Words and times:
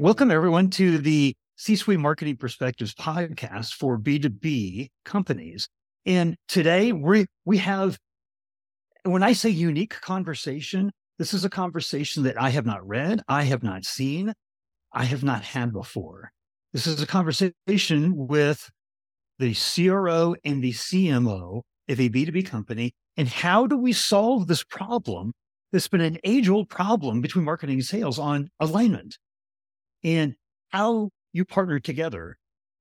Welcome, 0.00 0.30
everyone, 0.30 0.70
to 0.70 0.96
the 0.96 1.34
C 1.56 1.76
Suite 1.76 2.00
Marketing 2.00 2.34
Perspectives 2.34 2.94
podcast 2.94 3.74
for 3.74 3.98
B2B 3.98 4.88
companies. 5.04 5.68
And 6.06 6.36
today 6.48 6.92
we, 6.92 7.26
we 7.44 7.58
have, 7.58 7.98
when 9.02 9.22
I 9.22 9.34
say 9.34 9.50
unique 9.50 10.00
conversation, 10.00 10.90
this 11.18 11.34
is 11.34 11.44
a 11.44 11.50
conversation 11.50 12.22
that 12.22 12.40
I 12.40 12.48
have 12.48 12.64
not 12.64 12.88
read, 12.88 13.20
I 13.28 13.42
have 13.42 13.62
not 13.62 13.84
seen, 13.84 14.32
I 14.94 15.04
have 15.04 15.22
not 15.22 15.42
had 15.42 15.70
before. 15.70 16.30
This 16.72 16.86
is 16.86 17.02
a 17.02 17.06
conversation 17.06 18.14
with 18.16 18.70
the 19.38 19.54
CRO 19.54 20.34
and 20.46 20.64
the 20.64 20.72
CMO 20.72 21.60
of 21.90 22.00
a 22.00 22.08
B2B 22.08 22.46
company. 22.46 22.94
And 23.18 23.28
how 23.28 23.66
do 23.66 23.76
we 23.76 23.92
solve 23.92 24.46
this 24.46 24.64
problem 24.64 25.34
that's 25.72 25.88
been 25.88 26.00
an 26.00 26.16
age 26.24 26.48
old 26.48 26.70
problem 26.70 27.20
between 27.20 27.44
marketing 27.44 27.74
and 27.74 27.84
sales 27.84 28.18
on 28.18 28.48
alignment? 28.60 29.18
And 30.02 30.34
how 30.70 31.10
you 31.32 31.44
partner 31.44 31.78
together. 31.78 32.38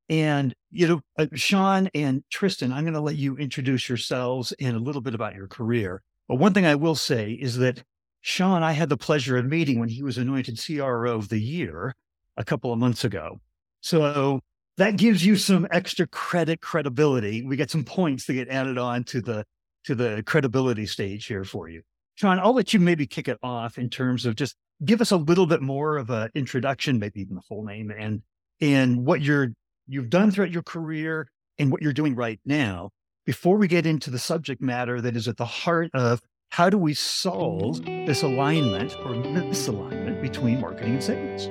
And, 0.09 0.55
you 0.71 0.87
know, 0.87 1.01
uh, 1.17 1.27
Shawn 1.35 1.89
and 1.93 2.23
Tristan, 2.31 2.71
I'm 2.71 2.83
going 2.83 2.93
to 2.93 2.99
let 2.99 3.15
you 3.15 3.37
introduce 3.37 3.87
yourselves 3.87 4.53
and 4.59 4.75
a 4.75 4.79
little 4.79 5.01
bit 5.01 5.13
about 5.13 5.35
your 5.35 5.47
career. 5.47 6.01
But 6.27 6.35
one 6.35 6.53
thing 6.53 6.65
I 6.65 6.75
will 6.75 6.95
say 6.95 7.31
is 7.31 7.57
that 7.57 7.83
Shawn, 8.21 8.63
I 8.63 8.71
had 8.71 8.89
the 8.89 8.97
pleasure 8.97 9.37
of 9.37 9.45
meeting 9.45 9.79
when 9.79 9.89
he 9.89 10.03
was 10.03 10.17
anointed 10.17 10.59
CRO 10.63 11.15
of 11.15 11.29
the 11.29 11.39
year 11.39 11.95
a 12.37 12.43
couple 12.43 12.73
of 12.73 12.79
months 12.79 13.03
ago. 13.03 13.39
So 13.81 14.39
that 14.77 14.97
gives 14.97 15.25
you 15.25 15.35
some 15.35 15.67
extra 15.71 16.07
credit 16.07 16.61
credibility. 16.61 17.43
We 17.43 17.55
get 17.55 17.71
some 17.71 17.83
points 17.83 18.25
to 18.25 18.33
get 18.33 18.49
added 18.49 18.77
on 18.77 19.03
to 19.05 19.21
the 19.21 19.45
to 19.85 19.95
the 19.95 20.23
credibility 20.25 20.85
stage 20.85 21.25
here 21.25 21.43
for 21.43 21.69
you. 21.69 21.81
Shawn, 22.15 22.39
I'll 22.39 22.53
let 22.53 22.73
you 22.73 22.79
maybe 22.79 23.07
kick 23.07 23.27
it 23.27 23.37
off 23.41 23.77
in 23.77 23.89
terms 23.89 24.25
of 24.25 24.35
just 24.35 24.55
give 24.83 25.01
us 25.01 25.11
a 25.11 25.17
little 25.17 25.45
bit 25.45 25.61
more 25.61 25.97
of 25.97 26.09
an 26.09 26.29
introduction, 26.35 26.99
maybe 26.99 27.21
even 27.21 27.35
the 27.35 27.41
full 27.41 27.63
name, 27.63 27.91
and 27.91 28.21
and 28.61 29.05
what 29.05 29.21
you're 29.21 29.49
you've 29.87 30.09
done 30.09 30.31
throughout 30.31 30.51
your 30.51 30.63
career 30.63 31.27
and 31.57 31.71
what 31.71 31.81
you're 31.81 31.93
doing 31.93 32.15
right 32.15 32.39
now 32.45 32.89
before 33.25 33.57
we 33.57 33.67
get 33.67 33.85
into 33.85 34.09
the 34.09 34.19
subject 34.19 34.61
matter 34.61 35.01
that 35.01 35.15
is 35.15 35.27
at 35.27 35.37
the 35.37 35.45
heart 35.45 35.89
of 35.93 36.21
how 36.49 36.69
do 36.69 36.77
we 36.77 36.93
solve 36.93 37.83
this 37.85 38.23
alignment 38.23 38.95
or 38.99 39.13
misalignment 39.13 40.21
between 40.21 40.59
marketing 40.59 40.95
and 40.95 41.03
sales. 41.03 41.47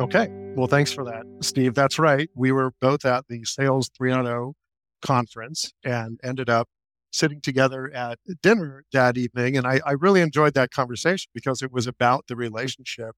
Okay. 0.00 0.28
Well, 0.56 0.66
thanks 0.66 0.92
for 0.92 1.04
that, 1.04 1.24
Steve. 1.40 1.74
That's 1.74 1.98
right. 1.98 2.30
We 2.34 2.52
were 2.52 2.72
both 2.80 3.04
at 3.04 3.26
the 3.28 3.44
Sales 3.44 3.90
3.0 3.90 4.54
conference 5.02 5.72
and 5.84 6.18
ended 6.22 6.48
up 6.48 6.68
sitting 7.14 7.40
together 7.40 7.92
at 7.94 8.18
dinner 8.42 8.84
that 8.92 9.16
evening. 9.16 9.56
And 9.56 9.68
I, 9.68 9.80
I 9.86 9.92
really 9.92 10.20
enjoyed 10.20 10.54
that 10.54 10.72
conversation 10.72 11.30
because 11.32 11.62
it 11.62 11.70
was 11.72 11.86
about 11.86 12.24
the 12.26 12.34
relationship 12.34 13.14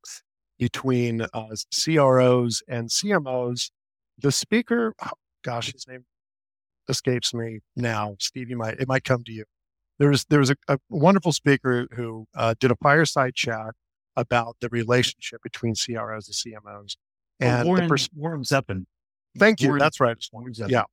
between 0.58 1.22
uh, 1.22 1.56
CROs 1.72 2.62
and 2.68 2.90
CMOs. 2.90 3.70
The 4.18 4.30
speaker, 4.30 4.94
oh, 5.02 5.12
gosh, 5.42 5.72
his 5.72 5.86
name 5.88 6.04
escapes 6.90 7.32
me 7.32 7.60
now. 7.74 8.16
Steve, 8.20 8.50
you 8.50 8.58
might, 8.58 8.78
it 8.78 8.86
might 8.86 9.04
come 9.04 9.24
to 9.24 9.32
you. 9.32 9.44
There 9.98 10.10
was, 10.10 10.26
there 10.26 10.40
was 10.40 10.50
a, 10.50 10.56
a 10.68 10.78
wonderful 10.90 11.32
speaker 11.32 11.88
who 11.92 12.26
uh, 12.36 12.54
did 12.60 12.70
a 12.70 12.76
fireside 12.82 13.34
chat 13.34 13.70
about 14.14 14.56
the 14.60 14.68
relationship 14.68 15.40
between 15.42 15.74
CROs 15.74 16.28
and 16.28 16.54
CMOs. 16.54 16.96
And 17.40 17.66
oh, 17.66 17.66
Warren, 17.66 17.88
pers- 17.88 18.10
Warren 18.14 18.44
Zeppin. 18.44 18.86
Thank 19.38 19.62
you. 19.62 19.68
Warren, 19.68 19.80
That's 19.80 20.00
right. 20.00 20.16
Warren 20.32 20.52
yeah. 20.68 20.84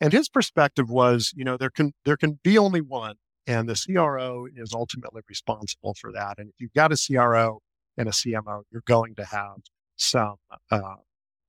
And 0.00 0.12
his 0.12 0.28
perspective 0.28 0.90
was, 0.90 1.32
you 1.34 1.44
know, 1.44 1.56
there 1.56 1.70
can 1.70 1.92
there 2.04 2.16
can 2.16 2.38
be 2.42 2.58
only 2.58 2.80
one, 2.80 3.16
and 3.46 3.68
the 3.68 3.74
CRO 3.74 4.46
is 4.54 4.72
ultimately 4.74 5.22
responsible 5.28 5.94
for 5.94 6.12
that. 6.12 6.38
And 6.38 6.48
if 6.50 6.54
you've 6.58 6.74
got 6.74 6.92
a 6.92 6.96
CRO 6.96 7.60
and 7.96 8.08
a 8.08 8.12
CMO, 8.12 8.62
you're 8.70 8.82
going 8.86 9.14
to 9.16 9.24
have 9.24 9.56
some 9.96 10.36
uh, 10.70 10.96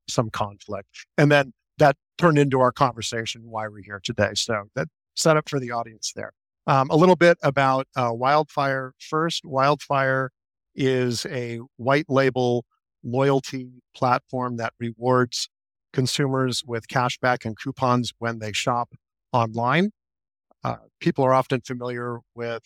some 0.07 0.29
conflict. 0.29 0.87
And 1.17 1.31
then 1.31 1.53
that 1.77 1.97
turned 2.17 2.39
into 2.39 2.59
our 2.59 2.71
conversation 2.71 3.43
why 3.45 3.67
we're 3.67 3.83
here 3.83 3.99
today. 4.03 4.31
So 4.35 4.63
that 4.75 4.87
set 5.15 5.37
up 5.37 5.49
for 5.49 5.59
the 5.59 5.71
audience 5.71 6.13
there. 6.15 6.31
Um, 6.67 6.89
a 6.89 6.95
little 6.95 7.15
bit 7.15 7.37
about 7.43 7.87
uh, 7.95 8.11
Wildfire 8.13 8.93
first. 8.99 9.45
Wildfire 9.45 10.31
is 10.75 11.25
a 11.27 11.59
white 11.77 12.05
label 12.07 12.65
loyalty 13.03 13.69
platform 13.95 14.57
that 14.57 14.73
rewards 14.79 15.49
consumers 15.97 16.63
with 16.63 16.87
cashback 16.87 17.43
and 17.43 17.57
coupons 17.57 18.13
when 18.19 18.37
they 18.37 18.53
shop 18.53 18.93
online. 19.33 19.89
Uh, 20.63 20.75
people 20.99 21.25
are 21.25 21.33
often 21.33 21.59
familiar 21.59 22.19
with 22.35 22.61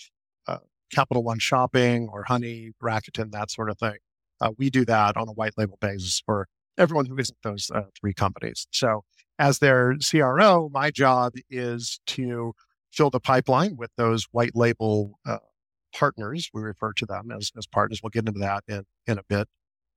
uh, 0.47 0.57
Capital 0.93 1.23
One 1.23 1.39
Shopping 1.39 2.09
or 2.11 2.23
Honey, 2.23 2.71
Rakuten, 2.83 3.31
that 3.31 3.49
sort 3.49 3.69
of 3.69 3.77
thing. 3.77 3.99
Uh, 4.41 4.51
we 4.57 4.69
do 4.69 4.83
that 4.83 5.15
on 5.15 5.29
a 5.29 5.31
white 5.31 5.53
label 5.57 5.77
basis 5.79 6.21
for 6.25 6.49
everyone 6.77 7.05
who 7.05 7.17
isn't 7.17 7.37
those 7.41 7.71
uh, 7.73 7.83
three 7.97 8.13
companies. 8.13 8.67
So, 8.71 9.05
as 9.39 9.59
their 9.59 9.95
CRO, 9.97 10.69
my 10.73 10.91
job 10.91 11.31
is 11.49 12.01
to 12.07 12.51
fill 12.91 13.11
the 13.11 13.21
pipeline 13.21 13.77
with 13.77 13.91
those 13.95 14.25
white 14.33 14.55
label 14.55 15.19
uh, 15.25 15.37
partners. 15.95 16.49
We 16.53 16.63
refer 16.63 16.91
to 16.97 17.05
them 17.05 17.31
as, 17.31 17.49
as 17.57 17.65
partners. 17.65 18.01
We'll 18.03 18.09
get 18.09 18.27
into 18.27 18.41
that 18.41 18.65
in, 18.67 18.83
in 19.07 19.17
a 19.17 19.23
bit. 19.29 19.47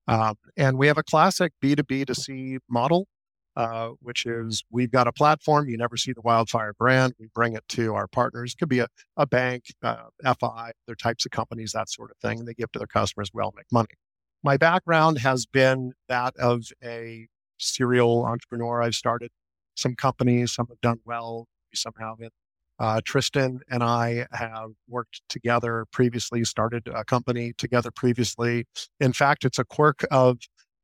Um, 0.07 0.37
and 0.57 0.79
we 0.79 0.87
have 0.87 0.99
a 0.99 1.03
classic 1.03 1.53
B2B 1.61 2.07
to 2.07 2.15
C 2.15 2.59
model 2.71 3.09
uh, 3.57 3.91
which 4.01 4.27
is 4.27 4.65
we've 4.71 4.91
got 4.91 5.07
a 5.07 5.13
platform. 5.13 5.69
You 5.69 5.77
never 5.77 5.97
see 5.97 6.13
the 6.13 6.21
Wildfire 6.21 6.73
brand. 6.73 7.15
We 7.19 7.29
bring 7.35 7.55
it 7.55 7.65
to 7.71 7.95
our 7.95 8.07
partners. 8.07 8.53
It 8.53 8.59
could 8.59 8.69
be 8.69 8.81
a, 8.81 8.89
a 9.17 9.27
bank, 9.27 9.65
uh, 9.83 10.05
FI, 10.23 10.73
other 10.89 10.97
types 10.97 11.25
of 11.25 11.31
companies, 11.31 11.73
that 11.73 11.89
sort 11.89 12.11
of 12.11 12.17
thing. 12.19 12.41
And 12.41 12.49
they 12.49 12.55
give 12.55 12.73
to 12.73 12.79
their 12.79 12.89
customers. 12.89 13.31
We 13.33 13.43
all 13.43 13.55
make 13.57 13.71
money. 13.71 13.89
My 14.43 14.57
background 14.57 15.19
has 15.19 15.47
been 15.47 15.93
that 16.09 16.37
of 16.37 16.65
a 16.83 17.29
serial 17.59 18.25
entrepreneur. 18.27 18.83
I've 18.83 18.95
started 18.95 19.31
some 19.77 19.95
companies, 19.95 20.53
some 20.53 20.67
have 20.69 20.81
done 20.81 21.01
well, 21.05 21.47
some 21.75 21.95
haven't. 21.99 22.33
Uh, 22.79 23.01
Tristan 23.05 23.61
and 23.71 23.85
I 23.85 24.27
have 24.33 24.71
worked 24.89 25.23
together 25.29 25.87
previously, 25.93 26.45
started 26.45 26.89
a 26.93 27.05
company 27.05 27.53
together 27.57 27.91
previously. 27.93 28.67
In 28.99 29.13
fact, 29.13 29.45
it's 29.45 29.61
a 29.61 29.65
quirk 29.65 30.05
of 30.11 30.39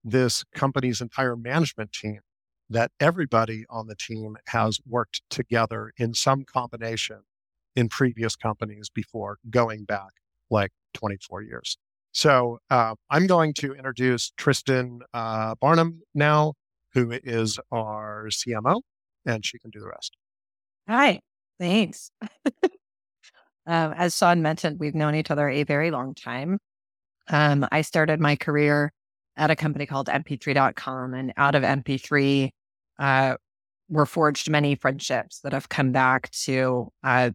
this 0.04 0.44
company's 0.54 1.00
entire 1.00 1.36
management 1.36 1.92
team 1.92 2.20
that 2.70 2.92
everybody 3.00 3.64
on 3.68 3.88
the 3.88 3.96
team 3.96 4.36
has 4.46 4.78
worked 4.86 5.22
together 5.28 5.92
in 5.98 6.14
some 6.14 6.44
combination 6.44 7.18
in 7.76 7.88
previous 7.88 8.36
companies 8.36 8.88
before 8.88 9.38
going 9.50 9.84
back 9.84 10.12
like 10.50 10.70
24 10.94 11.42
years. 11.42 11.76
So 12.12 12.58
uh, 12.70 12.94
I'm 13.10 13.26
going 13.26 13.54
to 13.54 13.74
introduce 13.74 14.32
Tristan 14.36 15.00
uh, 15.12 15.54
Barnum 15.60 16.02
now, 16.14 16.54
who 16.94 17.12
is 17.12 17.58
our 17.70 18.26
CMO, 18.30 18.80
and 19.24 19.44
she 19.44 19.58
can 19.58 19.70
do 19.70 19.80
the 19.80 19.88
rest. 19.88 20.16
Hi, 20.88 21.20
thanks. 21.58 22.10
um, 23.66 23.94
as 23.96 24.16
Shawn 24.16 24.42
mentioned, 24.42 24.78
we've 24.80 24.94
known 24.94 25.14
each 25.14 25.30
other 25.30 25.48
a 25.48 25.62
very 25.62 25.90
long 25.90 26.14
time. 26.14 26.58
Um, 27.28 27.66
I 27.70 27.82
started 27.82 28.18
my 28.18 28.34
career 28.34 28.92
at 29.36 29.50
a 29.50 29.56
company 29.56 29.86
called 29.86 30.08
MP3.com, 30.08 31.14
and 31.14 31.32
out 31.36 31.54
of 31.54 31.62
MP3, 31.62 32.50
uh, 33.00 33.34
were 33.88 34.06
forged 34.06 34.48
many 34.48 34.76
friendships 34.76 35.40
that 35.40 35.52
have 35.52 35.68
come 35.68 35.90
back 35.90 36.30
to 36.30 36.92
uh, 37.02 37.30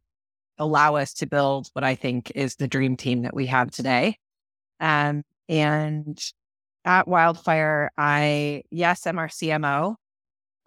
allow 0.58 0.96
us 0.96 1.14
to 1.16 1.26
build 1.26 1.68
what 1.74 1.84
I 1.84 1.96
think 1.96 2.32
is 2.34 2.56
the 2.56 2.68
dream 2.68 2.96
team 2.96 3.24
that 3.24 3.36
we 3.36 3.48
have 3.48 3.72
today. 3.72 4.18
Um, 4.80 5.24
and 5.50 6.18
at 6.86 7.08
Wildfire, 7.08 7.92
I, 7.98 8.64
yes, 8.72 9.06
I'm 9.06 9.20
our 9.20 9.28
CMO. 9.28 9.96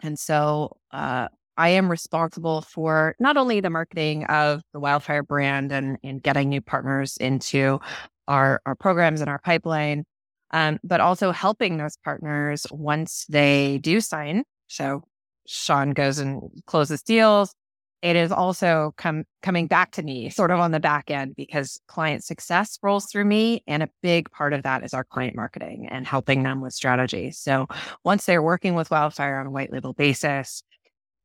And 0.01 0.19
so 0.19 0.77
uh, 0.91 1.29
I 1.57 1.69
am 1.69 1.89
responsible 1.89 2.61
for 2.61 3.15
not 3.19 3.37
only 3.37 3.61
the 3.61 3.69
marketing 3.69 4.25
of 4.25 4.61
the 4.73 4.79
Wildfire 4.79 5.23
brand 5.23 5.71
and, 5.71 5.97
and 6.03 6.21
getting 6.21 6.49
new 6.49 6.61
partners 6.61 7.17
into 7.17 7.79
our, 8.27 8.61
our 8.65 8.75
programs 8.75 9.21
and 9.21 9.29
our 9.29 9.39
pipeline, 9.39 10.03
um, 10.51 10.79
but 10.83 10.99
also 10.99 11.31
helping 11.31 11.77
those 11.77 11.97
partners 12.03 12.67
once 12.71 13.25
they 13.29 13.79
do 13.79 14.01
sign 14.01 14.43
so 14.69 15.03
Shawn 15.47 15.91
goes 15.91 16.19
and 16.19 16.41
closes 16.65 17.01
deals. 17.01 17.53
It 18.01 18.15
is 18.15 18.31
also 18.31 18.93
come 18.95 19.25
coming 19.41 19.67
back 19.67 19.91
to 19.93 20.03
me 20.03 20.29
sort 20.29 20.51
of 20.51 20.59
on 20.59 20.71
the 20.71 20.79
back 20.79 21.11
end 21.11 21.35
because 21.35 21.81
client 21.87 22.23
success 22.23 22.79
rolls 22.81 23.07
through 23.07 23.25
me. 23.25 23.61
And 23.67 23.83
a 23.83 23.89
big 24.01 24.31
part 24.31 24.53
of 24.53 24.63
that 24.63 24.85
is 24.85 24.93
our 24.93 25.03
client 25.03 25.35
marketing 25.35 25.89
and 25.91 26.07
helping 26.07 26.43
them 26.43 26.61
with 26.61 26.73
strategy. 26.73 27.31
So 27.31 27.67
once 28.05 28.25
they're 28.25 28.43
working 28.43 28.75
with 28.75 28.89
Wildfire 28.89 29.39
on 29.39 29.47
a 29.47 29.51
white 29.51 29.73
label 29.73 29.91
basis, 29.91 30.63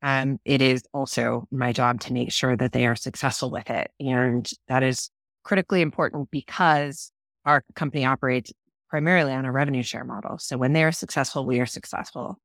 um, 0.02 0.40
it 0.44 0.60
is 0.60 0.82
also 0.92 1.46
my 1.52 1.72
job 1.72 2.00
to 2.00 2.12
make 2.12 2.32
sure 2.32 2.56
that 2.56 2.72
they 2.72 2.86
are 2.86 2.96
successful 2.96 3.50
with 3.50 3.70
it. 3.70 3.90
And 4.00 4.50
that 4.66 4.82
is 4.82 5.10
critically 5.44 5.80
important 5.80 6.30
because 6.30 7.12
our 7.44 7.62
company 7.76 8.04
operates 8.04 8.52
primarily 8.88 9.32
on 9.32 9.44
a 9.44 9.52
revenue 9.52 9.82
share 9.82 10.04
model. 10.04 10.38
So 10.38 10.56
when 10.56 10.72
they 10.72 10.82
are 10.82 10.92
successful, 10.92 11.46
we 11.46 11.60
are 11.60 11.66
successful. 11.66 12.38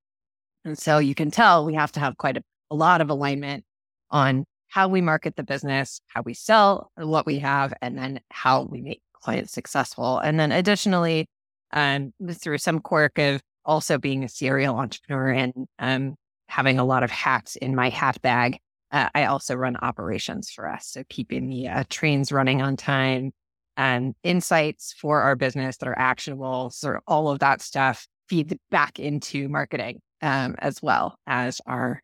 And 0.66 0.78
so 0.78 0.98
you 0.98 1.16
can 1.16 1.32
tell 1.32 1.66
we 1.66 1.76
have 1.76 1.92
to 1.94 2.00
have 2.00 2.18
quite 2.18 2.38
a, 2.38 2.44
a 2.72 2.76
lot 2.76 3.02
of 3.02 3.10
alignment 3.10 3.64
on 4.12 4.46
how 4.68 4.88
we 4.88 5.02
market 5.02 5.36
the 5.36 5.44
business, 5.44 6.00
how 6.08 6.22
we 6.22 6.34
sell 6.34 6.92
what 6.96 7.26
we 7.26 7.40
have, 7.40 7.74
and 7.82 7.98
then 7.98 8.20
how 8.30 8.64
we 8.64 8.82
make 8.82 9.02
clients 9.14 9.52
successful. 9.52 10.20
And 10.20 10.40
then 10.40 10.52
additionally, 10.52 11.28
um, 11.72 12.14
through 12.32 12.60
some 12.60 12.80
quirk 12.80 13.18
of 13.18 13.42
also 13.66 13.98
being 13.98 14.24
a 14.24 14.30
serial 14.30 14.78
entrepreneur 14.78 15.30
and 15.32 15.54
um, 15.80 16.16
having 16.48 16.80
a 16.80 16.86
lot 16.86 17.04
of 17.04 17.12
hats 17.12 17.56
in 17.56 17.76
my 17.76 17.90
hat 17.90 18.22
bag, 18.22 18.60
uh, 18.92 19.10
I 19.14 19.26
also 19.26 19.56
run 19.56 19.76
operations 19.78 20.50
for 20.50 20.68
us. 20.68 20.88
So 20.88 21.04
keeping 21.10 21.48
the 21.48 21.68
uh, 21.68 21.84
trains 21.90 22.32
running 22.32 22.62
on 22.62 22.76
time 22.76 23.32
and 23.78 24.14
insights 24.24 24.94
for 24.94 25.22
our 25.22 25.36
business 25.36 25.78
that 25.78 25.88
are 25.88 25.98
actionable, 25.98 26.70
so 26.70 27.00
all 27.08 27.30
of 27.30 27.40
that 27.40 27.62
stuff 27.62 28.08
feeds 28.28 28.54
back 28.70 29.00
into 29.00 29.48
marketing 29.50 30.00
um, 30.22 30.56
as 30.60 30.82
well 30.82 31.18
as 31.28 31.62
our 31.66 32.02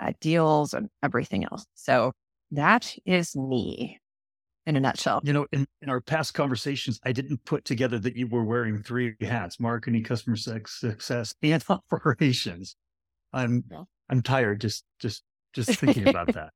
uh, 0.00 0.12
deals 0.20 0.74
and 0.74 0.88
everything 1.02 1.44
else. 1.44 1.64
So 1.74 2.12
that 2.52 2.96
is 3.04 3.36
me 3.36 4.00
in 4.66 4.76
a 4.76 4.80
nutshell. 4.80 5.20
You 5.24 5.32
know, 5.32 5.46
in, 5.52 5.66
in 5.82 5.88
our 5.88 6.00
past 6.00 6.34
conversations, 6.34 7.00
I 7.04 7.12
didn't 7.12 7.44
put 7.44 7.64
together 7.64 7.98
that 7.98 8.16
you 8.16 8.26
were 8.26 8.44
wearing 8.44 8.82
three 8.82 9.14
hats 9.20 9.60
marketing, 9.60 10.04
customer 10.04 10.36
success, 10.36 11.34
and 11.42 11.64
operations. 11.68 12.76
I'm 13.32 13.64
yeah. 13.70 13.84
I'm 14.08 14.22
tired 14.22 14.60
just 14.60 14.84
just 14.98 15.22
just 15.54 15.78
thinking 15.78 16.08
about 16.08 16.32
that. 16.34 16.50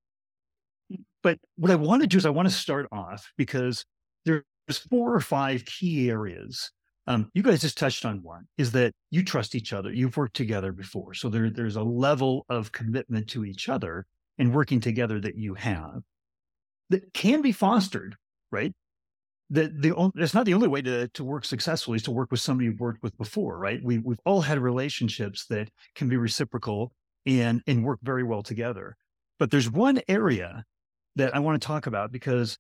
But 1.23 1.39
what 1.57 1.71
I 1.71 1.77
want 1.77 2.03
to 2.03 2.09
do 2.09 2.19
is 2.19 2.27
I 2.27 2.31
want 2.31 2.49
to 2.49 2.55
start 2.55 2.87
off 2.93 3.33
because 3.37 3.85
there's 4.25 4.43
four 4.91 5.15
or 5.15 5.21
five 5.21 5.65
key 5.65 6.11
areas. 6.11 6.71
Um, 7.07 7.31
you 7.35 7.43
guys 7.43 7.61
just 7.61 7.77
touched 7.77 8.05
on 8.05 8.23
one 8.23 8.47
is 8.57 8.73
that 8.73 8.93
you 9.11 9.23
trust 9.23 9.55
each 9.55 9.73
other. 9.73 9.93
You've 9.93 10.17
worked 10.17 10.37
together 10.37 10.73
before. 10.73 11.13
So 11.15 11.29
there, 11.29 11.51
there's 11.51 11.77
a 11.77 11.83
level 11.83 12.47
of 12.49 12.73
commitment 12.73 13.29
to 13.31 13.45
each 13.45 13.69
other 13.69 14.07
and 14.39 14.55
working 14.55 14.81
together 14.81 15.21
that 15.21 15.37
you 15.37 15.55
have 15.55 16.03
that 16.91 17.13
can 17.13 17.43
be 17.43 17.53
fostered, 17.53 18.17
right? 18.51 18.73
That 19.51 19.81
the 19.81 20.13
it's 20.17 20.35
not 20.35 20.47
the 20.47 20.55
only 20.55 20.69
way 20.69 20.81
to 20.83 21.09
to 21.09 21.25
work 21.25 21.45
successfully 21.45 21.97
is 21.97 22.03
to 22.05 22.11
work 22.11 22.31
with 22.31 22.41
somebody 22.41 22.67
you've 22.67 22.81
worked 22.81 23.03
with 23.03 23.17
before, 23.19 23.59
right? 23.59 23.81
We 23.85 23.99
we've 23.99 24.21
all 24.25 24.41
had 24.41 24.59
relationships 24.59 25.47
that 25.47 25.69
can 25.95 26.09
be 26.09 26.17
reciprocal 26.17 26.93
and 27.27 27.63
and 27.67 27.85
work 27.85 28.01
very 28.03 28.23
well 28.23 28.43
together. 28.43 28.97
But 29.39 29.51
there's 29.51 29.71
one 29.71 30.01
area 30.09 30.65
that 31.17 31.35
I 31.37 31.41
want 31.41 31.61
to 31.61 31.67
talk 31.67 31.87
about 31.87 32.11
because 32.11 32.59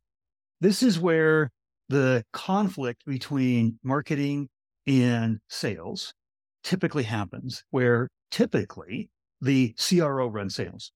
this 0.60 0.82
is 0.82 0.98
where 0.98 1.50
the 1.88 2.24
conflict 2.32 3.04
between 3.06 3.78
marketing 3.82 4.48
and 4.86 5.38
sales 5.48 6.14
typically 6.62 7.04
happens, 7.04 7.64
where 7.70 8.08
typically 8.30 9.10
the 9.40 9.74
CRO 9.78 10.26
runs 10.26 10.54
sales 10.54 10.92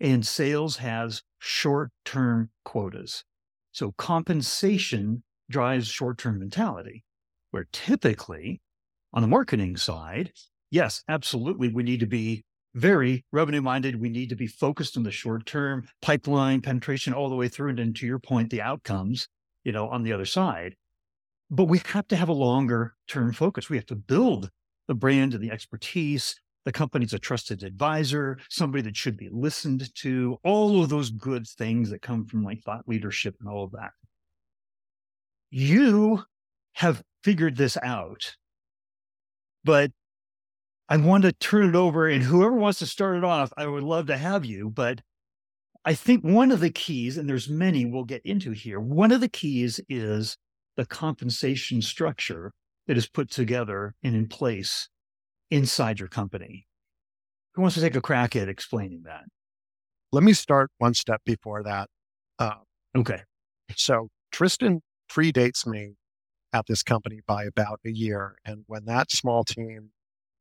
and 0.00 0.26
sales 0.26 0.76
has 0.76 1.22
short 1.38 1.90
term 2.04 2.50
quotas. 2.64 3.24
So 3.72 3.92
compensation 3.92 5.22
drives 5.50 5.88
short 5.88 6.18
term 6.18 6.38
mentality, 6.38 7.04
where 7.50 7.66
typically 7.72 8.60
on 9.12 9.22
the 9.22 9.28
marketing 9.28 9.76
side, 9.76 10.32
yes, 10.70 11.02
absolutely, 11.08 11.68
we 11.68 11.82
need 11.82 12.00
to 12.00 12.06
be 12.06 12.44
very 12.74 13.24
revenue 13.32 13.62
minded. 13.62 14.00
We 14.00 14.10
need 14.10 14.28
to 14.28 14.36
be 14.36 14.46
focused 14.46 14.96
on 14.96 15.02
the 15.02 15.10
short 15.10 15.46
term 15.46 15.88
pipeline 16.02 16.60
penetration 16.60 17.14
all 17.14 17.28
the 17.28 17.36
way 17.36 17.48
through. 17.48 17.70
And 17.70 17.78
then 17.78 17.92
to 17.94 18.06
your 18.06 18.18
point, 18.18 18.50
the 18.50 18.62
outcomes, 18.62 19.28
you 19.68 19.72
know, 19.72 19.86
on 19.90 20.02
the 20.02 20.14
other 20.14 20.24
side. 20.24 20.74
But 21.50 21.64
we 21.64 21.82
have 21.92 22.08
to 22.08 22.16
have 22.16 22.30
a 22.30 22.32
longer 22.32 22.94
term 23.06 23.34
focus. 23.34 23.68
We 23.68 23.76
have 23.76 23.84
to 23.86 23.96
build 23.96 24.48
the 24.86 24.94
brand 24.94 25.34
and 25.34 25.44
the 25.44 25.50
expertise 25.50 26.34
the 26.64 26.72
company's 26.72 27.14
a 27.14 27.18
trusted 27.18 27.62
advisor, 27.62 28.38
somebody 28.50 28.82
that 28.82 28.96
should 28.96 29.16
be 29.16 29.30
listened 29.32 29.88
to, 29.94 30.36
all 30.44 30.82
of 30.82 30.90
those 30.90 31.10
good 31.10 31.46
things 31.46 31.88
that 31.88 32.02
come 32.02 32.26
from 32.26 32.42
like 32.42 32.60
thought 32.62 32.86
leadership 32.86 33.36
and 33.40 33.48
all 33.48 33.64
of 33.64 33.72
that. 33.72 33.92
You 35.50 36.24
have 36.74 37.02
figured 37.24 37.56
this 37.56 37.78
out, 37.82 38.36
but 39.64 39.92
I 40.90 40.98
want 40.98 41.22
to 41.22 41.32
turn 41.32 41.70
it 41.70 41.74
over 41.74 42.06
and 42.06 42.22
whoever 42.22 42.54
wants 42.54 42.80
to 42.80 42.86
start 42.86 43.16
it 43.16 43.24
off, 43.24 43.50
I 43.56 43.66
would 43.66 43.84
love 43.84 44.08
to 44.08 44.18
have 44.18 44.44
you. 44.44 44.68
But 44.68 45.00
I 45.88 45.94
think 45.94 46.22
one 46.22 46.52
of 46.52 46.60
the 46.60 46.68
keys, 46.68 47.16
and 47.16 47.26
there's 47.26 47.48
many 47.48 47.86
we'll 47.86 48.04
get 48.04 48.20
into 48.22 48.50
here, 48.50 48.78
one 48.78 49.10
of 49.10 49.22
the 49.22 49.28
keys 49.28 49.80
is 49.88 50.36
the 50.76 50.84
compensation 50.84 51.80
structure 51.80 52.52
that 52.86 52.98
is 52.98 53.08
put 53.08 53.30
together 53.30 53.94
and 54.02 54.14
in 54.14 54.28
place 54.28 54.90
inside 55.50 55.98
your 55.98 56.10
company. 56.10 56.66
Who 57.54 57.62
wants 57.62 57.74
to 57.76 57.80
take 57.80 57.96
a 57.96 58.02
crack 58.02 58.36
at 58.36 58.50
explaining 58.50 59.04
that? 59.06 59.22
Let 60.12 60.24
me 60.24 60.34
start 60.34 60.70
one 60.76 60.92
step 60.92 61.22
before 61.24 61.62
that. 61.62 61.88
Uh, 62.38 62.56
okay. 62.94 63.22
So 63.74 64.08
Tristan 64.30 64.82
predates 65.10 65.66
me 65.66 65.94
at 66.52 66.66
this 66.66 66.82
company 66.82 67.20
by 67.26 67.44
about 67.44 67.80
a 67.86 67.90
year. 67.90 68.36
And 68.44 68.64
when 68.66 68.84
that 68.84 69.10
small 69.10 69.42
team 69.42 69.92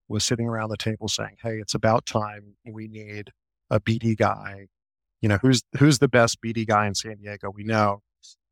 was 0.10 0.26
sitting 0.26 0.46
around 0.46 0.72
the 0.72 0.78
table 0.78 1.08
saying, 1.08 1.38
Hey, 1.42 1.60
it's 1.60 1.74
about 1.74 2.06
time 2.06 2.58
we 2.70 2.90
need 2.90 3.32
a 3.70 3.80
BD 3.80 4.18
guy. 4.18 4.68
You 5.22 5.30
know, 5.30 5.38
who's 5.42 5.64
who's 5.78 6.00
the 6.00 6.08
best 6.08 6.42
BD 6.42 6.68
guy 6.68 6.88
in 6.88 6.96
San 6.96 7.18
Diego? 7.18 7.52
We 7.54 7.64
know 7.64 8.02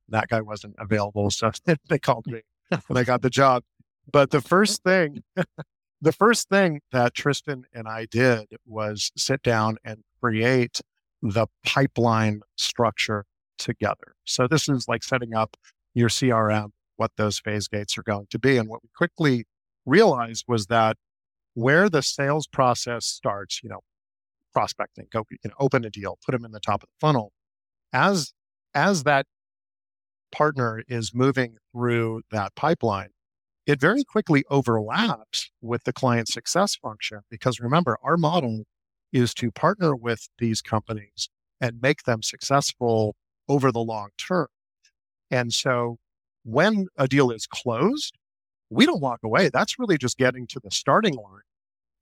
that 0.10 0.28
guy 0.28 0.42
wasn't 0.42 0.76
available. 0.80 1.30
So 1.32 1.52
they 1.90 2.00
called 2.00 2.28
me 2.28 2.42
and 2.72 2.98
I 2.98 3.04
got 3.04 3.22
the 3.22 3.30
job. 3.30 3.64
But 4.12 4.32
the 4.32 4.42
first 4.42 4.84
thing 4.84 5.24
the 6.02 6.12
first 6.12 6.50
thing 6.50 6.82
that 6.92 7.14
Tristan 7.14 7.64
and 7.74 7.88
I 7.88 8.06
did 8.06 8.48
was 8.66 9.12
sit 9.18 9.42
down 9.42 9.78
and 9.84 10.04
create 10.22 10.82
the 11.22 11.48
pipeline 11.66 12.42
structure 12.58 13.26
together. 13.58 14.16
So 14.26 14.48
this 14.48 14.68
is 14.70 14.88
like 14.88 15.04
setting 15.04 15.34
up 15.34 15.58
your 15.94 16.10
CRM, 16.10 16.70
what 16.98 17.12
those 17.18 17.40
phase 17.40 17.68
gates 17.68 17.98
are 17.98 18.04
going 18.04 18.28
to 18.30 18.40
be. 18.40 18.58
And 18.58 18.70
what 18.70 18.84
we 18.84 18.90
quickly 18.96 19.46
realized 19.86 20.46
was 20.48 20.68
that 20.68 20.98
where 21.54 21.90
the 21.90 22.04
sales 22.04 22.48
process 22.48 23.06
starts, 23.06 23.62
you 23.64 23.70
know, 23.70 23.80
prospecting, 24.56 25.08
go, 25.12 25.26
you 25.30 25.38
know, 25.44 25.56
open 25.60 25.84
a 25.84 25.90
deal, 25.90 26.18
put 26.26 26.32
them 26.32 26.46
in 26.46 26.52
the 26.52 26.60
top 26.60 26.82
of 26.82 26.90
the 26.90 27.06
funnel. 27.06 27.34
As 27.94 28.34
as 28.74 29.04
that 29.04 29.26
partner 30.32 30.82
is 30.88 31.14
moving 31.14 31.58
through 31.74 32.22
that 32.32 32.56
pipeline, 32.56 33.10
it 33.68 33.80
very 33.80 34.04
quickly 34.04 34.44
overlaps 34.50 35.52
with 35.62 35.84
the 35.84 35.94
client 35.94 36.28
success 36.30 36.76
function 36.76 37.20
because 37.30 37.60
remember, 37.60 37.98
our 38.02 38.18
model 38.18 38.64
is 39.12 39.34
to 39.34 39.52
partner 39.52 39.96
with 39.96 40.28
these 40.40 40.62
companies 40.62 41.30
and 41.60 41.82
make 41.82 42.04
them 42.04 42.22
successful 42.22 43.16
over 43.50 43.72
the 43.72 43.80
long 43.80 44.10
term. 44.18 44.48
And 45.30 45.54
so 45.54 45.98
when 46.44 46.88
a 46.98 47.08
deal 47.08 47.32
is 47.32 47.46
closed, 47.46 48.18
we 48.70 48.86
don't 48.86 49.02
walk 49.02 49.20
away. 49.24 49.50
That's 49.50 49.78
really 49.80 49.98
just 49.98 50.18
getting 50.18 50.48
to 50.48 50.60
the 50.64 50.72
starting 50.72 51.16
line. 51.16 51.42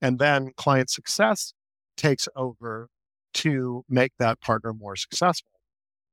And 0.02 0.20
then 0.20 0.52
client 0.58 0.90
success 0.90 1.54
takes 1.98 2.28
over 2.36 2.90
to 3.36 3.84
make 3.90 4.14
that 4.20 4.42
partner 4.42 4.74
more 4.74 4.96
successful. 4.96 5.50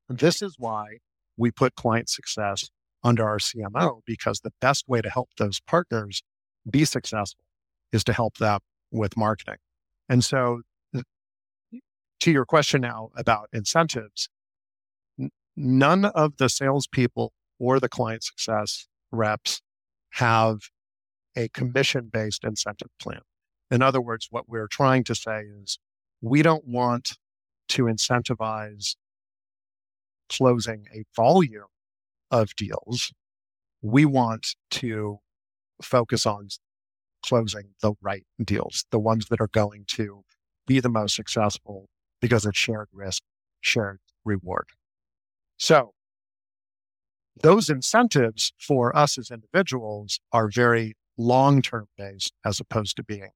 And 0.08 0.18
this 0.18 0.42
is 0.42 0.56
why 0.58 0.98
we 1.36 1.50
put 1.50 1.74
client 1.74 2.08
success 2.08 2.70
under 3.02 3.26
our 3.26 3.38
CMO 3.38 4.00
because 4.04 4.40
the 4.40 4.52
best 4.60 4.88
way 4.88 5.00
to 5.00 5.10
help 5.10 5.30
those 5.38 5.60
partners 5.60 6.22
be 6.68 6.84
successful 6.84 7.44
is 7.92 8.04
to 8.04 8.12
help 8.12 8.36
them 8.36 8.60
with 8.90 9.16
marketing. 9.16 9.56
And 10.08 10.24
so, 10.24 10.62
to 12.20 12.30
your 12.30 12.44
question 12.44 12.82
now 12.82 13.10
about 13.16 13.48
incentives, 13.52 14.28
n- 15.18 15.30
none 15.56 16.04
of 16.04 16.36
the 16.36 16.48
salespeople 16.48 17.32
or 17.58 17.80
the 17.80 17.88
client 17.88 18.22
success 18.22 18.86
reps 19.10 19.62
have 20.14 20.58
a 21.36 21.48
commission 21.48 22.10
based 22.12 22.44
incentive 22.44 22.90
plan. 23.00 23.20
In 23.70 23.82
other 23.82 24.00
words, 24.00 24.28
what 24.30 24.48
we're 24.48 24.66
trying 24.66 25.04
to 25.04 25.14
say 25.14 25.42
is 25.62 25.78
we 26.20 26.42
don't 26.42 26.66
want 26.66 27.16
to 27.68 27.84
incentivize 27.84 28.96
closing 30.28 30.86
a 30.94 31.04
volume 31.14 31.64
of 32.30 32.54
deals, 32.56 33.12
we 33.82 34.04
want 34.04 34.54
to 34.70 35.18
focus 35.82 36.26
on 36.26 36.48
closing 37.24 37.70
the 37.82 37.94
right 38.00 38.24
deals, 38.42 38.84
the 38.90 38.98
ones 38.98 39.26
that 39.30 39.40
are 39.40 39.48
going 39.48 39.84
to 39.86 40.22
be 40.66 40.80
the 40.80 40.88
most 40.88 41.14
successful 41.14 41.88
because 42.20 42.46
it's 42.46 42.58
shared 42.58 42.88
risk, 42.92 43.22
shared 43.60 44.00
reward. 44.24 44.66
So 45.56 45.92
those 47.42 47.68
incentives 47.68 48.52
for 48.58 48.94
us 48.96 49.18
as 49.18 49.30
individuals 49.30 50.20
are 50.32 50.48
very 50.48 50.94
long 51.16 51.62
term 51.62 51.86
based 51.96 52.32
as 52.44 52.60
opposed 52.60 52.96
to 52.96 53.02
being 53.02 53.30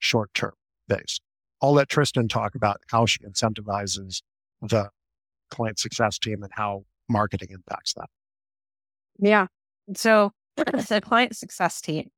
short 0.00 0.32
term 0.34 0.52
based. 0.88 1.22
I'll 1.62 1.72
let 1.72 1.88
Tristan 1.88 2.28
talk 2.28 2.54
about 2.54 2.80
how 2.88 3.06
she 3.06 3.18
incentivizes 3.20 4.22
the 4.62 4.90
client 5.50 5.78
success 5.78 6.18
team 6.18 6.42
and 6.42 6.52
how 6.54 6.84
marketing 7.08 7.48
impacts 7.50 7.94
that. 7.94 8.08
Yeah. 9.18 9.46
So 9.94 10.32
the 10.56 11.00
client 11.04 11.36
success 11.36 11.80
team, 11.80 12.08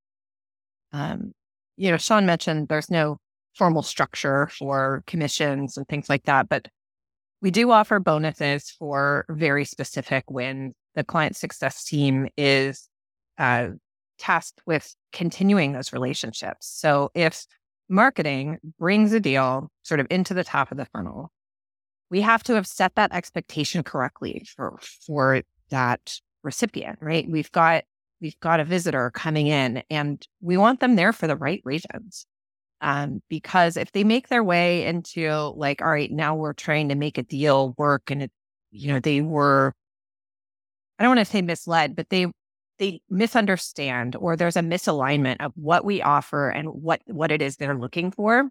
um, 0.93 1.33
you 1.77 1.91
know, 1.91 1.97
Shawn 1.97 2.27
mentioned 2.27 2.69
there's 2.69 2.91
no 2.91 3.19
formal 3.55 3.83
structure 3.83 4.49
for 4.49 5.03
commissions 5.07 5.77
and 5.77 5.87
things 5.89 6.09
like 6.09 6.25
that, 6.25 6.49
but 6.49 6.69
we 7.41 7.51
do 7.51 7.71
offer 7.71 7.99
bonuses 7.99 8.71
for 8.71 9.27
very 9.29 9.65
specific 9.65 10.25
when 10.29 10.75
the 10.95 11.03
client 11.03 11.37
success 11.37 11.85
team 11.85 12.29
is 12.37 12.89
uh, 13.39 13.69
tasked 14.19 14.61
with 14.67 14.95
continuing 15.12 15.73
those 15.73 15.93
relationships. 15.93 16.69
So 16.69 17.11
if 17.15 17.45
marketing 17.93 18.59
brings 18.79 19.13
a 19.13 19.21
deal 19.21 19.71
sort 19.83 20.01
of 20.01 20.07
into 20.11 20.35
the 20.35 20.43
top 20.43 20.73
of 20.73 20.79
the 20.79 20.87
funnel, 20.87 21.31
we 22.11 22.23
have 22.23 22.43
to 22.45 22.55
have 22.55 22.67
set 22.67 22.95
that 22.97 23.13
expectation 23.13 23.83
correctly 23.83 24.45
for 24.57 24.79
for 25.07 25.43
that 25.71 26.19
recipient, 26.43 26.99
right? 27.01 27.29
We've 27.31 27.53
got 27.53 27.85
we've 28.21 28.39
got 28.41 28.61
a 28.61 28.65
visitor 28.65 29.11
coming 29.11 29.47
in 29.49 29.83
and 29.91 30.27
we 30.41 30.57
want 30.57 30.81
them 30.81 30.97
there 30.97 31.13
for 31.13 31.27
the 31.27 31.37
right 31.37 31.61
reasons. 31.65 32.27
Um, 32.81 33.21
because 33.29 33.77
if 33.77 33.93
they 33.93 34.03
make 34.03 34.29
their 34.29 34.43
way 34.43 34.87
into 34.87 35.31
like, 35.57 35.83
all 35.83 35.91
right, 35.91 36.11
now 36.11 36.35
we're 36.35 36.53
trying 36.53 36.89
to 36.89 36.97
make 36.97 37.17
a 37.17 37.23
deal 37.23 37.75
work 37.79 38.11
and 38.11 38.25
it, 38.25 38.33
you 38.73 38.93
know, 38.93 38.99
they 38.99 39.21
were, 39.21 39.73
I 40.99 41.05
don't 41.05 41.17
want 41.17 41.27
to 41.27 41.33
say 41.33 41.43
misled, 41.43 41.95
but 41.95 42.09
they 42.11 42.27
they 42.83 43.01
misunderstand 43.09 44.17
or 44.17 44.35
there's 44.35 44.57
a 44.57 44.61
misalignment 44.61 45.37
of 45.39 45.53
what 45.55 45.85
we 45.85 46.03
offer 46.03 46.51
and 46.51 46.69
what 46.69 47.01
what 47.07 47.31
it 47.31 47.41
is 47.41 47.57
they're 47.57 47.79
looking 47.79 48.11
for. 48.11 48.49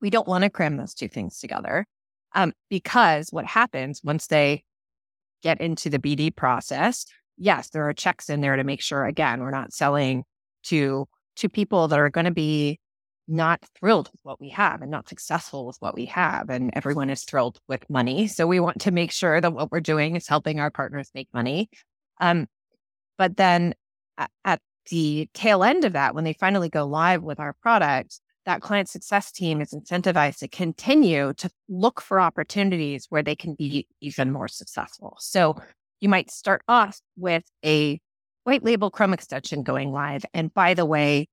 We 0.00 0.08
don't 0.08 0.28
want 0.28 0.44
to 0.44 0.50
cram 0.50 0.76
those 0.76 0.94
two 0.94 1.08
things 1.08 1.40
together. 1.40 1.84
Um, 2.32 2.52
because 2.70 3.30
what 3.30 3.44
happens 3.44 4.02
once 4.04 4.28
they 4.28 4.62
get 5.42 5.60
into 5.60 5.90
the 5.90 5.98
BD 5.98 6.34
process, 6.34 7.06
yes, 7.36 7.70
there 7.70 7.88
are 7.88 7.92
checks 7.92 8.30
in 8.30 8.40
there 8.40 8.54
to 8.54 8.62
make 8.62 8.80
sure 8.80 9.04
again, 9.04 9.40
we're 9.40 9.50
not 9.50 9.72
selling 9.72 10.22
to 10.66 11.08
to 11.36 11.48
people 11.48 11.88
that 11.88 11.98
are 11.98 12.10
going 12.10 12.26
to 12.26 12.30
be 12.30 12.78
not 13.26 13.60
thrilled 13.80 14.08
with 14.12 14.20
what 14.22 14.40
we 14.40 14.50
have 14.50 14.80
and 14.80 14.92
not 14.92 15.08
successful 15.08 15.66
with 15.66 15.76
what 15.80 15.96
we 15.96 16.04
have. 16.04 16.50
And 16.50 16.70
everyone 16.74 17.10
is 17.10 17.24
thrilled 17.24 17.58
with 17.66 17.90
money. 17.90 18.28
So 18.28 18.46
we 18.46 18.60
want 18.60 18.82
to 18.82 18.92
make 18.92 19.10
sure 19.10 19.40
that 19.40 19.52
what 19.52 19.72
we're 19.72 19.80
doing 19.80 20.14
is 20.14 20.28
helping 20.28 20.60
our 20.60 20.70
partners 20.70 21.10
make 21.16 21.28
money. 21.34 21.68
Um, 22.20 22.46
but 23.18 23.36
then 23.36 23.74
at, 24.44 24.60
the 24.88 25.28
tail 25.34 25.64
end 25.64 25.84
of 25.84 25.94
that, 25.94 26.14
when 26.14 26.22
they 26.22 26.32
finally 26.32 26.68
go 26.68 26.84
live 26.84 27.24
with 27.24 27.40
our 27.40 27.54
product, 27.54 28.20
that 28.44 28.60
client 28.60 28.88
success 28.88 29.32
team 29.32 29.60
is 29.60 29.74
incentivized 29.74 30.38
to 30.38 30.46
continue 30.46 31.32
to 31.34 31.50
look 31.68 32.00
for 32.00 32.20
opportunities 32.20 33.06
where 33.08 33.22
they 33.24 33.34
can 33.34 33.54
be 33.54 33.88
even 34.00 34.30
more 34.30 34.46
successful. 34.46 35.16
So 35.18 35.56
you 35.98 36.08
might 36.08 36.30
start 36.30 36.62
off 36.68 37.00
with 37.16 37.42
a 37.64 37.98
white 38.44 38.62
label 38.62 38.92
Chrome 38.92 39.12
extension 39.12 39.64
going 39.64 39.90
live. 39.90 40.24
And 40.32 40.54
by 40.54 40.74
the 40.74 40.86
way, 40.86 41.26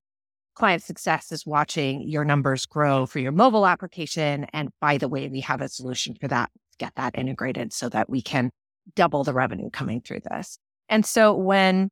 client 0.56 0.82
success 0.82 1.30
is 1.30 1.46
watching 1.46 2.02
your 2.02 2.24
numbers 2.24 2.66
grow 2.66 3.06
for 3.06 3.20
your 3.20 3.30
mobile 3.30 3.66
application. 3.66 4.46
And 4.52 4.70
by 4.80 4.98
the 4.98 5.08
way, 5.08 5.28
we 5.28 5.40
have 5.42 5.60
a 5.60 5.68
solution 5.68 6.16
for 6.20 6.26
that. 6.26 6.50
Get 6.78 6.92
that 6.96 7.16
integrated 7.16 7.72
so 7.72 7.88
that 7.90 8.10
we 8.10 8.20
can 8.20 8.50
double 8.96 9.22
the 9.22 9.32
revenue 9.32 9.70
coming 9.70 10.00
through 10.00 10.20
this. 10.28 10.58
And 10.88 11.04
so 11.04 11.34
when 11.34 11.90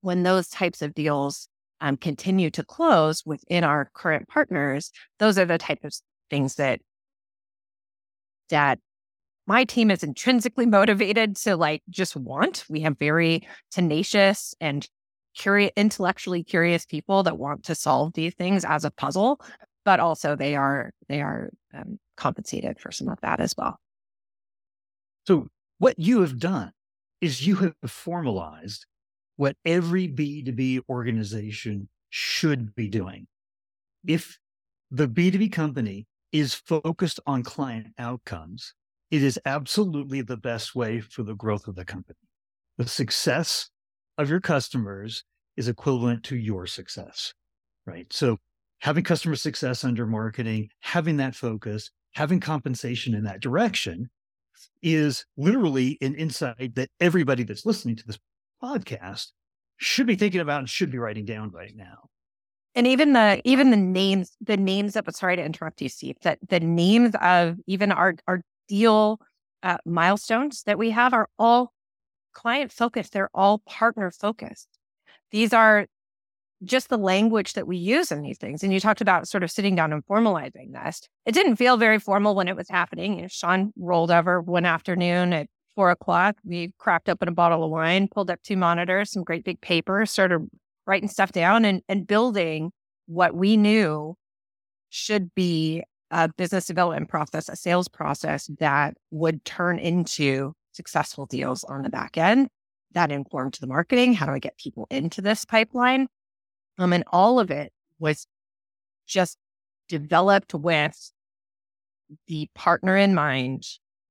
when 0.00 0.24
those 0.24 0.48
types 0.48 0.82
of 0.82 0.94
deals 0.94 1.48
um, 1.80 1.96
continue 1.96 2.50
to 2.50 2.64
close 2.64 3.22
within 3.24 3.64
our 3.64 3.90
current 3.94 4.28
partners, 4.28 4.90
those 5.18 5.38
are 5.38 5.44
the 5.44 5.58
type 5.58 5.84
of 5.84 5.94
things 6.30 6.56
that 6.56 6.80
that 8.50 8.78
my 9.46 9.64
team 9.64 9.90
is 9.90 10.02
intrinsically 10.02 10.66
motivated 10.78 11.36
to 11.36 11.56
like 11.56 11.82
just 11.90 12.16
want. 12.16 12.64
We 12.68 12.80
have 12.80 12.98
very 12.98 13.46
tenacious 13.70 14.54
and 14.60 14.86
curious, 15.34 15.72
intellectually 15.76 16.44
curious 16.44 16.86
people 16.86 17.22
that 17.24 17.38
want 17.38 17.64
to 17.64 17.74
solve 17.74 18.12
these 18.14 18.34
things 18.34 18.64
as 18.64 18.84
a 18.84 18.90
puzzle, 18.90 19.40
but 19.84 20.00
also 20.00 20.36
they 20.36 20.54
are 20.56 20.92
they 21.08 21.20
are 21.20 21.50
um, 21.74 21.98
compensated 22.16 22.78
for 22.78 22.92
some 22.92 23.08
of 23.08 23.18
that 23.22 23.40
as 23.40 23.54
well. 23.56 23.78
So 25.26 25.48
what 25.78 25.98
you 25.98 26.20
have 26.20 26.38
done 26.38 26.72
is 27.22 27.46
you 27.46 27.54
have 27.56 27.74
formalized 27.86 28.84
what 29.36 29.56
every 29.64 30.08
B2B 30.08 30.80
organization 30.90 31.88
should 32.10 32.74
be 32.74 32.88
doing. 32.88 33.26
If 34.06 34.38
the 34.90 35.08
B2B 35.08 35.52
company 35.52 36.06
is 36.32 36.52
focused 36.52 37.20
on 37.26 37.44
client 37.44 37.86
outcomes, 37.98 38.74
it 39.10 39.22
is 39.22 39.38
absolutely 39.46 40.20
the 40.20 40.36
best 40.36 40.74
way 40.74 41.00
for 41.00 41.22
the 41.22 41.34
growth 41.34 41.68
of 41.68 41.76
the 41.76 41.84
company. 41.84 42.18
The 42.76 42.88
success 42.88 43.70
of 44.18 44.28
your 44.28 44.40
customers 44.40 45.24
is 45.56 45.68
equivalent 45.68 46.24
to 46.24 46.36
your 46.36 46.66
success, 46.66 47.32
right? 47.86 48.12
So 48.12 48.38
having 48.80 49.04
customer 49.04 49.36
success 49.36 49.84
under 49.84 50.06
marketing, 50.06 50.70
having 50.80 51.18
that 51.18 51.36
focus, 51.36 51.90
having 52.14 52.40
compensation 52.40 53.14
in 53.14 53.24
that 53.24 53.40
direction 53.40 54.10
is 54.82 55.24
literally 55.36 55.98
an 56.00 56.14
insight 56.14 56.74
that 56.74 56.90
everybody 57.00 57.42
that's 57.42 57.66
listening 57.66 57.96
to 57.96 58.06
this 58.06 58.18
podcast 58.62 59.28
should 59.76 60.06
be 60.06 60.16
thinking 60.16 60.40
about 60.40 60.60
and 60.60 60.68
should 60.68 60.90
be 60.90 60.98
writing 60.98 61.24
down 61.24 61.50
right 61.50 61.74
now. 61.74 62.08
And 62.74 62.86
even 62.86 63.12
the 63.12 63.40
even 63.44 63.70
the 63.70 63.76
names, 63.76 64.32
the 64.40 64.56
names 64.56 64.96
of 64.96 65.06
sorry 65.10 65.36
to 65.36 65.44
interrupt 65.44 65.82
you, 65.82 65.88
Steve, 65.88 66.16
that 66.22 66.38
the 66.48 66.60
names 66.60 67.14
of 67.20 67.58
even 67.66 67.92
our 67.92 68.14
our 68.26 68.42
deal 68.68 69.20
uh, 69.62 69.78
milestones 69.84 70.62
that 70.64 70.78
we 70.78 70.90
have 70.90 71.12
are 71.12 71.28
all 71.38 71.72
client 72.32 72.72
focused. 72.72 73.12
They're 73.12 73.30
all 73.34 73.58
partner 73.58 74.10
focused. 74.10 74.68
These 75.30 75.52
are 75.52 75.86
just 76.64 76.88
the 76.88 76.98
language 76.98 77.54
that 77.54 77.66
we 77.66 77.76
use 77.76 78.12
in 78.12 78.22
these 78.22 78.38
things. 78.38 78.62
And 78.62 78.72
you 78.72 78.80
talked 78.80 79.00
about 79.00 79.28
sort 79.28 79.42
of 79.42 79.50
sitting 79.50 79.74
down 79.74 79.92
and 79.92 80.04
formalizing 80.06 80.72
this. 80.72 81.02
It 81.26 81.32
didn't 81.32 81.56
feel 81.56 81.76
very 81.76 81.98
formal 81.98 82.34
when 82.34 82.48
it 82.48 82.56
was 82.56 82.68
happening. 82.68 83.16
You 83.16 83.22
know, 83.22 83.28
Shawn 83.28 83.72
rolled 83.76 84.10
over 84.10 84.40
one 84.40 84.64
afternoon 84.64 85.32
at 85.32 85.48
four 85.74 85.90
o'clock. 85.90 86.36
We 86.44 86.72
cracked 86.78 87.08
open 87.08 87.28
a 87.28 87.32
bottle 87.32 87.64
of 87.64 87.70
wine, 87.70 88.08
pulled 88.08 88.30
up 88.30 88.42
two 88.42 88.56
monitors, 88.56 89.10
some 89.12 89.24
great 89.24 89.44
big 89.44 89.60
paper, 89.60 90.06
started 90.06 90.48
writing 90.86 91.08
stuff 91.08 91.32
down 91.32 91.64
and, 91.64 91.82
and 91.88 92.06
building 92.06 92.70
what 93.06 93.34
we 93.34 93.56
knew 93.56 94.14
should 94.90 95.34
be 95.34 95.82
a 96.10 96.28
business 96.28 96.66
development 96.66 97.08
process, 97.08 97.48
a 97.48 97.56
sales 97.56 97.88
process 97.88 98.50
that 98.58 98.94
would 99.10 99.44
turn 99.44 99.78
into 99.78 100.52
successful 100.72 101.26
deals 101.26 101.64
on 101.64 101.82
the 101.82 101.88
back 101.88 102.18
end. 102.18 102.48
That 102.92 103.10
informed 103.10 103.56
the 103.60 103.66
marketing. 103.66 104.12
How 104.12 104.26
do 104.26 104.32
I 104.32 104.38
get 104.38 104.58
people 104.58 104.86
into 104.90 105.22
this 105.22 105.46
pipeline? 105.46 106.08
Um, 106.78 106.92
and 106.92 107.04
all 107.12 107.38
of 107.38 107.50
it 107.50 107.72
was 107.98 108.26
just 109.06 109.36
developed 109.88 110.54
with 110.54 111.12
the 112.26 112.48
partner 112.54 112.96
in 112.96 113.14
mind. 113.14 113.64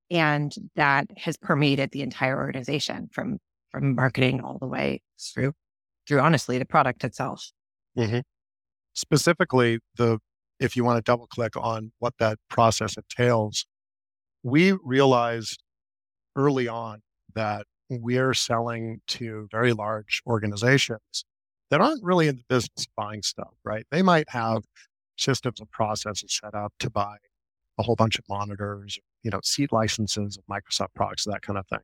And 0.09 0.53
that 0.75 1.07
has 1.17 1.37
permeated 1.37 1.91
the 1.91 2.01
entire 2.01 2.37
organization 2.37 3.09
from 3.11 3.39
from 3.71 3.95
marketing 3.95 4.41
all 4.41 4.57
the 4.59 4.67
way 4.67 5.01
through 5.33 5.53
through 6.07 6.19
honestly 6.19 6.57
the 6.57 6.65
product 6.65 7.03
itself. 7.03 7.51
Mm-hmm. 7.97 8.19
Specifically, 8.93 9.79
the 9.95 10.19
if 10.59 10.75
you 10.75 10.83
want 10.83 10.97
to 10.97 11.09
double 11.09 11.27
click 11.27 11.55
on 11.55 11.91
what 11.99 12.13
that 12.19 12.37
process 12.49 12.95
entails, 12.97 13.65
we 14.43 14.73
realized 14.83 15.63
early 16.35 16.67
on 16.67 17.01
that 17.33 17.65
we're 17.89 18.33
selling 18.33 19.01
to 19.07 19.47
very 19.51 19.73
large 19.73 20.21
organizations 20.27 21.25
that 21.71 21.81
aren't 21.81 22.03
really 22.03 22.27
in 22.27 22.35
the 22.35 22.43
business 22.47 22.85
of 22.85 22.95
buying 22.95 23.23
stuff, 23.23 23.53
right? 23.63 23.85
They 23.91 24.01
might 24.01 24.29
have 24.29 24.63
systems 25.17 25.59
and 25.59 25.71
processes 25.71 26.39
set 26.43 26.53
up 26.53 26.73
to 26.79 26.89
buy 26.89 27.15
a 27.79 27.83
whole 27.83 27.95
bunch 27.95 28.19
of 28.19 28.25
monitors, 28.29 28.99
you 29.23 29.31
know, 29.31 29.39
seat 29.43 29.71
licenses 29.71 30.37
of 30.37 30.43
Microsoft 30.53 30.93
products, 30.95 31.25
that 31.25 31.41
kind 31.41 31.57
of 31.57 31.65
thing. 31.67 31.79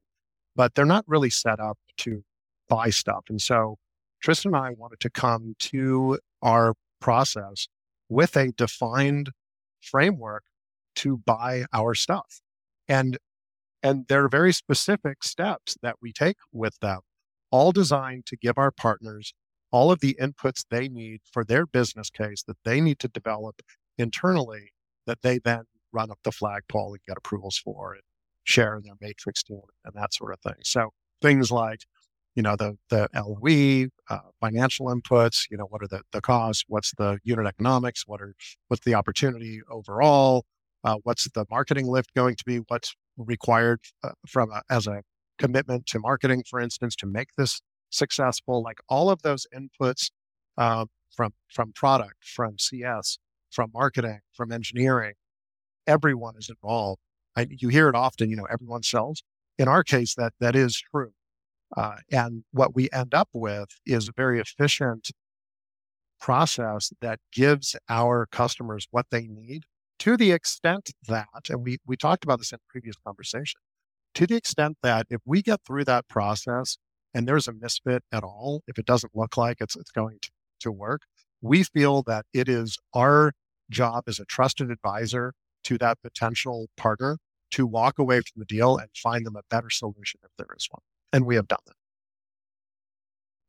But 0.56 0.76
they're 0.76 0.86
not 0.86 1.06
really 1.08 1.30
set 1.30 1.60
up 1.60 1.78
to 2.00 2.24
buy 2.68 2.90
stuff. 2.90 3.26
And 3.30 3.42
so 3.42 3.78
Tristan 4.22 4.54
and 4.54 4.64
I 4.64 4.72
wanted 4.78 5.00
to 5.00 5.10
come 5.10 5.56
to 5.60 6.20
our 6.42 6.74
process 7.00 7.68
with 8.10 8.36
a 8.36 8.52
defined 8.52 9.32
framework 9.80 10.44
to 10.98 11.18
buy 11.18 11.66
our 11.74 11.94
stuff. 11.94 12.42
And 12.88 13.18
and 13.84 14.08
there 14.10 14.26
are 14.26 14.30
very 14.30 14.52
specific 14.52 15.24
steps 15.24 15.78
that 15.82 15.98
we 16.02 16.12
take 16.12 16.38
with 16.52 16.80
them, 16.80 17.02
all 17.52 17.72
designed 17.72 18.26
to 18.26 18.36
give 18.36 18.58
our 18.58 18.72
partners 18.72 19.34
all 19.78 19.92
of 19.92 20.00
the 20.00 20.18
inputs 20.20 20.66
they 20.72 20.88
need 20.88 21.20
for 21.32 21.44
their 21.46 21.68
business 21.68 22.10
case 22.10 22.42
that 22.48 22.58
they 22.66 22.82
need 22.82 22.98
to 22.98 23.08
develop 23.08 23.62
internally 24.00 24.72
that 25.06 25.22
they 25.22 25.38
then 25.38 25.64
run 25.94 26.10
up 26.10 26.18
the 26.24 26.32
flagpole 26.32 26.94
and 26.94 27.02
get 27.08 27.16
approvals 27.16 27.58
for 27.64 27.94
and 27.94 28.02
share 28.44 28.76
in 28.76 28.82
their 28.84 28.96
matrix 29.00 29.44
team 29.44 29.62
and 29.86 29.94
that 29.94 30.12
sort 30.16 30.34
of 30.34 30.40
thing. 30.40 30.60
So 30.64 30.90
things 31.22 31.52
like, 31.52 31.82
you 32.36 32.42
know, 32.42 32.56
the 32.56 32.76
the 32.90 33.08
LOE, 33.14 33.90
uh, 34.10 34.30
financial 34.42 34.88
inputs, 34.88 35.46
you 35.52 35.58
know, 35.58 35.68
what 35.70 35.84
are 35.84 35.88
the, 35.88 36.02
the 36.12 36.22
costs, 36.22 36.64
what's 36.68 36.92
the 36.98 37.20
unit 37.24 37.46
economics, 37.46 38.02
what 38.08 38.20
are 38.20 38.34
what's 38.70 38.84
the 38.84 38.96
opportunity 38.96 39.62
overall, 39.70 40.46
uh, 40.86 40.98
what's 41.04 41.30
the 41.38 41.46
marketing 41.52 41.86
lift 41.86 42.16
going 42.16 42.36
to 42.36 42.44
be, 42.48 42.58
what's 42.68 42.96
required 43.16 43.80
uh, 44.04 44.10
from 44.28 44.50
a, 44.52 44.62
as 44.72 44.88
a 44.88 45.04
commitment 45.38 45.86
to 45.86 46.00
marketing, 46.00 46.44
for 46.50 46.60
instance, 46.60 46.96
to 46.96 47.06
make 47.06 47.30
this 47.38 47.62
successful, 47.90 48.62
like 48.62 48.80
all 48.90 49.10
of 49.10 49.22
those 49.22 49.46
inputs 49.56 50.12
uh, 50.58 50.86
from 51.16 51.34
from 51.54 51.74
product, 51.74 52.16
from 52.24 52.58
CS, 52.58 53.18
from 53.52 53.72
marketing, 53.74 54.20
from 54.34 54.52
engineering, 54.52 55.14
everyone 55.86 56.36
is 56.38 56.50
involved. 56.50 57.02
I, 57.36 57.48
you 57.50 57.70
hear 57.70 57.90
it 57.90 57.96
often, 57.96 58.30
you 58.30 58.36
know, 58.36 58.48
everyone 58.52 58.84
sells. 58.84 59.24
In 59.58 59.68
our 59.68 59.84
case, 59.84 60.16
that 60.16 60.34
that 60.40 60.56
is 60.56 60.82
true. 60.92 61.12
Uh, 61.76 61.98
and 62.12 62.44
what 62.52 62.76
we 62.76 62.90
end 62.94 63.14
up 63.14 63.30
with 63.34 63.70
is 63.86 64.08
a 64.08 64.14
very 64.16 64.40
efficient 64.40 65.10
process 66.20 66.92
that 67.02 67.20
gives 67.32 67.76
our 67.90 68.26
customers 68.32 68.88
what 68.92 69.08
they 69.12 69.28
need 69.28 69.64
to 70.00 70.16
the 70.16 70.32
extent 70.32 70.92
that, 71.08 71.28
and 71.50 71.64
we, 71.64 71.78
we 71.86 71.98
talked 71.98 72.24
about 72.24 72.40
this 72.40 72.52
in 72.52 72.60
previous 72.70 72.96
conversation, 73.06 73.60
to 74.14 74.28
the 74.28 74.36
extent 74.36 74.78
that 74.84 75.08
if 75.10 75.22
we 75.26 75.42
get 75.42 75.62
through 75.66 75.86
that 75.86 76.08
process 76.08 76.78
and 77.18 77.28
there's 77.28 77.48
a 77.48 77.54
misfit 77.54 78.04
at 78.12 78.24
all, 78.24 78.62
if 78.68 78.78
it 78.78 78.86
doesn't 78.86 79.16
look 79.16 79.38
like 79.38 79.58
it's, 79.60 79.76
it's 79.76 79.90
going 79.90 80.20
to, 80.22 80.30
to 80.60 80.72
work, 80.72 81.02
we 81.42 81.64
feel 81.64 82.04
that 82.04 82.28
it 82.32 82.48
is 82.48 82.78
our 82.94 83.32
job 83.72 84.04
as 84.06 84.20
a 84.20 84.26
trusted 84.26 84.70
advisor 84.70 85.34
to 85.64 85.80
that 85.80 85.98
potential 86.04 86.68
partner 86.78 87.18
to 87.50 87.66
walk 87.66 87.98
away 87.98 88.18
from 88.18 88.40
the 88.40 88.46
deal 88.46 88.78
and 88.78 88.90
find 88.96 89.26
them 89.26 89.36
a 89.36 89.42
better 89.50 89.72
solution 89.72 90.20
if 90.24 90.30
there 90.38 90.56
is 90.56 90.68
one. 90.70 90.84
And 91.12 91.26
we 91.26 91.34
have 91.38 91.48
done 91.48 91.58
that. 91.66 91.76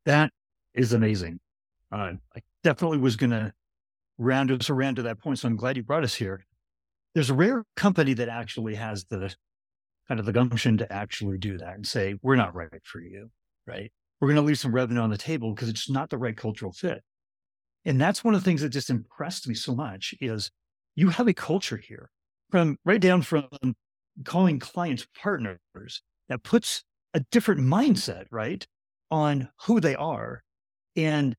That 0.05 0.31
is 0.73 0.91
amazing. 0.91 1.39
Uh, 1.91 2.13
I 2.35 2.41
definitely 2.63 2.97
was 2.97 3.17
going 3.17 3.29
to 3.29 3.53
round 4.17 4.49
us 4.49 4.71
around 4.71 4.95
to 4.95 5.03
that 5.03 5.19
point. 5.19 5.37
So 5.37 5.47
I'm 5.47 5.57
glad 5.57 5.77
you 5.77 5.83
brought 5.83 6.03
us 6.03 6.15
here. 6.15 6.43
There's 7.13 7.29
a 7.29 7.35
rare 7.35 7.65
company 7.75 8.15
that 8.15 8.29
actually 8.29 8.75
has 8.75 9.05
the 9.05 9.35
kind 10.07 10.19
of 10.19 10.25
the 10.25 10.33
gumption 10.33 10.79
to 10.79 10.91
actually 10.91 11.37
do 11.37 11.59
that 11.59 11.75
and 11.75 11.85
say, 11.85 12.15
we're 12.23 12.35
not 12.35 12.55
right 12.55 12.81
for 12.83 12.99
you, 12.99 13.29
right? 13.69 13.91
We're 14.19 14.27
going 14.27 14.35
to 14.35 14.41
leave 14.41 14.59
some 14.59 14.73
revenue 14.73 15.01
on 15.01 15.11
the 15.11 15.17
table 15.17 15.53
because 15.53 15.69
it's 15.69 15.89
not 15.89 16.09
the 16.09 16.17
right 16.17 16.35
cultural 16.35 16.73
fit. 16.73 17.01
And 17.85 18.01
that's 18.01 18.23
one 18.23 18.33
of 18.33 18.41
the 18.41 18.45
things 18.45 18.61
that 18.61 18.69
just 18.69 18.89
impressed 18.89 19.47
me 19.47 19.55
so 19.55 19.73
much 19.73 20.13
is 20.19 20.51
you 20.95 21.09
have 21.09 21.27
a 21.27 21.33
culture 21.33 21.77
here 21.77 22.09
from 22.49 22.77
right 22.83 22.99
down 22.99 23.21
from 23.21 23.47
calling 24.25 24.59
clients 24.59 25.07
partners 25.21 26.01
that 26.27 26.43
puts 26.43 26.83
a 27.13 27.21
different 27.31 27.61
mindset, 27.61 28.25
right, 28.31 28.67
on 29.09 29.49
who 29.65 29.79
they 29.79 29.95
are. 29.95 30.43
And 30.95 31.35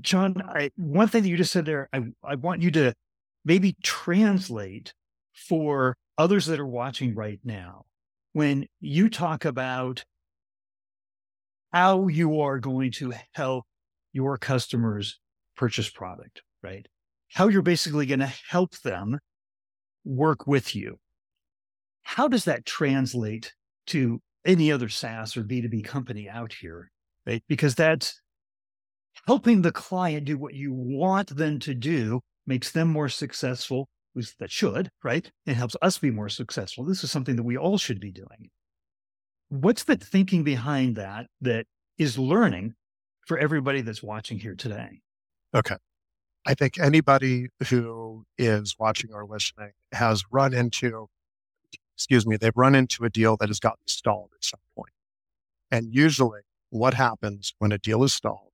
John, 0.00 0.42
I, 0.42 0.70
one 0.76 1.08
thing 1.08 1.22
that 1.22 1.28
you 1.28 1.36
just 1.36 1.52
said 1.52 1.66
there, 1.66 1.88
I, 1.92 2.02
I 2.24 2.34
want 2.34 2.62
you 2.62 2.70
to 2.72 2.94
maybe 3.44 3.76
translate 3.82 4.92
for 5.32 5.96
others 6.16 6.46
that 6.46 6.60
are 6.60 6.66
watching 6.66 7.14
right 7.14 7.40
now. 7.44 7.84
When 8.32 8.66
you 8.80 9.08
talk 9.08 9.44
about 9.44 10.04
how 11.72 12.08
you 12.08 12.40
are 12.40 12.58
going 12.58 12.90
to 12.92 13.12
help 13.32 13.64
your 14.12 14.38
customers 14.38 15.18
purchase 15.56 15.90
product, 15.90 16.42
right? 16.62 16.86
How 17.32 17.48
you're 17.48 17.62
basically 17.62 18.06
going 18.06 18.20
to 18.20 18.32
help 18.48 18.78
them 18.78 19.18
work 20.04 20.46
with 20.46 20.74
you. 20.74 20.98
How 22.02 22.28
does 22.28 22.44
that 22.44 22.64
translate 22.64 23.52
to 23.88 24.20
any 24.46 24.72
other 24.72 24.88
SaaS 24.88 25.36
or 25.36 25.42
B2B 25.42 25.84
company 25.84 26.28
out 26.28 26.54
here, 26.54 26.90
right? 27.26 27.42
Because 27.48 27.74
that's 27.74 28.20
helping 29.26 29.60
the 29.60 29.72
client 29.72 30.24
do 30.24 30.38
what 30.38 30.54
you 30.54 30.72
want 30.72 31.36
them 31.36 31.58
to 31.60 31.74
do 31.74 32.20
makes 32.46 32.72
them 32.72 32.88
more 32.88 33.10
successful, 33.10 33.88
that 34.40 34.50
should, 34.50 34.88
right? 35.04 35.30
It 35.46 35.54
helps 35.54 35.76
us 35.82 35.98
be 35.98 36.10
more 36.10 36.28
successful. 36.28 36.84
This 36.84 37.04
is 37.04 37.10
something 37.10 37.36
that 37.36 37.42
we 37.42 37.56
all 37.56 37.78
should 37.78 38.00
be 38.00 38.10
doing. 38.10 38.50
What's 39.48 39.84
the 39.84 39.96
thinking 39.96 40.44
behind 40.44 40.96
that 40.96 41.26
that 41.40 41.66
is 41.96 42.18
learning 42.18 42.74
for 43.26 43.38
everybody 43.38 43.80
that's 43.80 44.02
watching 44.02 44.38
here 44.38 44.54
today? 44.54 45.00
Okay. 45.54 45.76
I 46.46 46.54
think 46.54 46.78
anybody 46.78 47.48
who 47.68 48.24
is 48.36 48.76
watching 48.78 49.10
or 49.12 49.26
listening 49.26 49.72
has 49.92 50.22
run 50.30 50.54
into, 50.54 51.08
excuse 51.94 52.26
me, 52.26 52.36
they've 52.36 52.56
run 52.56 52.74
into 52.74 53.04
a 53.04 53.10
deal 53.10 53.36
that 53.38 53.48
has 53.48 53.60
gotten 53.60 53.86
stalled 53.86 54.30
at 54.34 54.44
some 54.44 54.60
point. 54.76 54.92
And 55.70 55.94
usually 55.94 56.40
what 56.70 56.94
happens 56.94 57.54
when 57.58 57.72
a 57.72 57.78
deal 57.78 58.04
is 58.04 58.14
stalled 58.14 58.52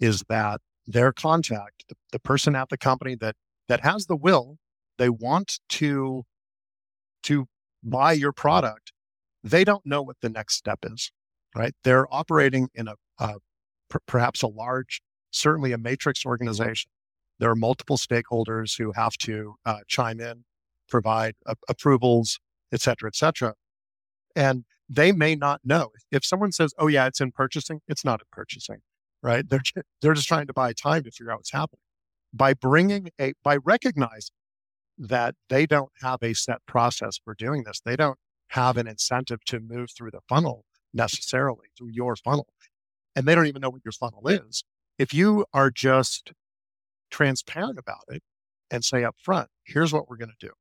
is 0.00 0.24
that 0.28 0.60
their 0.86 1.12
contact, 1.12 1.84
the, 1.88 1.96
the 2.12 2.18
person 2.18 2.54
at 2.54 2.68
the 2.68 2.76
company 2.78 3.14
that 3.16 3.36
that 3.68 3.80
has 3.80 4.06
the 4.06 4.16
will, 4.16 4.58
they 4.98 5.08
want 5.08 5.60
to 5.70 6.24
to 7.22 7.46
buy 7.82 8.12
your 8.12 8.32
product, 8.32 8.92
they 9.44 9.62
don't 9.62 9.86
know 9.86 10.02
what 10.02 10.16
the 10.20 10.28
next 10.28 10.56
step 10.56 10.80
is, 10.82 11.12
right? 11.54 11.72
They're 11.84 12.12
operating 12.12 12.68
in 12.74 12.88
a, 12.88 12.94
a 13.18 13.34
per, 13.88 14.00
perhaps 14.06 14.42
a 14.42 14.48
large, 14.48 15.00
certainly 15.30 15.70
a 15.70 15.78
matrix 15.78 16.26
organization. 16.26 16.90
There 17.38 17.50
are 17.50 17.56
multiple 17.56 17.96
stakeholders 17.96 18.78
who 18.78 18.92
have 18.92 19.16
to 19.18 19.54
uh, 19.64 19.80
chime 19.86 20.20
in, 20.20 20.44
provide 20.88 21.34
a, 21.46 21.54
approvals, 21.68 22.40
et 22.72 22.80
cetera, 22.80 23.08
et 23.08 23.14
cetera. 23.14 23.54
And 24.34 24.64
they 24.88 25.12
may 25.12 25.36
not 25.36 25.60
know. 25.62 25.90
If 26.10 26.24
someone 26.24 26.50
says, 26.50 26.74
oh, 26.78 26.88
yeah, 26.88 27.06
it's 27.06 27.20
in 27.20 27.30
purchasing, 27.30 27.80
it's 27.86 28.04
not 28.04 28.20
in 28.20 28.26
purchasing 28.32 28.80
right? 29.24 29.48
They're, 29.48 29.62
they're 30.02 30.14
just 30.14 30.28
trying 30.28 30.46
to 30.46 30.52
buy 30.52 30.74
time 30.74 31.02
to 31.02 31.10
figure 31.10 31.32
out 31.32 31.38
what's 31.38 31.50
happening. 31.50 31.80
By 32.32 32.52
bringing 32.52 33.10
a, 33.18 33.32
by 33.42 33.56
recognizing 33.56 34.36
that 34.98 35.34
they 35.48 35.66
don't 35.66 35.90
have 36.02 36.22
a 36.22 36.34
set 36.34 36.58
process 36.66 37.18
for 37.24 37.34
doing 37.34 37.64
this, 37.64 37.80
they 37.84 37.96
don't 37.96 38.18
have 38.54 38.76
an 38.76 38.86
incentive 38.86 39.44
to 39.46 39.60
move 39.60 39.90
through 39.96 40.10
the 40.10 40.20
funnel 40.28 40.64
necessarily 40.92 41.68
through 41.76 41.90
your 41.90 42.16
funnel. 42.16 42.48
And 43.16 43.26
they 43.26 43.34
don't 43.34 43.46
even 43.46 43.60
know 43.60 43.70
what 43.70 43.84
your 43.84 43.92
funnel 43.92 44.26
is. 44.28 44.64
If 44.98 45.12
you 45.12 45.44
are 45.52 45.70
just 45.70 46.32
transparent 47.10 47.78
about 47.78 48.04
it 48.08 48.22
and 48.70 48.84
say 48.84 49.04
up 49.04 49.16
front, 49.22 49.48
here's 49.64 49.92
what 49.92 50.08
we're 50.08 50.16
going 50.16 50.32
to 50.38 50.46
do. 50.46 50.52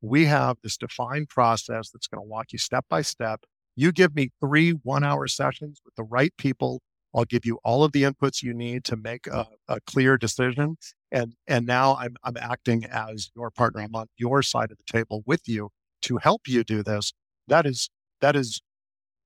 We 0.00 0.26
have 0.26 0.58
this 0.62 0.76
defined 0.76 1.28
process 1.28 1.90
that's 1.90 2.06
going 2.06 2.22
to 2.22 2.28
walk 2.28 2.52
you 2.52 2.58
step 2.58 2.84
by 2.88 3.02
step. 3.02 3.44
You 3.76 3.92
give 3.92 4.14
me 4.14 4.30
three 4.40 4.70
one 4.70 5.04
hour 5.04 5.26
sessions 5.26 5.80
with 5.84 5.94
the 5.96 6.04
right 6.04 6.32
people 6.38 6.80
I'll 7.14 7.24
give 7.24 7.44
you 7.44 7.58
all 7.64 7.84
of 7.84 7.92
the 7.92 8.02
inputs 8.02 8.42
you 8.42 8.52
need 8.52 8.84
to 8.84 8.96
make 8.96 9.26
a, 9.26 9.46
a 9.66 9.80
clear 9.80 10.16
decision. 10.16 10.76
And, 11.10 11.34
and 11.46 11.66
now 11.66 11.96
I'm, 11.96 12.16
I'm 12.22 12.36
acting 12.36 12.84
as 12.84 13.30
your 13.34 13.50
partner. 13.50 13.80
I'm 13.80 13.94
on 13.94 14.06
your 14.16 14.42
side 14.42 14.70
of 14.70 14.78
the 14.78 14.84
table 14.86 15.22
with 15.26 15.48
you 15.48 15.70
to 16.02 16.18
help 16.18 16.42
you 16.46 16.64
do 16.64 16.82
this. 16.82 17.12
That 17.48 17.66
is, 17.66 17.90
that 18.20 18.36
is 18.36 18.60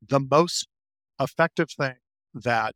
the 0.07 0.21
most 0.21 0.67
effective 1.21 1.71
thing 1.71 1.97
that 2.35 2.75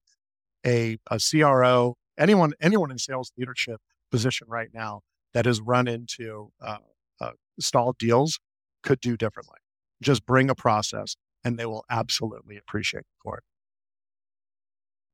a, 0.64 0.98
a 1.10 1.18
CRO, 1.18 1.96
anyone, 2.18 2.52
anyone 2.60 2.90
in 2.90 2.98
sales 2.98 3.32
leadership 3.36 3.80
position 4.10 4.46
right 4.48 4.68
now 4.72 5.00
that 5.34 5.46
has 5.46 5.60
run 5.60 5.88
into 5.88 6.50
uh, 6.64 6.78
uh, 7.20 7.30
stalled 7.58 7.98
deals 7.98 8.38
could 8.82 9.00
do 9.00 9.16
differently. 9.16 9.58
Just 10.02 10.26
bring 10.26 10.50
a 10.50 10.54
process 10.54 11.16
and 11.44 11.58
they 11.58 11.66
will 11.66 11.84
absolutely 11.90 12.56
appreciate 12.56 13.00
it 13.00 13.06
for 13.22 13.38
it. 13.38 13.44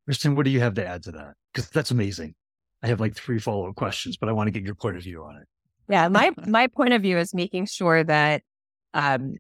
Kristen, 0.07 0.35
what 0.35 0.45
do 0.45 0.51
you 0.51 0.61
have 0.61 0.75
to 0.75 0.87
add 0.87 1.03
to 1.05 1.13
that? 1.13 1.35
Because 1.53 1.69
that's 1.71 1.91
amazing. 1.91 2.35
I 2.83 2.89
have 2.89 3.01
like 3.01 3.15
three 3.15 3.39
follow 3.39 3.69
up 3.69 3.77
questions, 3.77 4.17
but 4.17 4.29
I 4.29 4.33
want 4.33 4.49
to 4.49 4.51
get 4.51 4.65
your 4.65 4.75
point 4.75 4.97
of 4.97 5.05
view 5.05 5.23
on 5.23 5.37
it. 5.37 5.47
Yeah, 5.89 6.09
my 6.09 6.33
my 6.47 6.67
point 6.67 6.93
of 6.93 7.03
view 7.03 7.19
is 7.19 7.35
making 7.35 7.67
sure 7.67 8.03
that 8.03 8.43
um, 8.95 9.37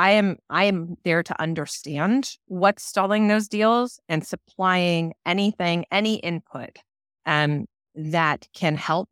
I 0.00 0.12
am 0.12 0.38
I 0.48 0.64
am 0.64 0.96
there 1.04 1.22
to 1.22 1.38
understand 1.38 2.38
what's 2.46 2.82
stalling 2.82 3.28
those 3.28 3.48
deals 3.48 4.00
and 4.08 4.26
supplying 4.26 5.12
anything, 5.26 5.84
any 5.92 6.14
input 6.14 6.78
um, 7.26 7.66
that 7.94 8.48
can 8.54 8.76
help 8.76 9.10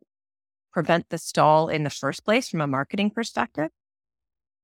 prevent 0.73 1.07
the 1.09 1.19
stall 1.19 1.69
in 1.69 1.83
the 1.83 1.91
first 1.91 2.25
place 2.25 2.49
from 2.49 2.61
a 2.61 2.65
marketing 2.65 3.11
perspective. 3.11 3.69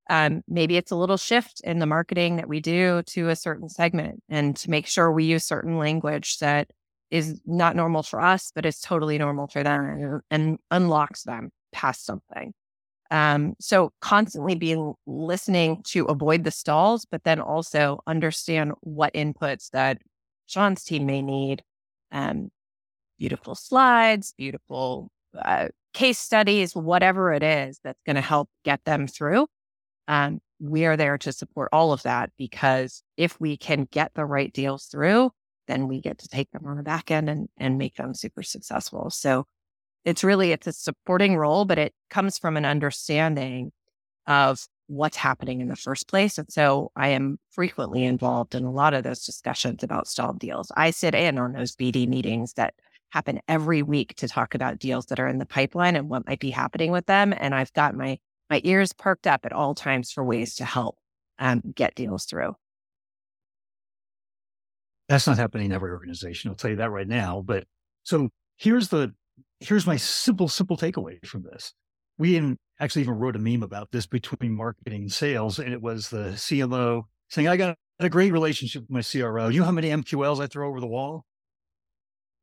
Um, 0.10 0.42
maybe 0.48 0.78
it's 0.78 0.90
a 0.90 0.96
little 0.96 1.18
shift 1.18 1.62
in 1.64 1.78
the 1.78 1.86
marketing 1.86 2.38
that 2.38 2.50
we 2.50 2.60
do 2.60 3.04
to 3.04 3.30
a 3.30 3.36
certain 3.36 3.70
segment 3.70 4.24
and 4.28 4.56
to 4.56 4.72
make 4.72 4.88
sure 4.88 5.12
we 5.12 5.26
use 5.26 5.46
certain 5.46 5.78
language 5.78 6.40
that 6.40 6.72
is 7.12 7.40
not 7.46 7.76
normal 7.76 8.02
for 8.02 8.20
us, 8.20 8.52
but 8.56 8.66
is 8.66 8.80
totally 8.80 9.20
normal 9.20 9.46
for 9.46 9.62
them 9.62 9.86
and, 9.86 10.22
and 10.32 10.58
unlocks 10.72 11.22
them 11.22 11.52
past 11.72 12.04
something. 12.04 12.56
Um, 13.12 13.54
so 13.60 13.92
constantly 14.02 14.56
being 14.56 14.94
listening 15.06 15.84
to 15.88 16.06
avoid 16.06 16.44
the 16.44 16.52
stalls, 16.52 17.06
but 17.06 17.24
then 17.24 17.40
also 17.40 18.00
understand 18.08 18.74
what 18.82 19.14
inputs 19.14 19.70
that 19.72 20.00
Shawn's 20.48 20.84
team 20.84 21.06
may 21.06 21.22
need. 21.22 21.64
Um, 22.12 22.50
beautiful 23.20 23.56
slides, 23.56 24.34
beautiful 24.38 25.10
uh, 25.38 25.70
case 25.94 26.20
studies, 26.20 26.76
whatever 26.76 27.32
it 27.34 27.44
is 27.44 27.80
that's 27.84 28.02
going 28.06 28.16
to 28.16 28.22
help 28.22 28.50
get 28.64 28.84
them 28.86 29.08
through. 29.08 29.48
Um, 30.08 30.40
we 30.60 30.86
are 30.86 30.98
there 30.98 31.18
to 31.18 31.32
support 31.32 31.70
all 31.72 31.92
of 31.92 32.04
that 32.04 32.32
because 32.38 33.04
if 33.18 33.40
we 33.40 33.58
can 33.58 33.88
get 33.92 34.12
the 34.16 34.26
right 34.26 34.52
deals 34.54 34.86
through, 34.86 35.32
then 35.68 35.88
we 35.88 36.00
get 36.00 36.20
to 36.20 36.28
take 36.28 36.52
them 36.52 36.66
on 36.66 36.78
the 36.78 36.84
back 36.84 37.12
end 37.12 37.30
and, 37.30 37.50
and 37.58 37.78
make 37.78 37.96
them 37.96 38.14
super 38.14 38.44
successful. 38.44 39.10
So 39.10 39.46
it's 40.06 40.24
really 40.24 40.52
it's 40.52 40.68
a 40.68 40.74
supporting 40.74 41.36
role, 41.36 41.66
but 41.66 41.80
it 41.80 41.94
comes 42.10 42.38
from 42.38 42.56
an 42.58 42.66
understanding 42.66 43.72
of 44.28 44.60
what's 44.88 45.18
happening 45.18 45.62
in 45.62 45.68
the 45.68 45.76
first 45.76 46.08
place. 46.08 46.38
And 46.38 46.48
so 46.52 46.92
I 46.96 47.10
am 47.10 47.40
frequently 47.50 48.06
involved 48.06 48.54
in 48.54 48.64
a 48.64 48.72
lot 48.72 48.94
of 48.94 49.04
those 49.04 49.26
discussions 49.26 49.84
about 49.84 50.08
stalled 50.08 50.40
deals. 50.40 50.72
I 50.78 50.92
sit 50.92 51.16
in 51.16 51.40
on 51.40 51.54
those 51.54 51.76
BD 51.76 52.08
meetings 52.08 52.54
that 52.54 52.76
happen 53.10 53.40
every 53.48 53.82
week 53.82 54.16
to 54.18 54.28
talk 54.28 54.54
about 54.54 54.78
deals 54.78 55.08
that 55.08 55.20
are 55.20 55.28
in 55.28 55.40
the 55.40 55.46
pipeline 55.46 55.96
and 55.96 56.08
what 56.08 56.28
might 56.28 56.40
be 56.40 56.52
happening 56.52 56.92
with 56.92 57.08
them. 57.08 57.34
And 57.36 57.56
I've 57.56 57.74
got 57.74 57.96
my 57.96 58.20
my 58.48 58.62
ears 58.64 58.94
perked 58.94 59.26
up 59.26 59.44
at 59.44 59.54
all 59.54 59.74
times 59.74 60.12
for 60.12 60.24
ways 60.24 60.54
to 60.56 60.66
help 60.66 60.98
um, 61.40 61.64
get 61.74 61.96
deals 61.96 62.26
through. 62.26 62.56
That's 65.10 65.26
not 65.26 65.38
happening 65.38 65.68
in 65.68 65.72
every 65.72 65.92
organization. 65.92 66.50
I'll 66.50 66.56
tell 66.56 66.70
you 66.70 66.78
that 66.78 66.92
right 66.92 67.08
now. 67.08 67.42
But 67.44 67.66
so 68.04 68.30
here's 68.58 68.90
the 68.90 69.16
here's 69.68 69.88
my 69.88 69.98
simple, 69.98 70.48
simple 70.48 70.78
takeaway 70.78 71.24
from 71.26 71.44
this. 71.44 71.74
We 72.18 72.38
in, 72.38 72.58
actually 72.80 73.02
even 73.04 73.16
wrote 73.16 73.36
a 73.36 73.40
meme 73.40 73.64
about 73.64 73.92
this 73.92 74.06
between 74.06 74.54
marketing 74.54 75.02
and 75.02 75.12
sales, 75.12 75.60
and 75.60 75.74
it 75.74 75.82
was 75.82 76.10
the 76.10 76.34
CMO 76.36 77.04
saying, 77.30 77.48
I 77.48 77.58
got 77.58 77.78
a 78.00 78.10
great 78.10 78.32
relationship 78.32 78.84
with 78.84 78.90
my 78.90 79.02
CRO. 79.02 79.50
You 79.50 79.60
know 79.60 79.66
how 79.66 79.72
many 79.72 79.90
MQLs 79.90 80.42
I 80.42 80.48
throw 80.48 80.68
over 80.70 80.80
the 80.80 80.88
wall? 80.88 81.26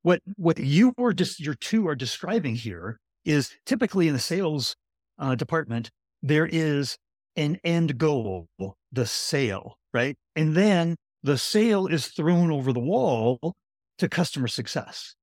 What 0.02 0.20
what 0.36 0.58
you 0.58 0.92
or 0.96 1.12
just 1.12 1.38
your 1.38 1.54
two 1.54 1.86
are 1.86 1.94
describing 1.94 2.56
here 2.56 2.98
is 3.24 3.50
typically 3.66 4.08
in 4.08 4.14
the 4.14 4.20
sales 4.20 4.74
uh, 5.18 5.36
department, 5.36 5.90
there 6.22 6.46
is 6.46 6.96
an 7.36 7.58
end 7.62 7.98
goal, 7.98 8.48
the 8.90 9.06
sale, 9.06 9.78
right? 9.94 10.16
And 10.34 10.56
then 10.56 10.96
the 11.22 11.38
sale 11.38 11.86
is 11.86 12.08
thrown 12.08 12.50
over 12.50 12.72
the 12.72 12.80
wall 12.80 13.54
to 13.98 14.08
customer 14.08 14.48
success, 14.48 15.14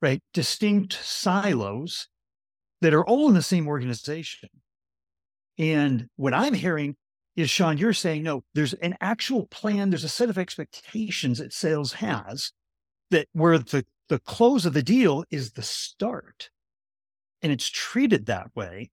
right? 0.00 0.22
Distinct 0.32 0.92
silos 1.02 2.08
that 2.80 2.94
are 2.94 3.04
all 3.04 3.28
in 3.28 3.34
the 3.34 3.42
same 3.42 3.66
organization. 3.66 4.48
And 5.58 6.06
what 6.16 6.34
I'm 6.34 6.54
hearing 6.54 6.96
is, 7.36 7.50
Shawn, 7.50 7.78
you're 7.78 7.92
saying, 7.92 8.22
no, 8.22 8.42
there's 8.54 8.74
an 8.74 8.96
actual 9.00 9.46
plan, 9.46 9.90
there's 9.90 10.04
a 10.04 10.08
set 10.08 10.30
of 10.30 10.38
expectations 10.38 11.38
that 11.38 11.52
sales 11.52 11.94
has 11.94 12.52
that 13.10 13.26
where 13.32 13.58
the, 13.58 13.84
the 14.08 14.18
close 14.20 14.66
of 14.66 14.72
the 14.72 14.82
deal 14.82 15.24
is 15.30 15.52
the 15.52 15.62
start. 15.62 16.50
And 17.42 17.52
it's 17.52 17.68
treated 17.68 18.26
that 18.26 18.48
way. 18.54 18.90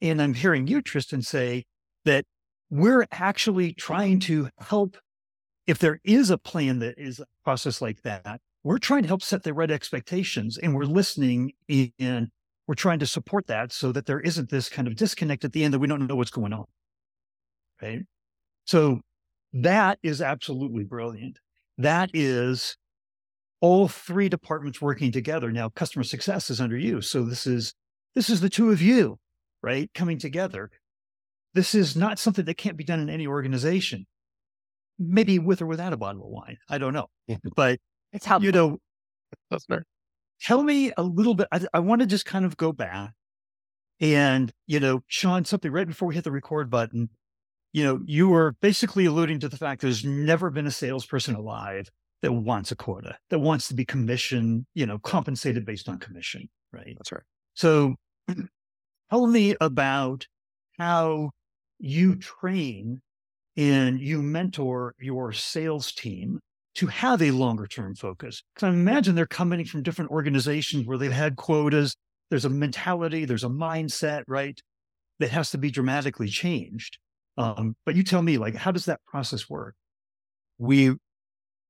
And 0.00 0.20
I'm 0.20 0.34
hearing 0.34 0.66
you, 0.66 0.82
Tristan, 0.82 1.22
say 1.22 1.64
that 2.04 2.24
we're 2.70 3.06
actually 3.10 3.72
trying 3.72 4.20
to 4.20 4.50
help. 4.58 4.96
If 5.66 5.78
there 5.78 6.00
is 6.04 6.30
a 6.30 6.38
plan 6.38 6.78
that 6.80 6.98
is 6.98 7.18
a 7.18 7.26
process 7.44 7.82
like 7.82 8.02
that, 8.02 8.40
we're 8.66 8.78
trying 8.78 9.02
to 9.02 9.06
help 9.06 9.22
set 9.22 9.44
the 9.44 9.54
right 9.54 9.70
expectations 9.70 10.58
and 10.58 10.74
we're 10.74 10.82
listening 10.82 11.52
and 12.00 12.26
we're 12.66 12.74
trying 12.74 12.98
to 12.98 13.06
support 13.06 13.46
that 13.46 13.72
so 13.72 13.92
that 13.92 14.06
there 14.06 14.18
isn't 14.18 14.50
this 14.50 14.68
kind 14.68 14.88
of 14.88 14.96
disconnect 14.96 15.44
at 15.44 15.52
the 15.52 15.62
end 15.62 15.72
that 15.72 15.78
we 15.78 15.86
don't 15.86 16.04
know 16.04 16.16
what's 16.16 16.32
going 16.32 16.52
on. 16.52 16.64
Right. 17.80 18.00
So 18.64 19.02
that 19.52 20.00
is 20.02 20.20
absolutely 20.20 20.82
brilliant. 20.82 21.38
That 21.78 22.10
is 22.12 22.76
all 23.60 23.86
three 23.86 24.28
departments 24.28 24.82
working 24.82 25.12
together. 25.12 25.52
Now, 25.52 25.68
customer 25.68 26.02
success 26.02 26.50
is 26.50 26.60
under 26.60 26.76
you. 26.76 27.00
So 27.02 27.22
this 27.22 27.46
is 27.46 27.72
this 28.16 28.28
is 28.28 28.40
the 28.40 28.50
two 28.50 28.72
of 28.72 28.82
you, 28.82 29.20
right? 29.62 29.88
Coming 29.94 30.18
together. 30.18 30.72
This 31.54 31.72
is 31.72 31.94
not 31.94 32.18
something 32.18 32.44
that 32.46 32.56
can't 32.56 32.76
be 32.76 32.82
done 32.82 32.98
in 32.98 33.10
any 33.10 33.28
organization. 33.28 34.06
Maybe 34.98 35.38
with 35.38 35.62
or 35.62 35.66
without 35.66 35.92
a 35.92 35.96
bottle 35.96 36.24
of 36.24 36.30
wine. 36.30 36.56
I 36.68 36.78
don't 36.78 36.94
know. 36.94 37.06
But 37.54 37.78
it's 38.16 38.26
how 38.26 38.40
you 38.40 38.50
know, 38.52 38.78
tell 40.40 40.62
me 40.62 40.92
a 40.96 41.02
little 41.02 41.34
bit. 41.34 41.48
I, 41.52 41.60
I 41.74 41.78
want 41.80 42.00
to 42.00 42.06
just 42.06 42.24
kind 42.26 42.44
of 42.44 42.56
go 42.56 42.72
back 42.72 43.12
and, 44.00 44.52
you 44.66 44.80
know, 44.80 45.00
Shawn, 45.06 45.44
something 45.44 45.72
right 45.72 45.86
before 45.86 46.08
we 46.08 46.14
hit 46.14 46.24
the 46.24 46.30
record 46.30 46.70
button, 46.70 47.08
you 47.72 47.84
know, 47.84 48.00
you 48.06 48.28
were 48.28 48.54
basically 48.60 49.06
alluding 49.06 49.40
to 49.40 49.48
the 49.48 49.56
fact 49.56 49.82
there's 49.82 50.04
never 50.04 50.50
been 50.50 50.66
a 50.66 50.70
salesperson 50.70 51.34
alive 51.34 51.88
that 52.22 52.32
wants 52.32 52.72
a 52.72 52.76
quota, 52.76 53.16
that 53.30 53.38
wants 53.38 53.68
to 53.68 53.74
be 53.74 53.84
commission, 53.84 54.66
you 54.74 54.86
know, 54.86 54.98
compensated 54.98 55.64
based 55.64 55.88
on 55.88 55.98
commission, 55.98 56.48
right? 56.72 56.94
That's 56.96 57.12
right. 57.12 57.22
So 57.54 57.94
tell 59.10 59.26
me 59.26 59.56
about 59.60 60.26
how 60.78 61.30
you 61.78 62.16
train 62.16 63.00
and 63.56 64.00
you 64.00 64.22
mentor 64.22 64.94
your 64.98 65.32
sales 65.32 65.92
team 65.92 66.40
to 66.76 66.86
have 66.86 67.22
a 67.22 67.30
longer 67.30 67.66
term 67.66 67.94
focus. 67.94 68.42
Because 68.54 68.66
I 68.66 68.70
imagine 68.70 69.14
they're 69.14 69.26
coming 69.26 69.64
from 69.64 69.82
different 69.82 70.10
organizations 70.10 70.86
where 70.86 70.98
they've 70.98 71.12
had 71.12 71.36
quotas. 71.36 71.96
There's 72.30 72.44
a 72.44 72.50
mentality, 72.50 73.24
there's 73.24 73.44
a 73.44 73.48
mindset, 73.48 74.24
right? 74.28 74.60
That 75.18 75.30
has 75.30 75.50
to 75.52 75.58
be 75.58 75.70
dramatically 75.70 76.28
changed. 76.28 76.98
Um, 77.38 77.76
but 77.86 77.94
you 77.94 78.02
tell 78.02 78.22
me, 78.22 78.36
like, 78.36 78.54
how 78.54 78.72
does 78.72 78.84
that 78.86 79.00
process 79.06 79.48
work? 79.48 79.74
We 80.58 80.94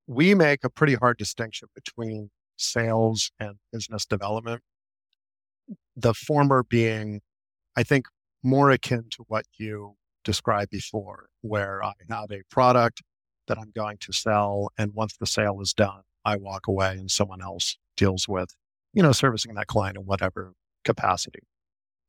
we 0.09 0.35
make 0.35 0.65
a 0.65 0.71
pretty 0.71 0.95
hard 0.95 1.19
distinction 1.19 1.69
between 1.75 2.31
sales 2.57 3.31
and 3.39 3.57
business 3.73 4.07
development. 4.07 4.63
The 5.97 6.15
former 6.15 6.63
being, 6.63 7.21
I 7.77 7.83
think, 7.83 8.07
more 8.43 8.71
akin 8.71 9.05
to 9.11 9.25
what 9.29 9.45
you 9.59 9.95
described 10.25 10.71
before, 10.71 11.29
where 11.41 11.83
I 11.83 11.93
have 12.09 12.31
a 12.31 12.43
product 12.51 13.03
that 13.49 13.59
I'm 13.59 13.73
going 13.75 13.99
to 13.99 14.13
sell. 14.13 14.71
And 14.79 14.93
once 14.95 15.17
the 15.17 15.27
sale 15.27 15.61
is 15.61 15.73
done, 15.73 16.03
I 16.25 16.37
walk 16.37 16.67
away 16.67 16.93
and 16.93 17.11
someone 17.11 17.43
else 17.43 17.79
deals 17.97 18.27
with, 18.29 18.55
you 18.93 19.03
know, 19.03 19.13
servicing 19.13 19.55
that 19.55 19.67
client 19.67 19.97
in 19.97 20.05
whatever 20.05 20.53
capacity. 20.85 21.41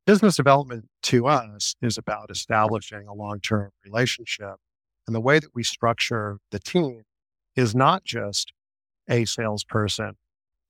Business 0.06 0.36
development 0.36 0.86
to 1.04 1.26
us 1.26 1.74
is 1.82 1.98
about 1.98 2.30
establishing 2.30 3.06
a 3.06 3.14
long 3.14 3.40
term 3.40 3.70
relationship. 3.84 4.56
And 5.06 5.14
the 5.14 5.20
way 5.20 5.38
that 5.38 5.54
we 5.54 5.62
structure 5.62 6.38
the 6.50 6.58
team 6.58 7.02
is 7.56 7.74
not 7.74 8.04
just 8.04 8.52
a 9.08 9.24
salesperson 9.24 10.16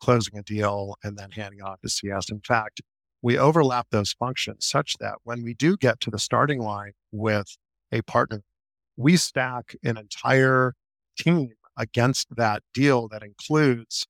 closing 0.01 0.39
a 0.39 0.43
deal 0.43 0.97
and 1.03 1.17
then 1.17 1.31
handing 1.33 1.61
off 1.61 1.81
to 1.81 1.89
CS. 1.89 2.31
In 2.31 2.41
fact, 2.41 2.81
we 3.21 3.37
overlap 3.37 3.89
those 3.91 4.13
functions 4.13 4.67
such 4.67 4.95
that 5.01 5.17
when 5.25 5.43
we 5.43 5.55
do 5.55 5.77
get 5.77 6.01
to 6.01 6.11
the 6.11 6.19
starting 6.19 6.61
line 6.61 6.93
with 7.11 7.57
a 7.91 8.03
partner, 8.03 8.43
we 8.99 9.17
stack 9.17 9.77
an 9.85 9.97
entire 9.97 10.75
team 11.17 11.53
against 11.77 12.37
that 12.37 12.63
deal 12.75 13.09
that 13.09 13.23
includes 13.23 14.07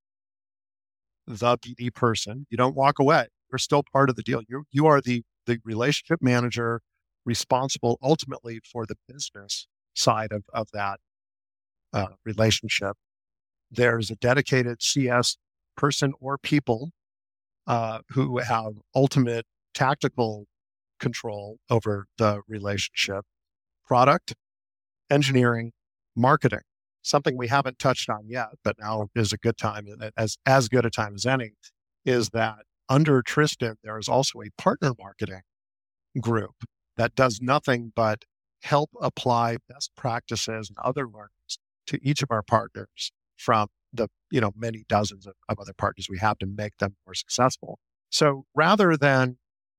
the 1.27 1.59
BD 1.59 1.95
person. 1.95 2.47
You 2.51 2.57
don't 2.57 2.75
walk 2.75 2.99
away. 2.99 3.27
You're 3.53 3.59
still 3.59 3.85
part 3.93 4.09
of 4.09 4.17
the 4.17 4.23
deal. 4.23 4.41
You 4.49 4.65
you 4.73 4.87
are 4.87 5.01
the 5.01 5.23
the 5.47 5.59
relationship 5.65 6.21
manager 6.23 6.81
responsible 7.25 7.99
ultimately 8.03 8.61
for 8.71 8.87
the 8.87 8.97
business 9.07 9.67
side 9.95 10.33
of, 10.33 10.45
of 10.55 10.69
that 10.73 11.01
uh, 11.93 12.09
relationship. 12.25 12.97
There's 13.71 14.11
a 14.11 14.17
dedicated 14.17 14.83
CS 14.83 15.37
person 15.77 16.15
or 16.21 16.39
people 16.39 16.91
uh, 17.67 17.99
who 18.11 18.39
have 18.39 18.75
ultimate 18.95 19.45
tactical 19.75 20.47
control 20.99 21.59
over 21.69 22.07
the 22.17 22.41
relationship, 22.49 23.25
product, 23.87 24.35
engineering, 25.11 25.73
marketing. 26.17 26.61
Something 27.03 27.37
we 27.37 27.49
haven't 27.49 27.79
touched 27.79 28.11
on 28.11 28.29
yet, 28.29 28.49
but 28.65 28.77
now 28.79 29.09
is 29.15 29.33
a 29.33 29.39
good 29.39 29.57
time, 29.57 29.87
as 30.17 30.37
as 30.45 30.69
good 30.69 30.85
a 30.85 30.91
time 30.91 31.15
as 31.15 31.25
any, 31.25 31.53
is 32.05 32.31
that 32.31 32.59
under 32.89 33.23
Tristan 33.23 33.77
there 33.83 33.99
is 33.99 34.09
also 34.09 34.41
a 34.41 34.51
partner 34.61 34.93
marketing 34.99 35.43
group 36.21 36.65
that 36.97 37.15
does 37.15 37.41
nothing 37.41 37.93
but 37.95 38.25
help 38.63 38.91
apply 39.01 39.59
best 39.69 39.93
practices 39.97 40.69
and 40.69 40.77
other 40.85 41.07
learnings 41.07 41.59
to 41.87 41.99
each 42.03 42.23
of 42.23 42.31
our 42.31 42.43
partners 42.43 43.13
from 43.37 43.69
the 43.93 44.09
you 44.31 44.41
know 44.41 44.53
many 44.57 44.85
dozens 44.89 45.27
of, 45.27 45.35
of 45.49 45.59
other 45.59 45.73
partners 45.73 46.09
we 46.11 46.19
have 46.19 46.39
to 46.39 46.47
make 46.47 46.77
them 46.79 46.97
more 47.07 47.15
successful. 47.15 47.79
So 48.11 48.45
rather 48.55 48.97
than 48.97 49.39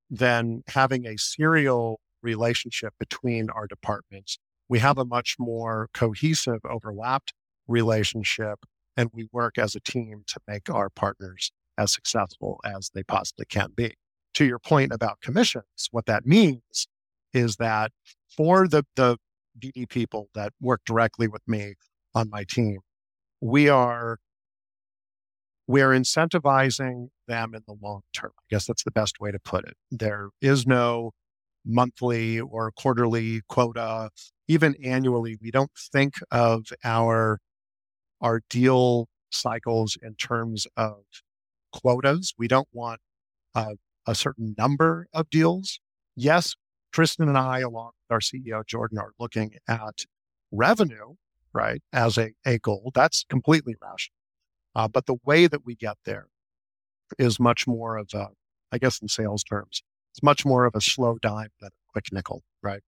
than 0.10 0.64
having 0.68 1.06
a 1.06 1.18
serial 1.18 2.00
relationship 2.22 2.94
between 3.00 3.50
our 3.50 3.68
departments, 3.68 4.40
we 4.70 4.80
have 4.80 4.98
a 4.98 5.06
much 5.06 5.36
more 5.40 5.90
cohesive, 5.94 6.60
overlapped 6.64 7.34
relationship, 7.68 8.60
and 8.96 9.10
we 9.14 9.28
work 9.32 9.58
as 9.58 9.76
a 9.76 9.80
team 9.80 10.24
to 10.28 10.40
make 10.48 10.70
our 10.70 10.90
partners 10.90 11.52
as 11.78 11.92
successful 11.92 12.60
as 12.64 12.92
they 12.94 13.04
possibly 13.04 13.46
can 13.46 13.72
be. 13.76 13.96
To 14.36 14.46
your 14.46 14.60
point 14.60 14.94
about 14.94 15.20
commissions, 15.22 15.90
what 15.92 16.06
that 16.06 16.26
means 16.26 16.88
is 17.34 17.58
that 17.58 17.92
for 18.36 18.68
the, 18.68 18.86
the 18.96 19.18
BD 19.60 19.90
people 19.90 20.30
that 20.36 20.54
work 20.62 20.82
directly 20.86 21.28
with 21.28 21.42
me, 21.48 21.74
on 22.16 22.30
my 22.30 22.44
team. 22.44 22.80
We 23.42 23.70
are 23.70 24.18
we 25.68 25.82
are 25.82 25.92
incentivizing 25.92 27.10
them 27.28 27.54
in 27.54 27.62
the 27.68 27.76
long 27.80 28.02
term. 28.12 28.32
I 28.40 28.44
guess 28.50 28.66
that's 28.66 28.84
the 28.84 28.92
best 28.92 29.20
way 29.20 29.32
to 29.32 29.40
put 29.40 29.66
it. 29.66 29.76
There 29.92 30.30
is 30.42 30.66
no 30.66 31.12
monthly 31.70 32.40
or 32.40 32.72
quarterly 32.72 33.42
quota, 33.48 34.10
even 34.48 34.76
annually. 34.84 35.38
We 35.42 35.52
don't 35.52 35.72
think 35.94 36.16
of 36.32 36.68
our 36.84 37.40
our 38.22 38.42
deal 38.50 39.08
cycles 39.32 39.98
in 40.02 40.16
terms 40.16 40.68
of 40.76 41.04
quotas. 41.72 42.34
We 42.38 42.48
don't 42.48 42.68
want 42.74 43.00
a 43.56 44.16
certain 44.16 44.56
number 44.58 45.08
of 45.14 45.30
deals. 45.30 45.80
Yes, 46.16 46.56
Tristan 46.92 47.30
and 47.30 47.38
I, 47.38 47.60
along 47.60 47.92
with 48.10 48.14
our 48.16 48.20
CEO 48.20 48.66
Jordan, 48.66 48.98
are 48.98 49.14
looking 49.20 49.54
at 49.68 50.06
revenue 50.52 51.16
right, 51.54 51.82
as 51.94 52.18
a, 52.18 52.32
a 52.46 52.60
goal. 52.60 52.92
That's 52.94 53.26
completely 53.30 53.76
rational. 53.82 54.16
Uh, 54.76 54.88
but 54.88 55.06
the 55.06 55.18
way 55.26 55.48
that 55.48 55.66
we 55.66 55.76
get 55.76 55.98
there 56.06 56.28
is 57.18 57.40
much 57.40 57.68
more 57.68 57.98
of 57.98 58.10
a, 58.14 58.28
I 58.72 58.78
guess 58.78 59.02
in 59.02 59.08
sales 59.08 59.44
terms, 59.44 59.82
it's 60.12 60.24
much 60.24 60.46
more 60.46 60.66
of 60.66 60.76
a 60.76 60.82
slow 60.82 61.18
dime 61.22 61.50
than 61.62 61.70
a 61.70 61.92
quick 61.92 62.06
nickel, 62.12 62.44
right? 62.62 62.82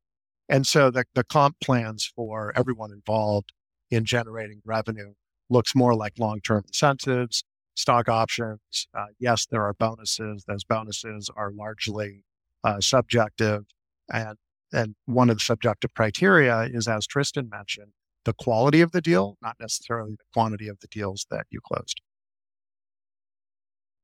And 0.50 0.68
so 0.68 0.92
the, 0.92 1.06
the 1.16 1.24
comp 1.24 1.56
plans 1.64 2.12
for 2.16 2.52
everyone 2.56 2.92
involved 2.92 3.54
in 3.90 4.06
generating 4.06 4.62
revenue 4.66 5.14
looks 5.50 5.76
more 5.76 5.96
like 5.96 6.14
long-term 6.18 6.64
incentives, 6.68 7.44
stock 7.76 8.10
options. 8.10 8.88
Uh, 8.98 9.08
yes, 9.20 9.46
there 9.50 9.64
are 9.64 9.74
bonuses. 9.74 10.44
Those 10.48 10.64
bonuses 10.64 11.30
are 11.36 11.52
largely 11.52 12.24
uh, 12.64 12.80
subjective, 12.80 13.64
and 14.12 14.38
and 14.74 14.96
one 15.06 15.30
of 15.30 15.38
the 15.38 15.44
subjective 15.44 15.94
criteria 15.94 16.62
is, 16.62 16.88
as 16.88 17.06
Tristan 17.06 17.50
mentioned, 17.50 17.92
the 18.24 18.34
quality 18.34 18.80
of 18.80 18.92
the 18.92 19.02
deal, 19.02 19.38
not 19.42 19.58
necessarily 19.60 20.12
the 20.12 20.24
quantity 20.34 20.70
of 20.70 20.80
the 20.80 20.88
deals 20.88 21.26
that 21.30 21.46
you 21.50 21.60
closed. 21.62 22.00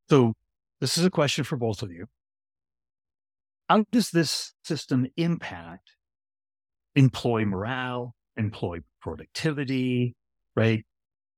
So, 0.09 0.33
this 0.81 0.97
is 0.97 1.05
a 1.05 1.09
question 1.09 1.43
for 1.43 1.55
both 1.55 1.81
of 1.81 1.91
you. 1.91 2.07
How 3.69 3.85
does 3.91 4.11
this 4.11 4.53
system 4.63 5.07
impact 5.17 5.91
employee 6.95 7.45
morale, 7.45 8.15
employee 8.37 8.81
productivity, 9.01 10.15
right? 10.55 10.85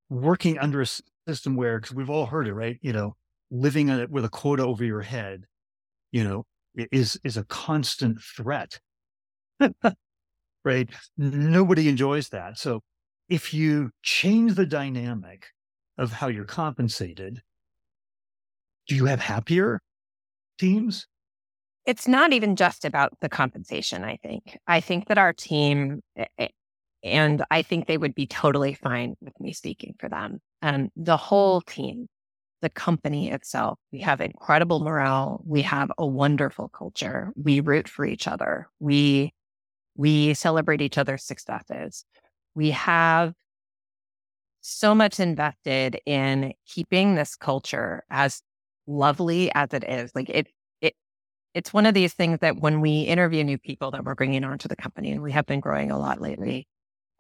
Working 0.10 0.58
under 0.60 0.82
a 0.82 0.88
system 1.28 1.56
where, 1.56 1.80
because 1.80 1.96
we've 1.96 2.10
all 2.10 2.28
heard 2.28 2.48
it, 2.48 2.54
right? 2.54 2.78
You 2.82 2.94
know, 2.94 3.16
living 3.52 4.08
with 4.10 4.26
a 4.26 4.30
quota 4.30 4.64
over 4.64 4.84
your 4.84 5.02
head, 5.02 5.46
you 6.12 6.24
know, 6.24 6.46
is 6.92 7.20
is 7.24 7.38
a 7.38 7.46
constant 7.46 8.20
threat. 8.22 8.80
right? 10.66 10.90
Nobody 11.18 11.90
enjoys 11.90 12.30
that. 12.30 12.58
So 12.58 12.82
if 13.28 13.54
you 13.54 13.92
change 14.04 14.56
the 14.56 14.66
dynamic 14.66 15.48
of 15.98 16.14
how 16.14 16.28
you're 16.28 16.46
compensated, 16.46 17.42
do 18.88 18.96
you 18.96 19.06
have 19.06 19.20
happier 19.20 19.80
teams? 20.60 21.08
It's 21.90 22.08
not 22.08 22.34
even 22.34 22.56
just 22.56 22.86
about 22.86 23.14
the 23.20 23.30
compensation, 23.30 24.04
I 24.04 24.18
think. 24.18 24.60
I 24.68 24.80
think 24.80 25.08
that 25.08 25.18
our 25.18 25.34
team, 25.34 26.02
and 27.04 27.44
I 27.50 27.64
think 27.64 27.88
they 27.88 27.98
would 27.98 28.14
be 28.14 28.28
totally 28.28 28.76
fine 28.76 29.16
with 29.22 29.34
me 29.40 29.54
speaking 29.54 29.96
for 29.98 30.08
them. 30.08 30.38
And 30.62 30.92
the 30.96 31.14
mm-hmm. 31.14 31.26
whole 31.26 31.62
team, 31.62 32.06
the 32.62 32.70
company 32.70 33.32
itself, 33.32 33.80
we 33.92 34.02
have 34.02 34.22
incredible 34.22 34.82
morale. 34.82 35.42
We 35.44 35.64
have 35.64 35.92
a 35.98 36.06
wonderful 36.06 36.70
culture. 36.70 37.34
We 37.36 37.60
root 37.60 37.90
for 37.90 38.06
each 38.06 38.28
other. 38.28 38.68
We 38.80 39.34
we 39.96 40.36
celebrate 40.36 40.82
each 40.82 41.00
other's 41.00 41.24
successes. 41.24 42.06
We 42.54 42.70
have 42.70 43.34
so 44.62 44.94
much 44.94 45.20
invested 45.20 46.00
in 46.06 46.54
keeping 46.68 47.16
this 47.16 47.36
culture 47.36 48.04
as 48.12 48.44
lovely 48.86 49.52
as 49.56 49.74
it 49.74 49.84
is. 49.84 50.12
Like 50.14 50.30
it, 50.30 50.36
it, 50.36 50.54
it's 51.54 51.74
one 51.74 51.86
of 51.86 51.94
these 51.94 52.14
things 52.14 52.40
that 52.42 52.58
when 52.58 52.82
we 52.82 53.02
interview 53.02 53.44
new 53.44 53.58
people 53.58 53.92
that 53.92 54.04
we're 54.04 54.16
bringing 54.16 54.44
onto 54.44 54.68
the 54.68 54.76
company, 54.76 55.12
and 55.12 55.22
we 55.22 55.32
have 55.32 55.46
been 55.46 55.60
growing 55.60 55.92
a 55.92 55.98
lot 55.98 56.22
lately, 56.22 56.68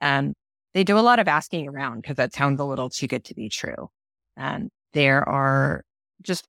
um, 0.02 0.34
they 0.74 0.84
do 0.84 0.98
a 0.98 1.02
lot 1.02 1.20
of 1.20 1.28
asking 1.28 1.68
around 1.68 2.02
because 2.02 2.18
that 2.18 2.34
sounds 2.34 2.60
a 2.60 2.66
little 2.66 2.90
too 2.90 3.08
good 3.08 3.26
to 3.26 3.36
be 3.36 3.50
true. 3.50 3.90
And 4.38 4.70
there 4.94 5.28
are 5.28 5.84
just 6.22 6.46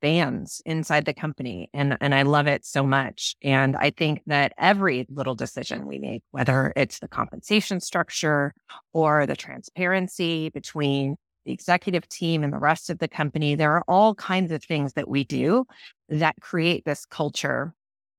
fans 0.00 0.62
inside 0.64 1.04
the 1.04 1.12
company 1.14 1.68
and 1.74 1.96
and 2.00 2.14
I 2.14 2.22
love 2.22 2.46
it 2.46 2.64
so 2.64 2.84
much 2.84 3.34
and 3.42 3.76
I 3.76 3.90
think 3.90 4.22
that 4.26 4.52
every 4.56 5.06
little 5.10 5.34
decision 5.34 5.86
we 5.86 5.98
make 5.98 6.22
whether 6.30 6.72
it's 6.76 7.00
the 7.00 7.08
compensation 7.08 7.80
structure 7.80 8.54
or 8.92 9.26
the 9.26 9.34
transparency 9.34 10.50
between 10.50 11.16
the 11.48 11.54
executive 11.54 12.06
team 12.08 12.44
and 12.44 12.52
the 12.52 12.58
rest 12.58 12.90
of 12.90 12.98
the 12.98 13.08
company 13.08 13.54
there 13.54 13.72
are 13.72 13.84
all 13.88 14.14
kinds 14.14 14.52
of 14.52 14.62
things 14.62 14.92
that 14.92 15.08
we 15.08 15.24
do 15.24 15.64
that 16.10 16.36
create 16.40 16.84
this 16.84 17.06
culture 17.06 17.74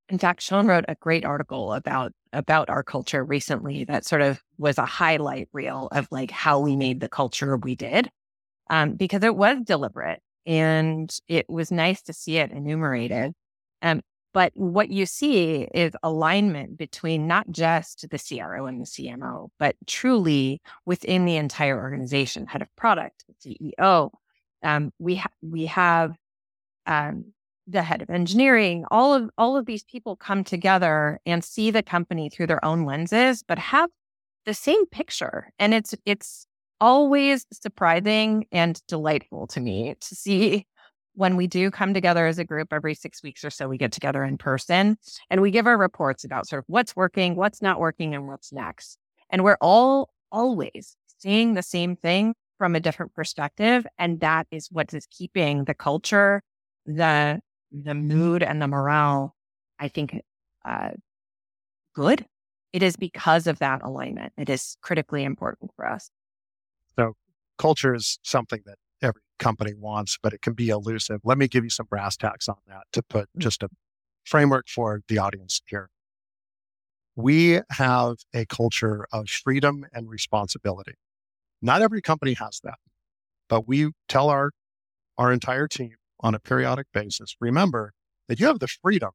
in 0.10 0.18
fact 0.18 0.42
Shawn 0.42 0.66
wrote 0.66 0.86
a 0.88 0.96
great 0.96 1.24
article 1.24 1.74
about 1.74 2.12
about 2.34 2.70
our 2.70 2.82
culture 2.82 3.24
recently 3.24 3.84
that 3.84 4.04
sort 4.04 4.24
of 4.24 4.42
was 4.58 4.80
a 4.80 4.86
highlight 4.86 5.48
reel 5.54 5.90
of 5.92 6.08
like 6.10 6.32
how 6.32 6.60
we 6.60 6.76
made 6.76 7.00
the 7.00 7.10
culture 7.10 7.56
we 7.56 7.76
did 7.76 8.10
um, 8.70 8.94
because 8.94 9.24
it 9.24 9.36
was 9.36 9.60
deliberate 9.64 10.22
and 10.46 11.16
it 11.28 11.48
was 11.50 11.72
nice 11.72 12.02
to 12.04 12.14
see 12.14 12.38
it 12.38 12.52
enumerated. 12.52 13.34
Um, 13.84 14.02
but 14.34 14.52
what 14.56 14.90
you 14.90 15.06
see 15.06 15.68
is 15.74 15.94
alignment 16.04 16.78
between 16.78 17.28
not 17.28 17.50
just 17.52 18.08
the 18.10 18.20
CRO 18.20 18.68
and 18.68 18.82
the 18.82 18.86
CMO, 18.86 19.50
but 19.58 19.76
truly 19.88 20.62
within 20.86 21.26
the 21.26 21.38
entire 21.38 21.80
organization, 21.80 22.46
head 22.46 22.62
of 22.62 22.74
product, 22.76 23.26
CEO. 23.44 24.12
Um, 24.62 24.92
we 25.00 25.16
ha- 25.16 25.30
we 25.42 25.66
have 25.68 26.16
um, 26.86 27.34
the 27.66 27.82
head 27.82 28.02
of 28.02 28.10
engineering. 28.10 28.86
All 28.92 29.14
of 29.14 29.30
all 29.38 29.58
of 29.58 29.66
these 29.66 29.84
people 29.84 30.16
come 30.16 30.44
together 30.44 31.20
and 31.26 31.44
see 31.44 31.72
the 31.72 31.84
company 31.84 32.30
through 32.30 32.48
their 32.48 32.64
own 32.64 32.86
lenses, 32.86 33.44
but 33.48 33.58
have 33.58 33.90
the 34.46 34.54
same 34.54 34.86
picture. 34.88 35.52
And 35.58 35.74
it's 35.74 35.96
it's 36.06 36.46
always 36.82 37.46
surprising 37.52 38.46
and 38.52 38.82
delightful 38.88 39.48
to 39.48 39.60
me 39.60 39.96
to 40.00 40.16
see 40.16 40.66
when 41.20 41.36
we 41.36 41.48
do 41.48 41.70
come 41.70 41.94
together 41.94 42.28
as 42.28 42.40
a 42.40 42.46
group 42.46 42.72
every 42.72 42.96
six 42.96 43.22
weeks 43.22 43.44
or 43.44 43.50
so, 43.50 43.68
we 43.68 43.78
get 43.78 43.92
together 43.92 44.24
in 44.24 44.38
person 44.38 44.98
and 45.30 45.42
we 45.42 45.52
give 45.52 45.68
our 45.68 45.78
reports 45.78 46.24
about 46.24 46.48
sort 46.48 46.60
of 46.60 46.66
what's 46.68 46.96
working, 46.96 47.36
what's 47.36 47.62
not 47.62 47.78
working, 47.78 48.16
and 48.16 48.26
what's 48.26 48.54
next. 48.54 48.98
And 49.30 49.44
we're 49.44 49.58
all 49.60 50.12
always 50.32 50.96
seeing 51.18 51.56
the 51.56 51.62
same 51.62 51.98
thing 51.98 52.36
from 52.58 52.74
a 52.74 52.80
different 52.80 53.14
perspective. 53.14 53.86
And 53.98 54.22
that 54.22 54.48
is 54.50 54.70
what 54.72 54.94
is 54.94 55.08
keeping 55.08 55.66
the 55.66 55.74
culture, 55.74 56.42
the 56.86 57.42
the 57.70 57.96
mood 57.96 58.42
and 58.42 58.62
the 58.62 58.68
morale, 58.68 59.36
I 59.78 59.90
think, 59.90 60.22
uh, 60.64 60.92
good. 61.94 62.26
It 62.72 62.82
is 62.82 62.96
because 62.96 63.46
of 63.46 63.60
that 63.60 63.82
alignment. 63.84 64.32
It 64.38 64.50
is 64.50 64.78
critically 64.82 65.26
important 65.26 65.72
for 65.76 65.86
us. 65.86 66.12
So 66.98 67.18
culture 67.58 67.94
is 67.94 68.20
something 68.24 68.62
that 68.66 68.78
company 69.40 69.74
wants, 69.74 70.18
but 70.22 70.34
it 70.34 70.42
can 70.42 70.54
be 70.54 70.70
elusive. 70.70 71.22
Let 71.24 71.38
me 71.38 71.48
give 71.48 71.64
you 71.64 71.70
some 71.70 71.88
brass 71.90 72.16
tacks 72.18 72.48
on 72.48 72.58
that 72.68 72.84
to 72.94 73.02
put 73.02 73.30
mm. 73.38 73.42
just 73.42 73.64
a 73.64 73.70
framework 74.24 74.68
for 74.68 75.02
the 75.08 75.18
audience 75.18 75.62
here. 75.68 75.90
We 77.16 77.60
have 77.72 78.18
a 78.34 78.46
culture 78.46 79.06
of 79.12 79.30
freedom 79.30 79.86
and 79.92 80.10
responsibility. 80.10 80.94
Not 81.62 81.82
every 81.82 82.02
company 82.02 82.34
has 82.34 82.62
that, 82.64 82.78
but 83.50 83.68
we 83.68 83.92
tell 84.08 84.30
our, 84.30 84.52
our 85.18 85.34
entire 85.34 85.68
team 85.68 85.96
on 86.22 86.36
a 86.36 86.40
periodic 86.40 86.88
basis, 86.94 87.36
remember 87.40 87.94
that 88.28 88.40
you 88.40 88.46
have 88.46 88.60
the 88.60 88.68
freedom 88.68 89.12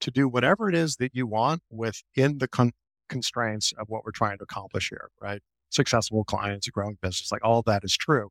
to 0.00 0.10
do 0.10 0.28
whatever 0.28 0.68
it 0.68 0.74
is 0.74 0.96
that 0.96 1.12
you 1.14 1.26
want 1.26 1.62
within 1.70 2.38
the 2.38 2.48
con- 2.48 2.72
constraints 3.08 3.72
of 3.78 3.88
what 3.88 4.04
we're 4.04 4.10
trying 4.10 4.38
to 4.38 4.44
accomplish 4.44 4.90
here, 4.90 5.10
right? 5.20 5.40
successful 5.70 6.24
clients, 6.24 6.66
a 6.66 6.70
growing 6.70 6.98
business, 7.00 7.30
like 7.32 7.44
all 7.44 7.62
that 7.62 7.84
is 7.84 7.96
true. 7.96 8.30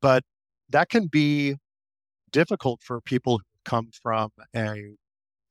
But 0.00 0.24
that 0.70 0.88
can 0.88 1.06
be 1.06 1.56
difficult 2.32 2.80
for 2.82 3.00
people 3.00 3.38
who 3.38 3.44
come 3.64 3.90
from 4.02 4.30
a 4.54 4.94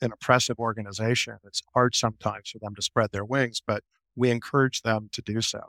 an 0.01 0.13
oppressive 0.13 0.57
organization. 0.59 1.37
It's 1.43 1.61
hard 1.73 1.93
sometimes 1.93 2.51
for 2.51 2.59
them 2.59 2.73
to 2.75 2.81
spread 2.81 3.11
their 3.11 3.25
wings, 3.25 3.61
but 3.65 3.83
we 4.15 4.31
encourage 4.31 4.81
them 4.81 5.09
to 5.11 5.21
do 5.21 5.41
so. 5.41 5.59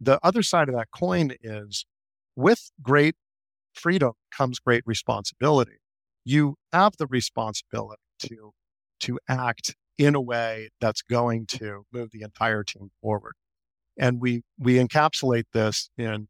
The 0.00 0.18
other 0.22 0.42
side 0.42 0.70
of 0.70 0.74
that 0.74 0.88
coin 0.92 1.32
is 1.42 1.84
with 2.36 2.70
great 2.82 3.16
freedom 3.74 4.12
comes 4.30 4.58
great 4.58 4.82
responsibility. 4.86 5.78
You 6.24 6.56
have 6.72 6.94
the 6.98 7.06
responsibility 7.06 8.02
to 8.20 8.52
to 9.00 9.18
act 9.28 9.76
in 9.98 10.14
a 10.14 10.20
way 10.20 10.70
that's 10.80 11.02
going 11.02 11.46
to 11.46 11.84
move 11.92 12.10
the 12.12 12.22
entire 12.22 12.64
team 12.64 12.90
forward 13.02 13.34
and 13.98 14.20
we 14.20 14.42
we 14.58 14.76
encapsulate 14.76 15.44
this 15.52 15.90
in 15.96 16.28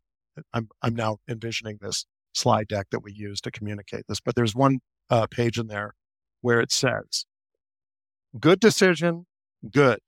I'm 0.53 0.69
I'm 0.83 0.95
now 0.95 1.19
envisioning 1.29 1.79
this 1.81 2.05
slide 2.37 2.69
deck 2.69 2.89
that 2.91 3.03
we 3.03 3.13
use 3.13 3.41
to 3.43 3.51
communicate 3.51 4.05
this, 4.09 4.21
but 4.21 4.35
there's 4.35 4.55
one 4.55 4.81
uh, 5.11 5.27
page 5.27 5.59
in 5.59 5.69
there 5.69 5.95
where 6.41 6.61
it 6.61 6.73
says, 6.73 7.27
"Good 8.39 8.61
decision, 8.61 9.27
good. 9.71 10.01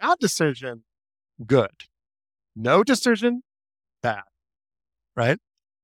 Bad 0.00 0.18
decision, 0.18 0.84
good. 1.46 1.84
No 2.56 2.82
decision, 2.84 3.42
bad." 4.02 4.24
Right, 5.16 5.38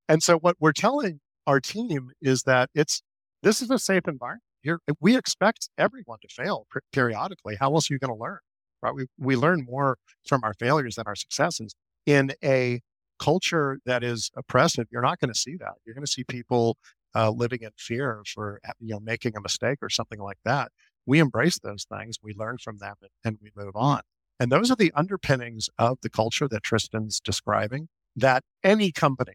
and 0.09 0.23
so 0.23 0.39
what 0.39 0.57
we're 0.61 0.73
telling 0.73 1.21
our 1.47 1.61
team 1.61 2.11
is 2.21 2.43
that 2.45 2.71
it's 2.75 3.03
this 3.43 3.63
is 3.63 3.71
a 3.71 3.79
safe 3.79 4.07
environment. 4.09 4.43
Here, 4.63 4.81
we 5.01 5.17
expect 5.17 5.71
everyone 5.79 6.19
to 6.23 6.29
fail 6.29 6.67
periodically. 6.93 7.57
How 7.59 7.75
else 7.75 7.91
are 7.91 7.95
you 7.95 7.99
going 7.99 8.15
to 8.15 8.21
learn? 8.21 8.41
right? 8.83 8.95
We, 8.95 9.07
we 9.19 9.37
learn 9.37 9.67
more 9.69 9.97
from 10.27 10.43
our 10.45 10.55
failures 10.55 10.97
than 10.97 11.05
our 11.07 11.15
successes. 11.15 11.75
In 12.07 12.33
a 12.43 12.81
culture 13.21 13.79
that 13.87 14.03
is 14.03 14.31
oppressive, 14.37 14.87
you're 14.91 15.03
not 15.03 15.21
going 15.21 15.33
to 15.33 15.39
see 15.39 15.57
that. 15.57 15.75
You're 15.85 15.95
going 15.95 16.05
to 16.05 16.11
see 16.11 16.25
people 16.25 16.77
uh, 17.15 17.31
living 17.31 17.61
in 17.63 17.71
fear 17.77 18.23
for 18.27 18.61
you 18.81 18.95
know 18.95 19.01
making 19.01 19.37
a 19.37 19.41
mistake 19.41 19.79
or 19.83 19.89
something 19.89 20.21
like 20.21 20.39
that. 20.45 20.71
We 21.07 21.19
embrace 21.19 21.59
those 21.59 21.87
things, 21.93 22.17
we 22.23 22.35
learn 22.35 22.59
from 22.63 22.79
them, 22.79 22.95
and, 23.25 23.39
we 23.43 23.51
move 23.57 23.75
on. 23.75 24.03
And 24.39 24.53
those 24.53 24.71
are 24.71 24.77
the 24.77 24.93
underpinnings 24.95 25.69
of 25.79 25.99
the 26.03 26.11
culture 26.11 26.49
that 26.49 26.63
Tristan's 26.63 27.21
describing 27.21 27.89
that 28.17 28.43
any 28.63 28.93
company 28.93 29.35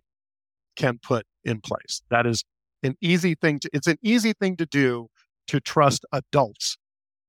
can 0.75 0.99
put 1.01 1.25
in 1.43 1.61
place. 1.61 2.01
That 2.09 2.25
is 2.25 2.43
an 2.83 2.95
easy 3.01 3.35
thing 3.35 3.59
to, 3.59 3.69
it's 3.73 3.87
an 3.87 3.97
easy 4.01 4.33
thing 4.33 4.55
to 4.57 4.65
do 4.65 5.07
to 5.47 5.59
trust 5.59 6.05
adults 6.11 6.77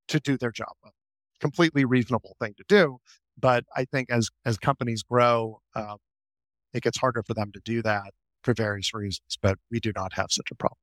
to 0.07 0.19
do 0.19 0.37
their 0.37 0.51
job 0.51 0.73
completely 1.39 1.85
reasonable 1.85 2.35
thing 2.39 2.53
to 2.57 2.63
do. 2.67 2.97
But 3.39 3.65
I 3.75 3.85
think 3.85 4.09
as 4.09 4.29
as 4.45 4.57
companies 4.57 5.03
grow, 5.03 5.61
um, 5.75 5.97
it 6.73 6.83
gets 6.83 6.99
harder 6.99 7.23
for 7.23 7.33
them 7.33 7.51
to 7.53 7.61
do 7.63 7.81
that 7.81 8.13
for 8.43 8.53
various 8.53 8.93
reasons. 8.93 9.37
But 9.41 9.57
we 9.71 9.79
do 9.79 9.91
not 9.95 10.13
have 10.13 10.27
such 10.29 10.49
a 10.51 10.55
problem. 10.55 10.77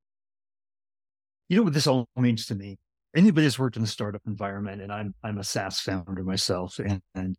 You 1.49 1.57
know 1.57 1.63
what 1.63 1.73
this 1.73 1.87
all 1.87 2.07
means 2.15 2.45
to 2.47 2.55
me? 2.55 2.77
Anybody 3.15 3.45
that's 3.45 3.59
worked 3.59 3.75
in 3.75 3.81
the 3.81 3.87
startup 3.87 4.21
environment, 4.25 4.81
and 4.81 4.91
I'm 4.91 5.13
I'm 5.23 5.37
a 5.37 5.43
SaaS 5.43 5.79
founder 5.79 6.23
myself, 6.23 6.79
and, 6.79 7.01
and 7.13 7.35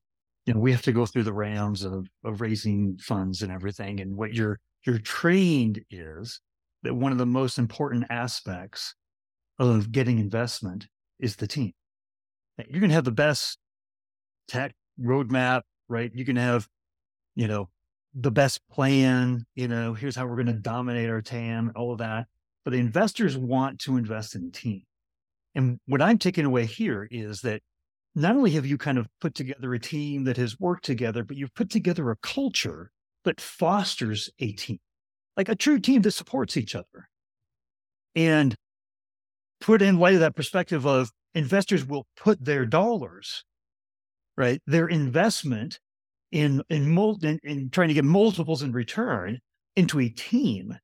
you 0.46 0.54
know 0.54 0.60
we 0.60 0.72
have 0.72 0.82
to 0.82 0.92
go 0.92 1.06
through 1.06 1.24
the 1.24 1.32
rounds 1.32 1.84
of 1.84 2.06
of 2.24 2.40
raising 2.40 2.98
funds 2.98 3.42
and 3.42 3.52
everything. 3.52 4.00
And 4.00 4.16
what 4.16 4.32
you're 4.32 4.58
you're 4.86 4.98
trained 4.98 5.80
is 5.90 6.40
that 6.82 6.94
one 6.94 7.12
of 7.12 7.18
the 7.18 7.26
most 7.26 7.58
important 7.58 8.06
aspects 8.08 8.94
of 9.58 9.90
getting 9.90 10.18
investment 10.18 10.86
is 11.18 11.36
the 11.36 11.46
team. 11.46 11.72
You're 12.58 12.80
going 12.80 12.90
to 12.90 12.94
have 12.94 13.04
the 13.04 13.10
best 13.10 13.58
tech 14.48 14.72
roadmap, 15.00 15.62
right? 15.88 16.10
You 16.14 16.24
can 16.24 16.36
have, 16.36 16.68
you 17.34 17.48
know, 17.48 17.68
the 18.18 18.30
best 18.30 18.60
plan, 18.70 19.44
you 19.54 19.68
know, 19.68 19.92
here's 19.92 20.16
how 20.16 20.26
we're 20.26 20.42
going 20.42 20.46
to 20.46 20.54
dominate 20.54 21.10
our 21.10 21.20
TAM, 21.20 21.70
all 21.76 21.92
of 21.92 21.98
that. 21.98 22.26
But 22.64 22.70
the 22.72 22.78
investors 22.78 23.36
want 23.36 23.78
to 23.80 23.98
invest 23.98 24.34
in 24.34 24.50
team. 24.50 24.82
And 25.54 25.78
what 25.86 26.02
I'm 26.02 26.18
taking 26.18 26.46
away 26.46 26.64
here 26.64 27.06
is 27.10 27.42
that 27.42 27.60
not 28.14 28.34
only 28.34 28.52
have 28.52 28.64
you 28.64 28.78
kind 28.78 28.96
of 28.96 29.06
put 29.20 29.34
together 29.34 29.72
a 29.74 29.78
team 29.78 30.24
that 30.24 30.38
has 30.38 30.58
worked 30.58 30.84
together, 30.84 31.22
but 31.22 31.36
you've 31.36 31.54
put 31.54 31.68
together 31.68 32.10
a 32.10 32.16
culture 32.16 32.90
that 33.24 33.40
fosters 33.40 34.30
a 34.38 34.52
team, 34.52 34.78
like 35.36 35.50
a 35.50 35.54
true 35.54 35.78
team 35.78 36.00
that 36.02 36.12
supports 36.12 36.56
each 36.56 36.74
other. 36.74 37.08
And 38.14 38.54
put 39.60 39.82
in 39.82 39.98
light 39.98 40.14
of 40.14 40.20
that 40.20 40.36
perspective 40.36 40.86
of 40.86 41.10
investors 41.34 41.84
will 41.84 42.06
put 42.16 42.42
their 42.42 42.64
dollars, 42.64 43.44
right, 44.38 44.62
their 44.66 44.88
investment 44.88 45.78
in 46.32 46.62
in, 46.68 46.90
mul- 46.90 47.18
in, 47.22 47.38
in 47.42 47.70
trying 47.70 47.88
to 47.88 47.94
get 47.94 48.04
multiples 48.04 48.62
in 48.62 48.72
return 48.72 49.38
into 49.76 50.00
a 50.00 50.08
team. 50.08 50.76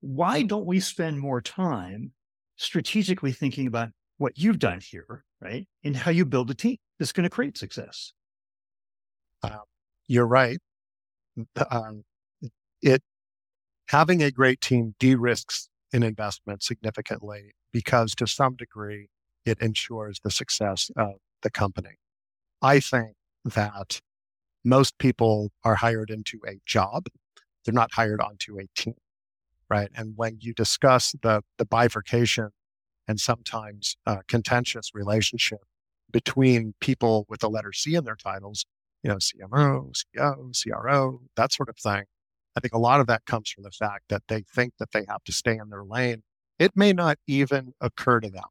Why 0.00 0.42
don't 0.42 0.66
we 0.66 0.80
spend 0.80 1.20
more 1.20 1.40
time 1.40 2.12
strategically 2.56 3.32
thinking 3.32 3.66
about 3.66 3.90
what 4.18 4.36
you've 4.36 4.58
done 4.58 4.80
here, 4.82 5.24
right, 5.40 5.66
and 5.84 5.96
how 5.96 6.10
you 6.10 6.24
build 6.24 6.50
a 6.50 6.54
team 6.54 6.76
that's 6.98 7.12
going 7.12 7.24
to 7.24 7.30
create 7.30 7.56
success? 7.56 8.12
Uh, 9.42 9.58
you're 10.08 10.26
right. 10.26 10.58
Um, 11.70 12.04
it 12.82 13.02
having 13.86 14.22
a 14.22 14.30
great 14.30 14.60
team 14.60 14.94
de-risks 14.98 15.68
an 15.92 16.02
investment 16.02 16.62
significantly 16.62 17.52
because 17.72 18.14
to 18.14 18.26
some 18.26 18.56
degree 18.56 19.08
it 19.44 19.58
ensures 19.60 20.20
the 20.22 20.30
success 20.30 20.90
of 20.96 21.14
the 21.42 21.50
company. 21.50 21.96
I 22.60 22.80
think 22.80 23.14
that 23.44 24.00
most 24.64 24.98
people 24.98 25.50
are 25.64 25.76
hired 25.76 26.10
into 26.10 26.40
a 26.46 26.60
job. 26.66 27.06
They're 27.64 27.74
not 27.74 27.92
hired 27.92 28.20
onto 28.20 28.58
a 28.58 28.66
team, 28.74 28.94
right? 29.68 29.90
And 29.94 30.14
when 30.16 30.38
you 30.40 30.52
discuss 30.54 31.14
the, 31.22 31.42
the 31.58 31.64
bifurcation 31.64 32.50
and 33.08 33.20
sometimes 33.20 33.96
uh, 34.06 34.18
contentious 34.28 34.90
relationship 34.94 35.60
between 36.10 36.74
people 36.80 37.26
with 37.28 37.40
the 37.40 37.50
letter 37.50 37.72
C 37.72 37.94
in 37.94 38.04
their 38.04 38.16
titles, 38.16 38.66
you 39.02 39.10
know, 39.10 39.16
CMO, 39.16 39.92
CEO, 39.92 40.62
CRO, 40.62 41.20
that 41.36 41.52
sort 41.52 41.68
of 41.68 41.76
thing, 41.76 42.04
I 42.56 42.60
think 42.60 42.74
a 42.74 42.78
lot 42.78 43.00
of 43.00 43.06
that 43.06 43.24
comes 43.24 43.50
from 43.50 43.64
the 43.64 43.70
fact 43.70 44.04
that 44.08 44.22
they 44.28 44.44
think 44.54 44.74
that 44.78 44.92
they 44.92 45.04
have 45.08 45.24
to 45.24 45.32
stay 45.32 45.56
in 45.56 45.70
their 45.70 45.84
lane. 45.84 46.22
It 46.58 46.72
may 46.76 46.92
not 46.92 47.18
even 47.26 47.72
occur 47.80 48.20
to 48.20 48.28
them 48.28 48.44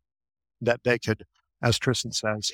that 0.59 0.81
they 0.83 0.97
could, 0.99 1.23
as 1.61 1.77
Tristan 1.77 2.11
says, 2.11 2.51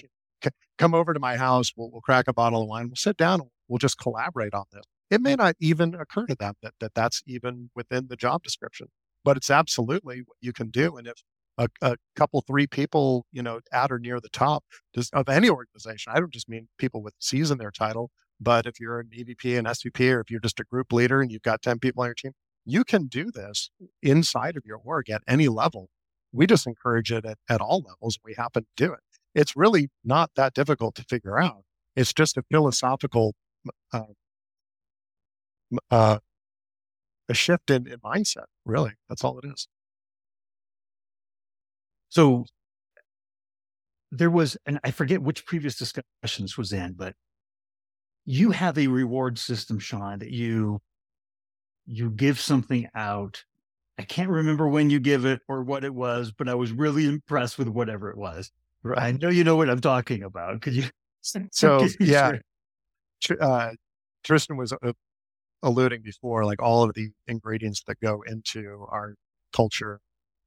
come 0.78 0.94
over 0.94 1.14
to 1.14 1.20
my 1.20 1.38
house, 1.38 1.72
we'll, 1.76 1.92
we'll 1.92 2.02
crack 2.02 2.28
a 2.28 2.34
bottle 2.34 2.62
of 2.62 2.68
wine, 2.68 2.88
we'll 2.88 2.96
sit 2.96 3.18
down, 3.18 3.42
we'll 3.68 3.78
just 3.78 3.98
collaborate 3.98 4.54
on 4.54 4.66
this. 4.72 4.84
It 5.10 5.22
may 5.22 5.36
not 5.36 5.56
even 5.60 5.96
occur 5.96 6.26
to 6.26 6.36
them 6.36 6.56
that, 6.62 6.74
that 6.80 6.94
that's 6.94 7.22
even 7.26 7.70
within 7.76 8.08
the 8.10 8.16
job 8.16 8.44
description, 8.44 8.88
but 9.24 9.38
it's 9.38 9.50
absolutely 9.50 10.20
what 10.20 10.38
you 10.42 10.54
can 10.54 10.70
do. 10.70 10.98
And 10.98 11.08
if 11.08 11.22
a, 11.58 11.68
a 11.82 11.96
couple, 12.16 12.42
three 12.42 12.68
people, 12.68 13.26
you 13.32 13.42
know, 13.42 13.60
at 13.72 13.92
or 13.92 14.00
near 14.00 14.20
the 14.20 14.30
top 14.30 14.64
of 15.14 15.30
any 15.30 15.50
organization, 15.50 16.14
I 16.14 16.20
don't 16.20 16.34
just 16.34 16.50
mean 16.50 16.68
people 16.78 17.02
with 17.02 17.14
C's 17.20 17.52
in 17.52 17.58
their 17.58 17.72
title, 17.72 18.12
but 18.40 18.66
if 18.66 18.80
you're 18.80 19.00
an 19.00 19.10
EVP 19.18 19.58
and 19.58 19.68
SVP, 19.68 20.14
or 20.14 20.20
if 20.22 20.30
you're 20.30 20.40
just 20.40 20.60
a 20.60 20.64
group 20.64 20.94
leader 20.94 21.22
and 21.22 21.32
you've 21.32 21.42
got 21.42 21.62
10 21.62 21.80
people 21.80 22.04
on 22.04 22.08
your 22.08 22.16
team, 22.16 22.34
you 22.66 22.84
can 22.84 23.08
do 23.08 23.32
this 23.32 23.70
inside 24.02 24.58
of 24.58 24.64
your 24.66 24.80
org 24.84 25.10
at 25.10 25.22
any 25.28 25.48
level. 25.48 25.90
We 26.32 26.46
just 26.46 26.68
encourage 26.68 27.12
it 27.12 27.26
at, 27.26 27.38
at 27.50 27.62
all 27.62 27.82
levels. 27.88 28.20
We 28.24 28.36
happen 28.38 28.64
to 28.64 28.86
do 28.86 28.94
it. 28.94 29.00
It's 29.36 29.56
really 29.56 29.90
not 30.04 30.32
that 30.36 30.54
difficult 30.54 30.96
to 30.96 31.04
figure 31.04 31.40
out. 31.40 31.64
It's 31.96 32.14
just 32.14 32.38
a 32.38 32.44
philosophical 32.52 33.34
uh, 33.94 34.04
uh, 35.92 36.20
a 37.30 37.34
shift 37.34 37.70
in, 37.70 37.88
in 37.88 38.00
mindset. 38.00 38.46
Really, 38.66 38.94
that's 39.10 39.24
all 39.24 39.40
it 39.40 39.46
is. 39.48 39.68
So 42.10 42.46
there 44.12 44.30
was, 44.30 44.58
and 44.66 44.80
I 44.84 44.92
forget 44.92 45.22
which 45.22 45.46
previous 45.46 45.76
discussions 45.78 46.58
was 46.58 46.72
in, 46.72 46.94
but 46.94 47.14
you 48.26 48.52
have 48.52 48.78
a 48.78 48.88
reward 48.88 49.38
system, 49.40 49.80
Shawn, 49.80 50.20
that 50.20 50.32
you 50.32 50.80
you 51.86 52.10
give 52.10 52.40
something 52.40 52.88
out. 52.94 53.44
I 53.98 54.04
can't 54.04 54.30
remember 54.30 54.68
when 54.68 54.90
you 54.90 55.00
give 55.00 55.26
it 55.26 55.42
or 55.48 55.64
what 55.64 55.84
it 55.86 55.96
was, 55.96 56.32
but 56.32 56.50
I 56.50 56.56
was 56.56 56.72
really 56.72 57.06
impressed 57.06 57.58
with 57.58 57.70
whatever 57.70 58.10
it 58.12 58.18
was. 58.18 58.52
I 58.96 59.12
know 59.12 59.30
you 59.30 59.44
know 59.44 59.56
what 59.56 59.70
I'm 59.70 59.82
talking 59.82 60.24
about. 60.24 60.62
Could 60.62 60.74
you? 60.74 60.84
So 61.52 61.86
yeah, 62.00 62.38
uh, 63.42 63.72
Tristan 64.24 64.56
was 64.56 64.72
uh, 64.72 64.94
alluding 65.62 66.02
before, 66.02 66.46
like 66.46 66.62
all 66.62 66.84
of 66.84 66.94
the 66.94 67.10
ingredients 67.28 67.84
that 67.86 68.00
go 68.00 68.22
into 68.26 68.86
our 68.90 69.16
culture. 69.54 70.00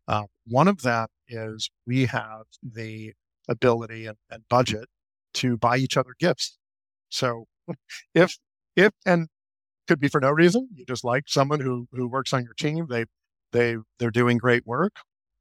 Uh, 0.08 0.22
one 0.46 0.68
of 0.68 0.80
them 0.80 1.08
is 1.28 1.68
we 1.86 2.06
have 2.06 2.44
the 2.62 3.12
ability 3.46 4.06
and, 4.06 4.16
and 4.30 4.44
budget 4.48 4.86
to 5.34 5.58
buy 5.58 5.76
each 5.76 5.98
other 5.98 6.14
gifts. 6.18 6.56
So 7.10 7.44
if 8.14 8.38
if 8.74 8.92
and 9.04 9.28
could 9.90 10.00
be 10.00 10.08
for 10.08 10.20
no 10.20 10.30
reason. 10.30 10.68
You 10.74 10.84
just 10.86 11.04
like 11.04 11.24
someone 11.26 11.60
who 11.60 11.88
who 11.92 12.06
works 12.06 12.32
on 12.32 12.44
your 12.44 12.54
team. 12.54 12.86
They 12.88 13.06
they 13.52 13.76
they're 13.98 14.12
doing 14.12 14.38
great 14.38 14.64
work. 14.64 14.92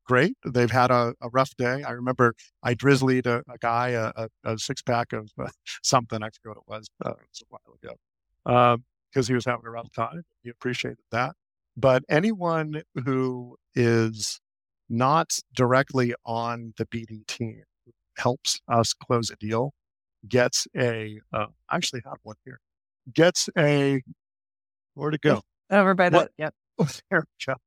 Great. 0.09 0.35
They've 0.43 0.71
had 0.71 0.89
a, 0.89 1.13
a 1.21 1.29
rough 1.29 1.55
day. 1.55 1.83
I 1.83 1.91
remember 1.91 2.33
I 2.63 2.73
drizzled 2.73 3.27
a, 3.27 3.43
a 3.47 3.59
guy 3.59 3.89
a, 3.89 4.27
a, 4.43 4.57
six 4.57 4.81
pack 4.81 5.13
of 5.13 5.29
uh, 5.39 5.49
something. 5.83 6.23
I 6.23 6.29
forget 6.29 6.41
what 6.45 6.57
it 6.57 6.63
was. 6.67 6.87
Uh, 7.05 7.11
it 7.11 7.27
was 7.29 7.43
a 7.43 7.45
while 7.49 7.77
ago 7.83 8.79
because 9.13 9.29
um, 9.29 9.31
he 9.31 9.35
was 9.35 9.45
having 9.45 9.67
a 9.67 9.69
rough 9.69 9.91
time. 9.91 10.23
He 10.41 10.49
appreciated 10.49 10.97
that. 11.11 11.35
But 11.77 12.05
anyone 12.09 12.81
who 13.05 13.57
is 13.75 14.41
not 14.89 15.37
directly 15.55 16.15
on 16.25 16.73
the 16.77 16.87
BD 16.87 17.27
team 17.27 17.61
helps 18.17 18.59
us 18.67 18.95
close 18.95 19.29
a 19.29 19.35
deal 19.35 19.73
gets 20.27 20.67
a. 20.75 21.19
Uh, 21.31 21.45
I 21.69 21.75
actually 21.75 22.01
have 22.03 22.17
one 22.23 22.35
here. 22.45 22.59
Gets 23.13 23.47
a. 23.55 24.01
Where 24.95 25.11
to 25.11 25.19
go? 25.19 25.43
Over 25.69 25.93
by 25.93 26.09
the. 26.09 26.29
Yep. 26.39 26.55
Oh, 26.79 26.87
there 27.11 27.19
we 27.19 27.53
go. 27.53 27.59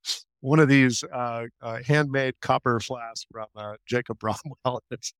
One 0.42 0.60
of 0.60 0.68
these 0.68 1.04
uh, 1.04 1.46
uh, 1.62 1.78
handmade 1.86 2.34
copper 2.42 2.80
flasks 2.80 3.26
from 3.32 3.46
uh, 3.56 3.74
Jacob 3.86 4.18
Bromwell. 4.20 4.80
It's 4.90 5.14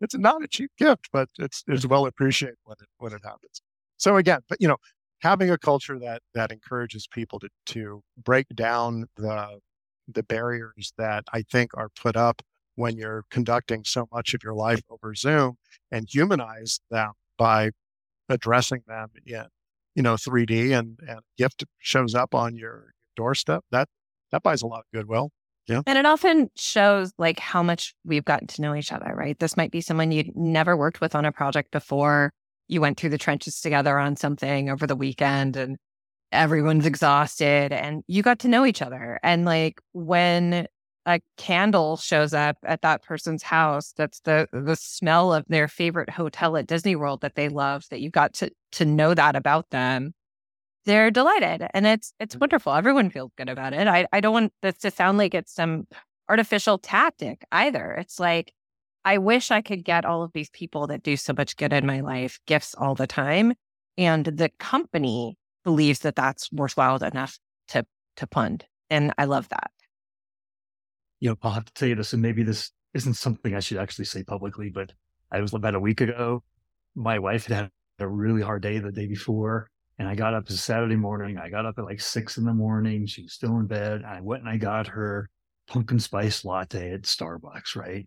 it's 0.00 0.16
not 0.16 0.44
a 0.44 0.48
cheap 0.48 0.70
gift, 0.78 1.08
but 1.12 1.28
it's 1.38 1.64
it's 1.68 1.86
well 1.86 2.06
appreciated 2.06 2.58
when 2.64 2.76
it 2.80 2.88
when 2.98 3.12
it 3.14 3.22
happens. 3.24 3.62
So 3.98 4.16
again, 4.16 4.40
but 4.48 4.58
you 4.60 4.68
know, 4.68 4.76
having 5.22 5.50
a 5.50 5.58
culture 5.58 5.98
that 6.00 6.22
that 6.34 6.52
encourages 6.52 7.06
people 7.08 7.40
to 7.40 7.48
to 7.66 8.02
break 8.22 8.48
down 8.54 9.06
the 9.16 9.60
the 10.08 10.22
barriers 10.24 10.92
that 10.98 11.24
I 11.32 11.42
think 11.42 11.70
are 11.76 11.88
put 11.90 12.16
up 12.16 12.42
when 12.76 12.96
you're 12.96 13.24
conducting 13.30 13.84
so 13.84 14.06
much 14.12 14.34
of 14.34 14.42
your 14.44 14.54
life 14.54 14.82
over 14.90 15.14
Zoom 15.14 15.56
and 15.92 16.08
humanize 16.12 16.80
them 16.90 17.12
by 17.38 17.70
addressing 18.28 18.82
them 18.86 19.10
in, 19.26 19.44
you 19.94 20.02
know, 20.02 20.16
3D 20.16 20.72
and, 20.72 20.98
and 21.08 21.20
gift 21.38 21.64
shows 21.78 22.14
up 22.14 22.34
on 22.34 22.56
your 22.56 22.92
doorstep. 23.16 23.64
That 23.70 23.88
that 24.34 24.42
buys 24.42 24.62
a 24.62 24.66
lot 24.66 24.80
of 24.80 24.84
goodwill. 24.92 25.30
Yeah. 25.68 25.82
And 25.86 25.96
it 25.96 26.04
often 26.04 26.50
shows 26.56 27.12
like 27.16 27.38
how 27.38 27.62
much 27.62 27.94
we've 28.04 28.24
gotten 28.24 28.48
to 28.48 28.62
know 28.62 28.74
each 28.74 28.92
other, 28.92 29.14
right? 29.16 29.38
This 29.38 29.56
might 29.56 29.70
be 29.70 29.80
someone 29.80 30.12
you'd 30.12 30.36
never 30.36 30.76
worked 30.76 31.00
with 31.00 31.14
on 31.14 31.24
a 31.24 31.32
project 31.32 31.70
before. 31.70 32.32
You 32.68 32.80
went 32.80 32.98
through 32.98 33.10
the 33.10 33.18
trenches 33.18 33.60
together 33.60 33.98
on 33.98 34.16
something 34.16 34.68
over 34.68 34.86
the 34.86 34.96
weekend 34.96 35.56
and 35.56 35.78
everyone's 36.32 36.84
exhausted 36.84 37.72
and 37.72 38.02
you 38.08 38.22
got 38.22 38.40
to 38.40 38.48
know 38.48 38.66
each 38.66 38.82
other. 38.82 39.20
And 39.22 39.44
like 39.44 39.80
when 39.92 40.66
a 41.06 41.20
candle 41.36 41.96
shows 41.96 42.34
up 42.34 42.56
at 42.64 42.82
that 42.82 43.02
person's 43.02 43.42
house 43.42 43.92
that's 43.94 44.20
the 44.20 44.48
the 44.52 44.74
smell 44.74 45.34
of 45.34 45.44
their 45.48 45.68
favorite 45.68 46.08
hotel 46.08 46.56
at 46.56 46.66
Disney 46.66 46.96
World 46.96 47.20
that 47.20 47.34
they 47.34 47.48
love 47.48 47.84
that 47.90 48.00
you 48.00 48.10
got 48.10 48.32
to 48.34 48.50
to 48.72 48.84
know 48.86 49.14
that 49.14 49.36
about 49.36 49.68
them 49.70 50.14
they're 50.84 51.10
delighted 51.10 51.66
and 51.74 51.86
it's 51.86 52.12
it's 52.20 52.36
mm. 52.36 52.40
wonderful 52.40 52.72
everyone 52.72 53.10
feels 53.10 53.32
good 53.36 53.48
about 53.48 53.72
it 53.72 53.86
i 53.86 54.06
i 54.12 54.20
don't 54.20 54.32
want 54.32 54.52
this 54.62 54.78
to 54.78 54.90
sound 54.90 55.18
like 55.18 55.34
it's 55.34 55.52
some 55.52 55.86
artificial 56.28 56.78
tactic 56.78 57.44
either 57.52 57.92
it's 57.92 58.18
like 58.18 58.52
i 59.04 59.18
wish 59.18 59.50
i 59.50 59.60
could 59.60 59.84
get 59.84 60.04
all 60.04 60.22
of 60.22 60.32
these 60.32 60.50
people 60.50 60.86
that 60.86 61.02
do 61.02 61.16
so 61.16 61.34
much 61.36 61.56
good 61.56 61.72
in 61.72 61.86
my 61.86 62.00
life 62.00 62.38
gifts 62.46 62.74
all 62.74 62.94
the 62.94 63.06
time 63.06 63.52
and 63.96 64.24
the 64.26 64.50
company 64.58 65.36
believes 65.64 66.00
that 66.00 66.16
that's 66.16 66.52
worthwhile 66.52 67.02
enough 67.02 67.38
to 67.68 67.84
to 68.16 68.26
fund. 68.30 68.64
And 68.90 69.12
I 69.18 69.24
love 69.24 69.48
that. 69.48 69.70
You 71.20 71.30
know, 71.30 71.36
I'll 71.42 71.52
have 71.52 71.64
to 71.64 71.72
tell 71.72 71.88
you 71.88 71.94
this, 71.94 72.12
and 72.12 72.22
maybe 72.22 72.42
this 72.42 72.70
isn't 72.92 73.14
something 73.14 73.54
I 73.54 73.60
should 73.60 73.78
actually 73.78 74.04
say 74.04 74.22
publicly, 74.22 74.70
but 74.70 74.92
I 75.32 75.40
was 75.40 75.52
about 75.52 75.74
a 75.74 75.80
week 75.80 76.00
ago. 76.00 76.42
My 76.94 77.18
wife 77.18 77.46
had 77.46 77.56
had 77.56 77.70
a 77.98 78.06
really 78.06 78.42
hard 78.42 78.62
day 78.62 78.78
the 78.78 78.92
day 78.92 79.06
before. 79.06 79.68
And 79.98 80.08
I 80.08 80.14
got 80.14 80.34
up 80.34 80.46
to 80.46 80.56
Saturday 80.56 80.96
morning. 80.96 81.38
I 81.38 81.48
got 81.50 81.66
up 81.66 81.78
at 81.78 81.84
like 81.84 82.00
six 82.00 82.36
in 82.36 82.44
the 82.44 82.52
morning. 82.52 83.06
She 83.06 83.22
was 83.22 83.32
still 83.32 83.58
in 83.58 83.66
bed. 83.66 84.02
I 84.04 84.20
went 84.20 84.42
and 84.42 84.50
I 84.50 84.56
got 84.56 84.88
her 84.88 85.30
pumpkin 85.68 86.00
spice 86.00 86.44
latte 86.44 86.92
at 86.92 87.02
Starbucks, 87.02 87.76
right? 87.76 88.06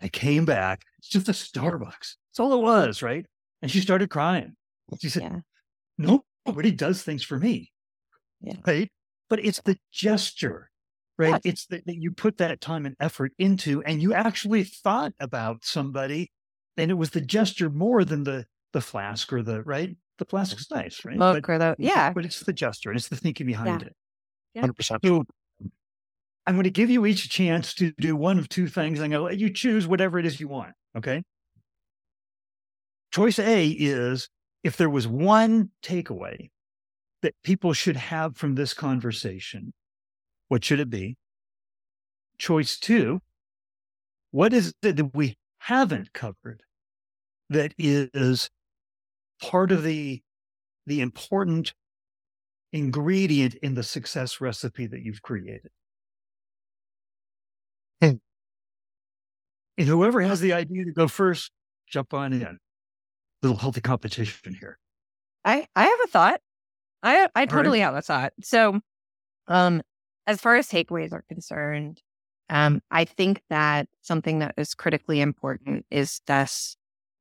I 0.00 0.08
came 0.08 0.44
back. 0.44 0.82
It's 0.98 1.08
just 1.08 1.28
a 1.28 1.32
Starbucks. 1.32 2.16
That's 2.28 2.40
all 2.40 2.54
it 2.54 2.62
was, 2.62 3.02
right? 3.02 3.26
And 3.62 3.70
she 3.70 3.80
started 3.80 4.10
crying. 4.10 4.56
She 5.00 5.08
said, 5.08 5.42
yeah. 5.98 6.18
Nobody 6.46 6.70
does 6.70 7.02
things 7.02 7.22
for 7.22 7.38
me. 7.38 7.72
Yeah. 8.40 8.56
Right. 8.66 8.90
But 9.28 9.44
it's 9.44 9.60
the 9.62 9.76
gesture, 9.92 10.70
right? 11.18 11.40
Yeah. 11.44 11.50
It's 11.50 11.66
that 11.66 11.82
you 11.86 12.12
put 12.12 12.38
that 12.38 12.60
time 12.60 12.86
and 12.86 12.94
effort 13.00 13.32
into, 13.38 13.82
and 13.82 14.00
you 14.00 14.14
actually 14.14 14.64
thought 14.64 15.12
about 15.18 15.64
somebody, 15.64 16.30
and 16.76 16.90
it 16.90 16.94
was 16.94 17.10
the 17.10 17.20
gesture 17.20 17.70
more 17.70 18.04
than 18.04 18.24
the 18.24 18.46
the 18.72 18.80
flask 18.80 19.32
or 19.32 19.42
the 19.42 19.62
right. 19.62 19.96
The 20.18 20.24
plastic's 20.24 20.70
nice, 20.70 21.04
right? 21.04 21.16
Look 21.16 21.46
but, 21.46 21.52
or 21.52 21.58
the 21.58 21.76
yeah, 21.78 22.12
but 22.12 22.24
it's 22.24 22.40
the 22.40 22.52
gesture 22.52 22.90
and 22.90 22.98
it's 22.98 23.08
the 23.08 23.16
thinking 23.16 23.46
behind 23.46 23.82
yeah. 23.82 23.88
it. 23.88 24.60
Hundred 24.60 24.74
percent. 24.74 25.02
So 25.04 25.24
I'm 26.46 26.54
going 26.54 26.64
to 26.64 26.70
give 26.70 26.90
you 26.90 27.04
each 27.06 27.24
a 27.24 27.28
chance 27.28 27.74
to 27.74 27.92
do 27.98 28.16
one 28.16 28.38
of 28.38 28.48
two 28.48 28.68
things. 28.68 29.00
I'm 29.00 29.10
going 29.10 29.20
to 29.20 29.24
let 29.24 29.38
you 29.38 29.52
choose 29.52 29.86
whatever 29.86 30.18
it 30.18 30.26
is 30.26 30.40
you 30.40 30.48
want. 30.48 30.72
Okay. 30.96 31.22
Choice 33.12 33.38
A 33.38 33.68
is 33.68 34.28
if 34.62 34.76
there 34.76 34.90
was 34.90 35.06
one 35.08 35.70
takeaway 35.82 36.50
that 37.22 37.34
people 37.42 37.72
should 37.72 37.96
have 37.96 38.36
from 38.36 38.54
this 38.54 38.72
conversation, 38.74 39.72
what 40.48 40.64
should 40.64 40.80
it 40.80 40.90
be? 40.90 41.16
Choice 42.38 42.78
two, 42.78 43.20
what 44.30 44.52
is 44.52 44.74
it 44.82 44.96
that 44.96 45.14
we 45.14 45.36
haven't 45.58 46.12
covered 46.12 46.62
that 47.48 47.74
is 47.78 48.50
part 49.40 49.72
of 49.72 49.82
the, 49.82 50.22
the 50.86 51.00
important 51.00 51.74
ingredient 52.72 53.54
in 53.56 53.74
the 53.74 53.82
success 53.82 54.40
recipe 54.40 54.86
that 54.86 55.02
you've 55.02 55.22
created? 55.22 55.70
And 59.78 59.88
whoever 59.88 60.20
has 60.22 60.40
the 60.40 60.52
idea 60.52 60.84
to 60.84 60.92
go 60.92 61.08
first, 61.08 61.50
jump 61.86 62.14
on 62.14 62.32
in. 62.32 62.58
Little 63.42 63.58
healthy 63.58 63.80
competition 63.80 64.54
here. 64.54 64.78
I 65.44 65.66
I 65.76 65.84
have 65.84 66.00
a 66.04 66.06
thought. 66.08 66.40
I 67.02 67.28
I 67.34 67.46
totally 67.46 67.80
right. 67.80 67.84
have 67.84 67.94
a 67.94 68.02
thought. 68.02 68.32
So, 68.42 68.80
um, 69.48 69.82
as 70.26 70.40
far 70.40 70.56
as 70.56 70.68
takeaways 70.68 71.12
are 71.12 71.24
concerned, 71.28 72.02
um, 72.48 72.80
I 72.90 73.04
think 73.04 73.42
that 73.50 73.88
something 74.00 74.38
that 74.38 74.54
is 74.56 74.74
critically 74.74 75.20
important 75.20 75.84
is 75.90 76.20
this 76.26 76.76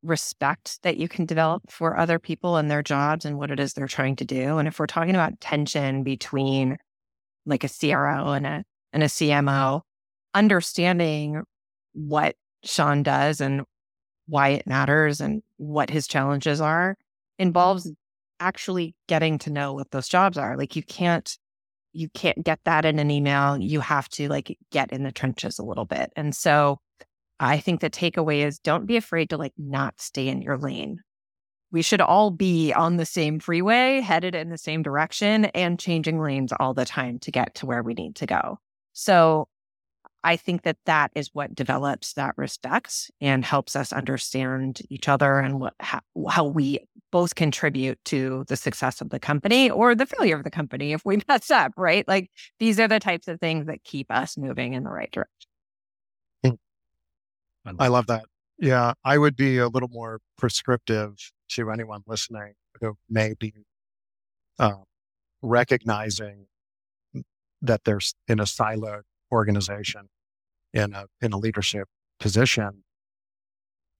respect 0.05 0.81
that 0.83 0.97
you 0.97 1.07
can 1.07 1.25
develop 1.25 1.63
for 1.69 1.97
other 1.97 2.19
people 2.19 2.57
and 2.57 2.69
their 2.69 2.83
jobs 2.83 3.25
and 3.25 3.37
what 3.37 3.51
it 3.51 3.59
is 3.59 3.73
they're 3.73 3.87
trying 3.87 4.15
to 4.17 4.25
do. 4.25 4.57
And 4.57 4.67
if 4.67 4.79
we're 4.79 4.87
talking 4.87 5.15
about 5.15 5.39
tension 5.41 6.03
between 6.03 6.77
like 7.45 7.63
a 7.63 7.69
CRO 7.69 8.31
and 8.31 8.45
a 8.45 8.63
and 8.93 9.03
a 9.03 9.07
CMO, 9.07 9.81
understanding 10.33 11.43
what 11.93 12.35
Shawn 12.63 13.03
does 13.03 13.41
and 13.41 13.63
why 14.27 14.49
it 14.49 14.67
matters 14.67 15.21
and 15.21 15.43
what 15.57 15.89
his 15.89 16.07
challenges 16.07 16.61
are 16.61 16.97
involves 17.37 17.91
actually 18.39 18.95
getting 19.07 19.37
to 19.39 19.49
know 19.49 19.73
what 19.73 19.91
those 19.91 20.07
jobs 20.07 20.37
are. 20.37 20.57
Like 20.57 20.75
you 20.75 20.83
can't 20.83 21.37
you 21.93 22.09
can't 22.09 22.43
get 22.43 22.59
that 22.65 22.83
in 22.83 22.99
an 22.99 23.09
email. 23.09 23.57
You 23.57 23.79
have 23.79 24.09
to 24.09 24.27
like 24.27 24.57
get 24.71 24.91
in 24.91 25.03
the 25.03 25.13
trenches 25.13 25.59
a 25.59 25.63
little 25.63 25.85
bit. 25.85 26.11
And 26.17 26.35
so 26.35 26.79
I 27.39 27.59
think 27.59 27.81
the 27.81 27.89
takeaway 27.89 28.45
is 28.45 28.59
don't 28.59 28.85
be 28.85 28.97
afraid 28.97 29.29
to 29.29 29.37
like 29.37 29.53
not 29.57 29.99
stay 29.99 30.27
in 30.27 30.41
your 30.41 30.57
lane. 30.57 30.99
We 31.71 31.81
should 31.81 32.01
all 32.01 32.31
be 32.31 32.71
on 32.71 32.97
the 32.97 33.05
same 33.05 33.39
freeway, 33.39 33.99
headed 33.99 34.35
in 34.35 34.49
the 34.49 34.57
same 34.57 34.81
direction 34.81 35.45
and 35.45 35.79
changing 35.79 36.21
lanes 36.21 36.53
all 36.59 36.73
the 36.73 36.85
time 36.85 37.19
to 37.19 37.31
get 37.31 37.55
to 37.55 37.65
where 37.65 37.83
we 37.83 37.93
need 37.93 38.15
to 38.17 38.25
go. 38.25 38.59
So 38.93 39.49
I 40.23 40.37
think 40.37 40.63
that 40.63 40.77
that 40.85 41.11
is 41.15 41.29
what 41.33 41.53
develops 41.53 42.13
that 42.13 42.33
respect 42.35 43.11
and 43.21 43.45
helps 43.45 43.75
us 43.75 43.93
understand 43.93 44.81
each 44.89 45.07
other 45.07 45.37
and 45.39 45.59
what 45.59 45.73
how, 45.79 45.99
how, 46.27 46.45
we 46.45 46.79
both 47.11 47.35
contribute 47.35 47.99
to 48.05 48.43
the 48.47 48.55
success 48.55 49.01
of 49.01 49.11
the 49.11 49.19
company 49.19 49.69
or 49.69 49.93
the 49.93 50.07
failure 50.07 50.35
of 50.35 50.43
the 50.43 50.49
company 50.49 50.93
if 50.93 51.03
we 51.05 51.21
mess 51.27 51.51
up, 51.51 51.73
right? 51.77 52.07
Like 52.07 52.31
these 52.57 52.79
are 52.79 52.87
the 52.87 52.99
types 52.99 53.27
of 53.27 53.39
things 53.39 53.67
that 53.67 53.83
keep 53.83 54.09
us 54.09 54.35
moving 54.35 54.73
in 54.73 54.83
the 54.83 54.89
right 54.89 55.11
direction. 55.11 55.47
I 57.79 57.87
love 57.87 58.07
that. 58.07 58.25
Yeah, 58.57 58.93
I 59.03 59.17
would 59.17 59.35
be 59.35 59.57
a 59.57 59.67
little 59.67 59.89
more 59.89 60.19
prescriptive 60.37 61.15
to 61.49 61.71
anyone 61.71 62.01
listening 62.07 62.53
who 62.79 62.97
may 63.09 63.33
be 63.39 63.53
uh, 64.59 64.73
recognizing 65.41 66.47
that 67.61 67.83
they're 67.83 67.99
in 68.27 68.39
a 68.39 68.43
siloed 68.43 69.01
organization 69.31 70.09
in 70.73 70.93
a 70.93 71.05
in 71.21 71.33
a 71.33 71.37
leadership 71.37 71.87
position, 72.19 72.83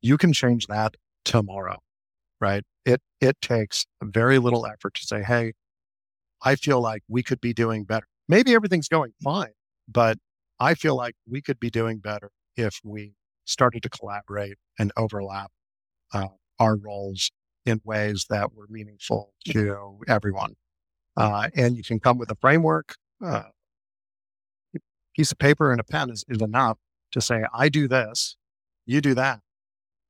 you 0.02 0.18
can 0.18 0.34
change 0.34 0.68
that 0.68 0.96
tomorrow, 1.24 1.80
right? 2.42 2.64
It 2.86 3.02
it 3.22 3.42
takes 3.42 3.86
very 4.04 4.40
little 4.40 4.66
effort 4.66 4.94
to 4.96 5.06
say, 5.06 5.24
"Hey, 5.24 5.54
I 6.44 6.56
feel 6.56 6.82
like 6.82 7.04
we 7.08 7.24
could 7.24 7.42
be 7.42 7.54
doing 7.54 7.86
better." 7.86 8.08
Maybe 8.28 8.54
everything's 8.56 8.88
going 8.90 9.14
fine, 9.24 9.54
but 9.88 10.18
I 10.60 10.76
feel 10.76 10.96
like 10.96 11.16
we 11.30 11.42
could 11.42 11.60
be 11.60 11.70
doing 11.70 12.00
better 12.00 12.32
if 12.58 12.80
we 12.84 13.14
started 13.46 13.84
to 13.84 13.90
collaborate 13.90 14.58
and 14.78 14.92
overlap 14.98 15.52
uh, 16.14 16.28
our 16.60 16.76
roles 16.76 17.32
in 17.66 17.82
ways 17.84 18.26
that 18.30 18.54
were 18.54 18.68
meaningful 18.70 19.34
to 19.48 20.00
everyone. 20.08 20.56
Uh, 21.18 21.50
and 21.56 21.78
you 21.78 21.84
can 21.84 22.00
come 22.00 22.18
with 22.18 22.30
a 22.30 22.36
framework, 22.36 22.96
uh, 23.24 23.44
piece 25.16 25.32
of 25.32 25.40
paper 25.40 25.72
and 25.72 25.80
a 25.80 25.84
pen 25.84 26.10
is, 26.10 26.26
is 26.28 26.42
enough 26.42 26.78
to 27.12 27.22
say, 27.22 27.44
I 27.54 27.70
do 27.70 27.88
this, 27.88 28.36
you 28.86 29.02
do 29.02 29.14
that. 29.16 29.40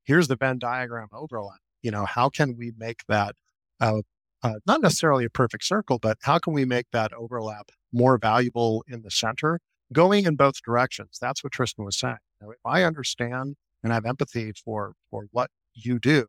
Here's 0.03 0.27
the 0.27 0.35
Venn 0.35 0.59
diagram 0.59 1.07
overlap. 1.13 1.59
You 1.81 1.91
know, 1.91 2.05
how 2.05 2.29
can 2.29 2.57
we 2.57 2.73
make 2.77 3.01
that 3.07 3.35
uh, 3.79 4.01
not 4.65 4.81
necessarily 4.81 5.25
a 5.25 5.29
perfect 5.29 5.63
circle, 5.63 5.99
but 5.99 6.17
how 6.23 6.39
can 6.39 6.53
we 6.53 6.65
make 6.65 6.87
that 6.91 7.13
overlap 7.13 7.71
more 7.91 8.17
valuable 8.17 8.83
in 8.87 9.01
the 9.01 9.11
center, 9.11 9.59
going 9.93 10.25
in 10.25 10.35
both 10.35 10.61
directions? 10.63 11.17
That's 11.19 11.43
what 11.43 11.53
Tristan 11.53 11.85
was 11.85 11.97
saying. 11.97 12.17
Know, 12.41 12.51
if 12.51 12.59
I 12.65 12.83
understand 12.83 13.55
and 13.83 13.93
have 13.93 14.05
empathy 14.05 14.51
for 14.63 14.93
for 15.09 15.25
what 15.31 15.49
you 15.73 15.99
do 15.99 16.27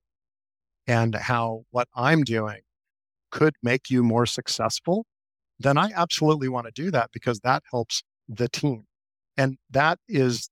and 0.87 1.15
how 1.15 1.65
what 1.71 1.89
I'm 1.95 2.23
doing 2.23 2.61
could 3.31 3.55
make 3.63 3.91
you 3.91 4.03
more 4.03 4.27
successful, 4.27 5.07
then 5.59 5.77
I 5.77 5.91
absolutely 5.95 6.49
want 6.49 6.67
to 6.67 6.73
do 6.73 6.91
that 6.91 7.11
because 7.13 7.41
that 7.41 7.63
helps 7.71 8.03
the 8.29 8.49
team. 8.49 8.85
And 9.37 9.59
that 9.71 9.99
is 10.09 10.49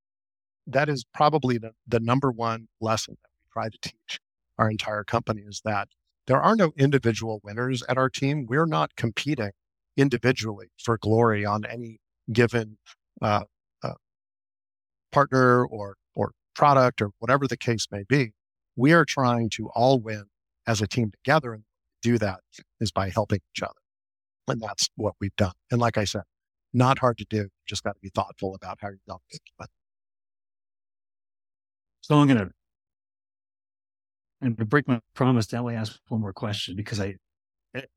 that 0.67 0.89
is 0.89 1.05
probably 1.13 1.59
the, 1.59 1.73
the 1.87 2.01
number 2.01 2.31
one 2.31 2.69
lesson 2.81 3.17
that 3.23 3.31
we 3.33 3.53
try 3.53 3.69
to 3.69 3.79
teach 3.81 4.21
our 4.59 4.71
entire 4.71 5.05
company 5.05 5.43
is 5.47 5.61
that 5.65 5.89
there 6.27 6.41
are 6.41 6.57
no 6.57 6.73
individual 6.77 7.41
winners 7.45 7.83
at 7.89 7.99
our 7.99 8.09
team. 8.09 8.47
We're 8.49 8.67
not 8.67 8.97
competing 8.97 9.51
individually 9.97 10.69
for 10.83 10.97
glory 10.99 11.45
on 11.45 11.65
any 11.67 12.01
given 12.33 12.79
uh, 13.21 13.45
partner 15.15 15.65
or 15.65 15.97
or 16.15 16.33
product 16.55 17.01
or 17.01 17.11
whatever 17.21 17.47
the 17.47 17.57
case 17.57 17.87
may 17.91 18.03
be. 18.09 18.33
We 18.77 18.93
are 18.93 19.05
trying 19.05 19.51
to 19.51 19.71
all 19.75 20.01
win 20.01 20.25
as 20.67 20.83
a 20.83 20.89
team 20.89 21.13
together, 21.13 21.55
and 21.55 21.63
do 22.03 22.19
that 22.19 22.41
is 22.81 22.91
by 22.91 23.11
helping 23.11 23.41
each 23.55 23.63
other, 23.63 23.81
and 24.49 24.61
that's 24.61 24.89
what 24.97 25.15
we've 25.21 25.37
done. 25.37 25.53
And 25.71 25.81
like 25.81 25.97
I 25.97 26.05
said, 26.05 26.23
not 26.73 26.99
hard 26.99 27.19
to 27.19 27.27
do. 27.31 27.49
Just 27.67 27.85
got 27.85 27.93
to 27.93 28.01
be 28.03 28.11
thoughtful 28.11 28.55
about 28.55 28.79
how 28.81 28.89
you're 28.89 28.99
doing 29.07 29.21
it. 29.31 29.41
But 29.57 29.69
so 32.01 32.17
I'm 32.17 32.27
gonna 32.27 32.51
and 34.41 34.59
to 34.59 34.65
break 34.65 34.89
my 34.89 35.01
promise 35.15 35.47
to 35.49 35.57
only 35.59 35.77
ask 35.77 35.99
one 36.09 36.21
more 36.21 36.33
question 36.33 36.75
because 36.75 37.01
I 37.01 37.15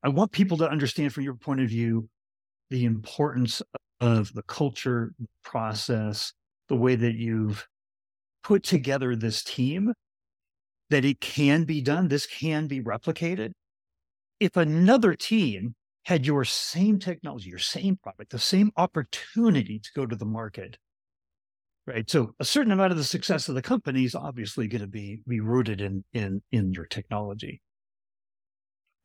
I 0.03 0.09
want 0.09 0.31
people 0.31 0.57
to 0.57 0.69
understand 0.69 1.13
from 1.13 1.23
your 1.23 1.35
point 1.35 1.61
of 1.61 1.69
view 1.69 2.09
the 2.69 2.85
importance 2.85 3.61
of 4.01 4.33
the 4.33 4.43
culture, 4.43 5.13
the 5.19 5.27
process, 5.43 6.33
the 6.69 6.75
way 6.75 6.95
that 6.95 7.15
you've 7.15 7.67
put 8.43 8.63
together 8.63 9.15
this 9.15 9.43
team, 9.43 9.93
that 10.89 11.05
it 11.05 11.19
can 11.21 11.63
be 11.65 11.81
done, 11.81 12.07
this 12.07 12.25
can 12.25 12.67
be 12.67 12.81
replicated. 12.81 13.51
If 14.39 14.57
another 14.57 15.15
team 15.15 15.75
had 16.05 16.25
your 16.25 16.45
same 16.45 16.99
technology, 16.99 17.49
your 17.49 17.59
same 17.59 17.97
product, 17.97 18.31
the 18.31 18.39
same 18.39 18.71
opportunity 18.77 19.79
to 19.79 19.89
go 19.95 20.05
to 20.05 20.15
the 20.15 20.25
market, 20.25 20.77
right? 21.85 22.09
So 22.09 22.33
a 22.39 22.45
certain 22.45 22.71
amount 22.71 22.91
of 22.91 22.97
the 22.97 23.03
success 23.03 23.49
of 23.49 23.55
the 23.55 23.61
company 23.61 24.05
is 24.05 24.15
obviously 24.15 24.67
going 24.67 24.81
to 24.81 24.87
be 24.87 25.21
be 25.27 25.39
rooted 25.39 25.81
in 25.81 26.03
in 26.13 26.41
in 26.51 26.73
your 26.73 26.85
technology. 26.85 27.61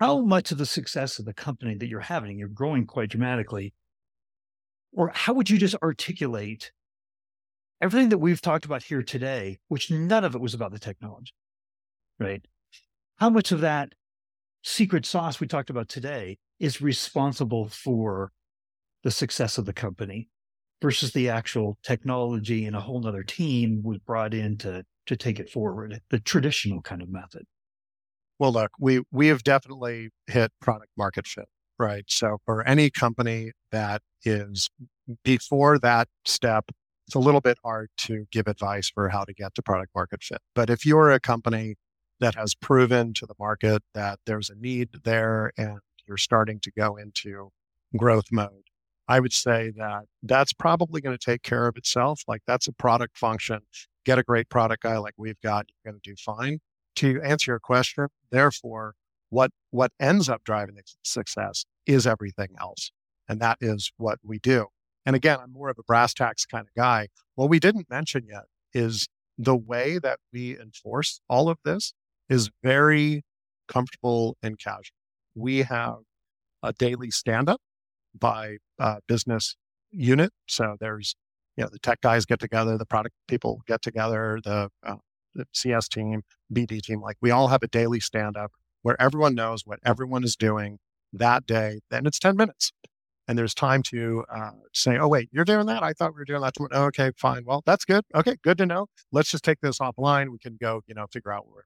how 0.01 0.21
much 0.21 0.51
of 0.53 0.59
the 0.59 0.67
success 0.67 1.19
of 1.19 1.25
the 1.25 1.33
company 1.35 1.77
that 1.77 1.87
you're 1.89 2.01
having, 2.01 2.39
you're 2.39 2.49
growing 2.49 2.87
quite 2.87 3.09
dramatically, 3.11 3.73
or 4.93 5.11
how 5.15 5.33
would 5.33 5.49
you 5.51 5.59
just 5.59 5.77
articulate 5.83 6.73
everything 7.83 8.11
that 8.11 8.18
we've 8.18 8.41
talked 8.41 8.64
about 8.64 8.85
here 8.85 9.03
today, 9.03 9.59
which 9.68 9.91
none 9.91 10.24
of 10.24 10.35
it 10.35 10.41
was 10.41 10.55
about 10.55 10.70
the 10.70 10.78
technology, 10.78 11.35
right? 12.18 12.47
How 13.16 13.28
much 13.28 13.51
of 13.51 13.61
that 13.61 13.93
secret 14.62 15.05
sauce 15.05 15.41
we 15.41 15.49
talked 15.49 15.68
about 15.68 15.89
today 15.89 16.39
is 16.61 16.80
responsible 16.80 17.68
for 17.68 18.30
the 19.03 19.11
success 19.11 19.59
of 19.59 19.66
the 19.66 19.72
company 19.72 20.28
versus 20.80 21.12
the 21.12 21.28
actual 21.28 21.76
technology 21.83 22.64
and 22.66 22.76
a 22.76 22.80
whole 22.80 23.05
other 23.07 23.24
team 23.24 23.83
was 23.85 23.99
brought 23.99 24.33
in 24.33 24.57
to 24.59 24.85
to 25.05 25.16
take 25.16 25.41
it 25.41 25.51
forward, 25.51 26.01
the 26.11 26.20
traditional 26.20 26.80
kind 26.80 27.03
of 27.03 27.09
method. 27.09 27.43
Well, 28.39 28.53
look, 28.53 28.70
we 28.78 29.03
we 29.11 29.26
have 29.26 29.43
definitely 29.43 30.11
hit 30.28 30.53
product 30.61 30.93
market 30.97 31.26
fit, 31.26 31.47
right? 31.78 32.05
So 32.07 32.39
for 32.45 32.66
any 32.66 32.89
company 32.91 33.51
that 33.72 34.03
is 34.24 34.68
before 35.24 35.80
that 35.80 36.07
step, 36.24 36.70
it's 37.07 37.14
a 37.14 37.20
little 37.20 37.40
bit 37.40 37.59
hard 37.64 37.90
to 37.98 38.26
give 38.30 38.46
advice 38.46 38.90
for 38.90 39.09
how 39.09 39.24
to 39.24 39.34
get 39.34 39.55
to 39.55 39.62
product 39.62 39.92
market 39.94 40.22
fit. 40.22 40.40
But 40.55 40.70
if 40.70 40.86
you're 40.86 41.11
a 41.11 41.20
company 41.20 41.76
that 42.20 42.34
has 42.36 42.55
proven 42.55 43.12
to 43.14 43.26
the 43.26 43.34
market 43.38 43.82
that 43.94 44.20
there's 44.26 44.48
a 44.50 44.55
need 44.55 44.90
there 45.05 45.53
and 45.57 45.78
you're 46.07 46.16
starting 46.16 46.61
to 46.61 46.70
go 46.70 46.96
into 46.96 47.50
growth 47.96 48.26
mode, 48.30 48.68
I 49.09 49.20
would 49.20 49.32
say 49.32 49.72
that 49.76 50.05
that's 50.22 50.53
probably 50.53 51.00
going 51.00 51.16
to 51.16 51.24
take 51.24 51.42
care 51.42 51.66
of 51.66 51.76
itself. 51.76 52.22
Like 52.28 52.42
that's 52.46 52.68
a 52.68 52.72
product 52.72 53.18
function. 53.18 53.61
Get 54.05 54.18
a 54.18 54.22
great 54.22 54.48
product 54.48 54.82
guy 54.82 54.98
like 54.98 55.14
we've 55.16 55.40
got, 55.42 55.66
you're 55.68 55.92
going 55.92 56.00
to 56.00 56.11
do 56.11 56.16
fine. 56.16 56.61
To 56.96 57.20
answer 57.22 57.53
your 57.53 57.61
question, 57.61 58.09
therefore, 58.30 58.94
what 59.30 59.50
what 59.70 59.92
ends 59.98 60.28
up 60.28 60.44
driving 60.44 60.74
the 60.74 60.82
success 61.03 61.64
is 61.86 62.07
everything 62.07 62.50
else. 62.61 62.92
And 63.28 63.40
that 63.40 63.59
is 63.61 63.92
what 63.96 64.18
we 64.22 64.38
do. 64.38 64.66
And 65.05 65.16
again, 65.16 65.38
I'm 65.42 65.53
more 65.53 65.68
of 65.68 65.78
a 65.78 65.82
brass 65.82 66.14
tacks 66.14 66.46
kind 66.46 66.66
of 66.66 66.74
guy. 66.74 67.09
What 67.34 67.50
we 67.50 67.59
didn't 67.59 67.90
mention 67.90 68.26
yet 68.28 68.44
is 68.72 69.09
the 69.38 69.57
way 69.57 69.98
that 69.98 70.18
we 70.32 70.59
enforce 70.59 71.20
all 71.28 71.48
of 71.48 71.59
this 71.64 71.92
is 72.28 72.50
very 72.62 73.22
comfortable 73.68 74.36
and 74.42 74.59
casual. 74.59 74.96
We 75.34 75.59
have 75.62 75.98
a 76.62 76.72
daily 76.72 77.11
stand 77.11 77.48
up 77.48 77.61
by 78.18 78.59
uh, 78.78 78.98
business 79.09 79.57
unit. 79.90 80.32
So 80.46 80.76
there's, 80.78 81.14
you 81.57 81.64
know, 81.64 81.70
the 81.72 81.78
tech 81.78 82.00
guys 82.00 82.24
get 82.24 82.40
together, 82.40 82.78
the 82.78 82.86
product 82.86 83.14
people 83.26 83.62
get 83.66 83.82
together, 83.82 84.38
the, 84.44 84.68
uh, 84.86 84.96
the 85.34 85.46
CS 85.53 85.88
team, 85.88 86.22
BD 86.53 86.80
team, 86.80 87.00
like 87.00 87.16
we 87.20 87.30
all 87.30 87.48
have 87.48 87.62
a 87.62 87.68
daily 87.68 88.00
stand 88.00 88.36
up 88.36 88.53
where 88.82 89.00
everyone 89.00 89.34
knows 89.34 89.62
what 89.64 89.78
everyone 89.84 90.24
is 90.24 90.36
doing 90.36 90.78
that 91.12 91.46
day. 91.46 91.80
Then 91.90 92.07
it's 92.07 92.18
10 92.18 92.36
minutes. 92.36 92.72
And 93.33 93.39
there's 93.39 93.55
time 93.55 93.83
to 93.85 94.26
uh, 94.30 94.51
say, 94.74 94.99
oh, 94.99 95.09
wait, 95.09 95.30
you're 95.33 95.47
doing 95.47 95.64
that? 95.64 95.83
I 95.83 95.95
thought 95.95 96.12
we 96.12 96.18
were 96.18 96.26
doing 96.26 96.43
that. 96.43 96.53
Oh, 96.70 96.85
okay, 96.89 97.12
fine. 97.16 97.45
Well, 97.47 97.62
that's 97.64 97.87
good. 97.87 98.05
Okay, 98.14 98.37
good 98.45 98.59
to 98.59 98.66
know. 98.66 98.89
Let's 99.11 99.30
just 99.30 99.43
take 99.43 99.59
this 99.62 99.78
offline. 99.78 100.28
We 100.28 100.39
can 100.39 100.59
go, 100.61 100.83
you 100.87 100.93
know, 100.95 101.07
figure 101.11 101.33
out 101.33 101.49
where. 101.49 101.64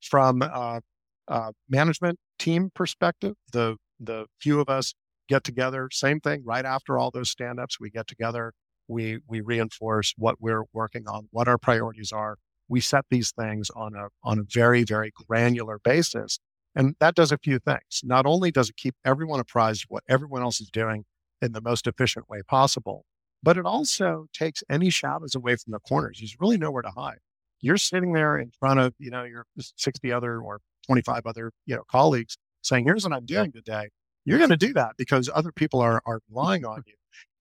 From 0.00 0.42
uh, 0.42 0.78
uh, 1.26 1.50
management 1.68 2.20
team 2.38 2.70
perspective, 2.72 3.34
the 3.52 3.78
the 3.98 4.26
few 4.40 4.60
of 4.60 4.68
us 4.68 4.94
get 5.28 5.42
together. 5.42 5.88
Same 5.90 6.20
thing. 6.20 6.44
Right 6.46 6.64
after 6.64 6.96
all 6.96 7.10
those 7.10 7.30
stand-ups, 7.30 7.80
we 7.80 7.90
get 7.90 8.06
together. 8.06 8.52
We 8.86 9.18
we 9.26 9.40
reinforce 9.40 10.14
what 10.16 10.36
we're 10.38 10.66
working 10.72 11.08
on, 11.08 11.26
what 11.32 11.48
our 11.48 11.58
priorities 11.58 12.12
are. 12.12 12.36
We 12.68 12.80
set 12.80 13.06
these 13.10 13.32
things 13.32 13.70
on 13.74 13.96
a 13.96 14.06
on 14.22 14.38
a 14.38 14.42
very 14.48 14.84
very 14.84 15.10
granular 15.26 15.80
basis, 15.82 16.38
and 16.74 16.94
that 17.00 17.14
does 17.14 17.32
a 17.32 17.38
few 17.38 17.58
things. 17.58 18.00
Not 18.02 18.26
only 18.26 18.50
does 18.50 18.70
it 18.70 18.76
keep 18.76 18.94
everyone 19.04 19.40
apprised 19.40 19.84
of 19.84 19.90
what 19.90 20.04
everyone 20.08 20.42
else 20.42 20.60
is 20.60 20.70
doing 20.70 21.04
in 21.40 21.52
the 21.52 21.60
most 21.60 21.86
efficient 21.86 22.28
way 22.28 22.42
possible, 22.46 23.04
but 23.42 23.56
it 23.56 23.66
also 23.66 24.26
takes 24.32 24.62
any 24.70 24.90
shadows 24.90 25.34
away 25.34 25.56
from 25.56 25.72
the 25.72 25.80
corners. 25.80 26.18
There's 26.20 26.36
really 26.40 26.58
nowhere 26.58 26.82
to 26.82 26.90
hide 26.90 27.18
you're 27.62 27.78
sitting 27.78 28.12
there 28.12 28.36
in 28.36 28.50
front 28.50 28.80
of, 28.80 28.92
you 28.98 29.10
know, 29.10 29.22
your 29.22 29.46
60 29.58 30.12
other 30.12 30.40
or 30.40 30.58
25 30.86 31.22
other, 31.24 31.52
you 31.64 31.76
know, 31.76 31.84
colleagues 31.90 32.36
saying, 32.62 32.84
here's 32.84 33.04
what 33.04 33.12
I'm 33.14 33.24
doing 33.24 33.52
today. 33.52 33.88
You're 34.24 34.38
going 34.38 34.50
to 34.50 34.56
do 34.56 34.72
that 34.74 34.96
because 34.98 35.30
other 35.32 35.52
people 35.52 35.80
are, 35.80 36.02
are 36.04 36.20
relying 36.28 36.64
on 36.64 36.82
you. 36.86 36.94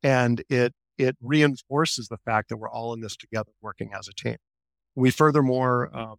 And 0.04 0.44
it, 0.50 0.74
it 0.98 1.18
reinforces 1.22 2.08
the 2.08 2.18
fact 2.18 2.50
that 2.50 2.58
we're 2.58 2.70
all 2.70 2.94
in 2.94 3.02
this 3.02 3.18
together 3.18 3.52
working 3.62 3.92
as 3.98 4.08
a 4.08 4.14
team. 4.14 4.38
We 4.96 5.10
furthermore 5.12 5.90
um, 5.96 6.16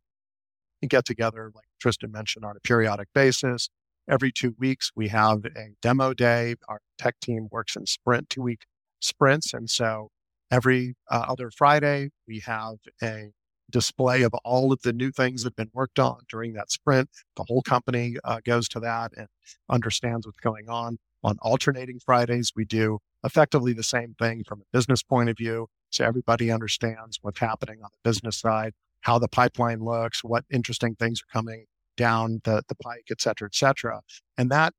get 0.87 1.05
together, 1.05 1.53
like 1.55 1.65
Tristan 1.83 2.13
mentioned, 2.13 2.45
on 2.45 2.57
a 2.57 2.61
periodic 2.61 3.09
basis. 3.13 3.69
Every 4.09 4.31
two 4.33 4.55
weeks, 4.59 4.93
we 4.95 5.09
have 5.09 5.45
a 5.45 5.71
demo 5.81 6.15
day. 6.15 6.55
Our 6.69 6.81
tech 6.97 7.19
team 7.21 7.49
works 7.51 7.77
in 7.77 7.87
sprint, 7.87 8.31
two 8.31 8.43
week 8.43 8.61
sprints. 9.01 9.53
And 9.53 9.69
so 9.69 10.11
every 10.51 10.95
uh, 11.11 11.25
other 11.29 11.51
Friday, 11.51 12.11
we 12.27 12.41
have 12.41 12.77
a 13.03 13.33
display 13.71 14.23
of 14.23 14.33
all 14.45 14.73
of 14.73 14.83
the 14.83 14.93
new 14.93 15.11
things 15.11 15.43
that 15.43 15.51
have 15.51 15.57
been 15.57 15.71
worked 15.73 15.99
on 15.99 16.19
during 16.31 16.53
that 16.53 16.71
sprint. 16.71 17.09
The 17.37 17.45
whole 17.49 17.63
company 17.63 18.17
uh, 18.23 18.41
goes 18.45 18.69
to 18.71 18.81
that 18.81 19.13
and 19.17 19.27
understands 19.69 20.27
what's 20.27 20.39
going 20.41 20.69
on. 20.69 20.99
On 21.25 21.37
alternating 21.41 21.99
Fridays, 22.05 22.53
we 22.55 22.65
do 22.65 22.99
effectively 23.25 23.73
the 23.73 23.83
same 23.83 24.15
thing 24.19 24.45
from 24.47 24.61
a 24.61 24.77
business 24.77 25.03
point 25.03 25.31
of 25.31 25.37
view. 25.37 25.69
So 25.91 26.05
everybody 26.05 26.51
understands 26.51 27.19
what's 27.23 27.41
happening 27.41 27.79
on 27.83 27.91
the 27.93 28.09
business 28.09 28.39
side, 28.39 28.73
how 29.03 29.19
the 29.19 29.29
pipeline 29.29 29.81
looks, 29.81 30.23
what 30.23 30.45
interesting 30.51 30.95
things 30.95 31.21
are 31.21 31.33
coming 31.33 31.67
down 31.97 32.41
the, 32.45 32.63
the 32.69 32.75
pike, 32.75 33.07
et 33.11 33.21
cetera, 33.21 33.47
et 33.47 33.55
cetera. 33.55 34.01
And 34.39 34.51
that 34.51 34.75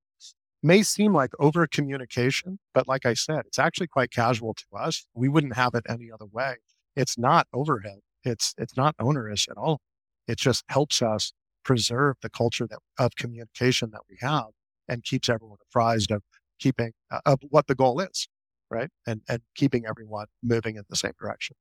may 0.62 0.82
seem 0.82 1.14
like 1.14 1.32
over 1.40 1.68
communication, 1.68 2.60
but 2.74 2.88
like 2.88 3.06
I 3.06 3.14
said, 3.14 3.44
it's 3.46 3.60
actually 3.60 3.88
quite 3.88 4.12
casual 4.12 4.54
to 4.54 4.66
us. 4.78 5.06
We 5.14 5.28
wouldn't 5.30 5.56
have 5.56 5.74
it 5.76 5.84
any 5.90 6.10
other 6.12 6.26
way. 6.26 6.56
It's 6.96 7.18
not 7.18 7.48
overhead. 7.54 8.00
It's 8.24 8.54
it's 8.58 8.78
not 8.78 8.96
onerous 9.00 9.48
at 9.50 9.58
all. 9.58 9.82
It 10.28 10.38
just 10.38 10.64
helps 10.70 11.02
us 11.02 11.34
preserve 11.66 12.16
the 12.22 12.30
culture 12.30 12.68
that 12.68 12.80
of 12.98 13.16
communication 13.16 13.92
that 13.92 14.02
we 14.10 14.18
have 14.22 14.48
and 14.88 15.04
keeps 15.04 15.28
everyone 15.30 15.58
apprised 15.70 16.12
of 16.12 16.22
keeping 16.60 16.94
uh, 17.12 17.20
of 17.26 17.40
what 17.50 17.68
the 17.68 17.76
goal 17.76 18.00
is, 18.00 18.28
right? 18.70 18.90
And 19.06 19.22
and 19.28 19.42
keeping 19.56 19.86
everyone 19.86 20.28
moving 20.42 20.78
in 20.78 20.84
the 20.90 20.96
same 20.96 21.14
direction. 21.20 21.58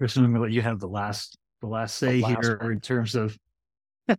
Let 0.00 0.50
you 0.50 0.62
have 0.62 0.80
the 0.80 0.88
last 0.88 1.38
the 1.62 1.68
last 1.68 1.96
say 1.96 2.16
the 2.16 2.22
last 2.22 2.44
here 2.44 2.58
one. 2.60 2.72
in 2.72 2.80
terms 2.80 3.14
of 3.14 3.36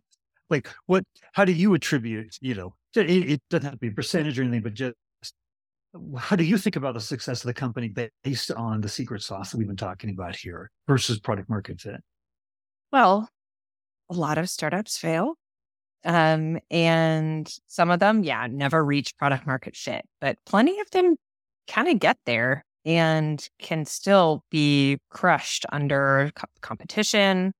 like 0.50 0.68
what 0.86 1.04
how 1.32 1.44
do 1.44 1.52
you 1.52 1.74
attribute 1.74 2.36
you 2.40 2.54
know 2.54 2.74
it, 2.96 3.08
it, 3.08 3.42
doesn't 3.50 3.64
have 3.64 3.72
to 3.74 3.78
be 3.78 3.88
a 3.88 3.92
percentage 3.92 4.38
or 4.38 4.42
anything 4.42 4.62
but 4.62 4.74
just 4.74 4.94
how 6.18 6.36
do 6.36 6.44
you 6.44 6.58
think 6.58 6.76
about 6.76 6.94
the 6.94 7.00
success 7.00 7.42
of 7.42 7.46
the 7.46 7.54
company 7.54 7.92
based 8.24 8.50
on 8.50 8.80
the 8.80 8.88
secret 8.88 9.22
sauce 9.22 9.52
that 9.52 9.58
we've 9.58 9.66
been 9.66 9.76
talking 9.76 10.10
about 10.10 10.34
here 10.34 10.70
versus 10.88 11.20
product 11.20 11.48
market 11.48 11.80
fit? 11.80 12.00
Well, 12.92 13.28
a 14.10 14.14
lot 14.14 14.38
of 14.38 14.50
startups 14.50 14.98
fail. 14.98 15.34
Um, 16.04 16.58
and 16.70 17.50
some 17.66 17.90
of 17.90 18.00
them, 18.00 18.24
yeah, 18.24 18.46
never 18.50 18.84
reach 18.84 19.16
product 19.16 19.46
market 19.46 19.76
fit, 19.76 20.04
but 20.20 20.36
plenty 20.44 20.80
of 20.80 20.90
them 20.90 21.16
kind 21.68 21.88
of 21.88 21.98
get 21.98 22.18
there 22.26 22.64
and 22.84 23.48
can 23.58 23.84
still 23.84 24.44
be 24.50 24.98
crushed 25.10 25.64
under 25.72 26.30
co- 26.34 26.46
competition, 26.60 27.52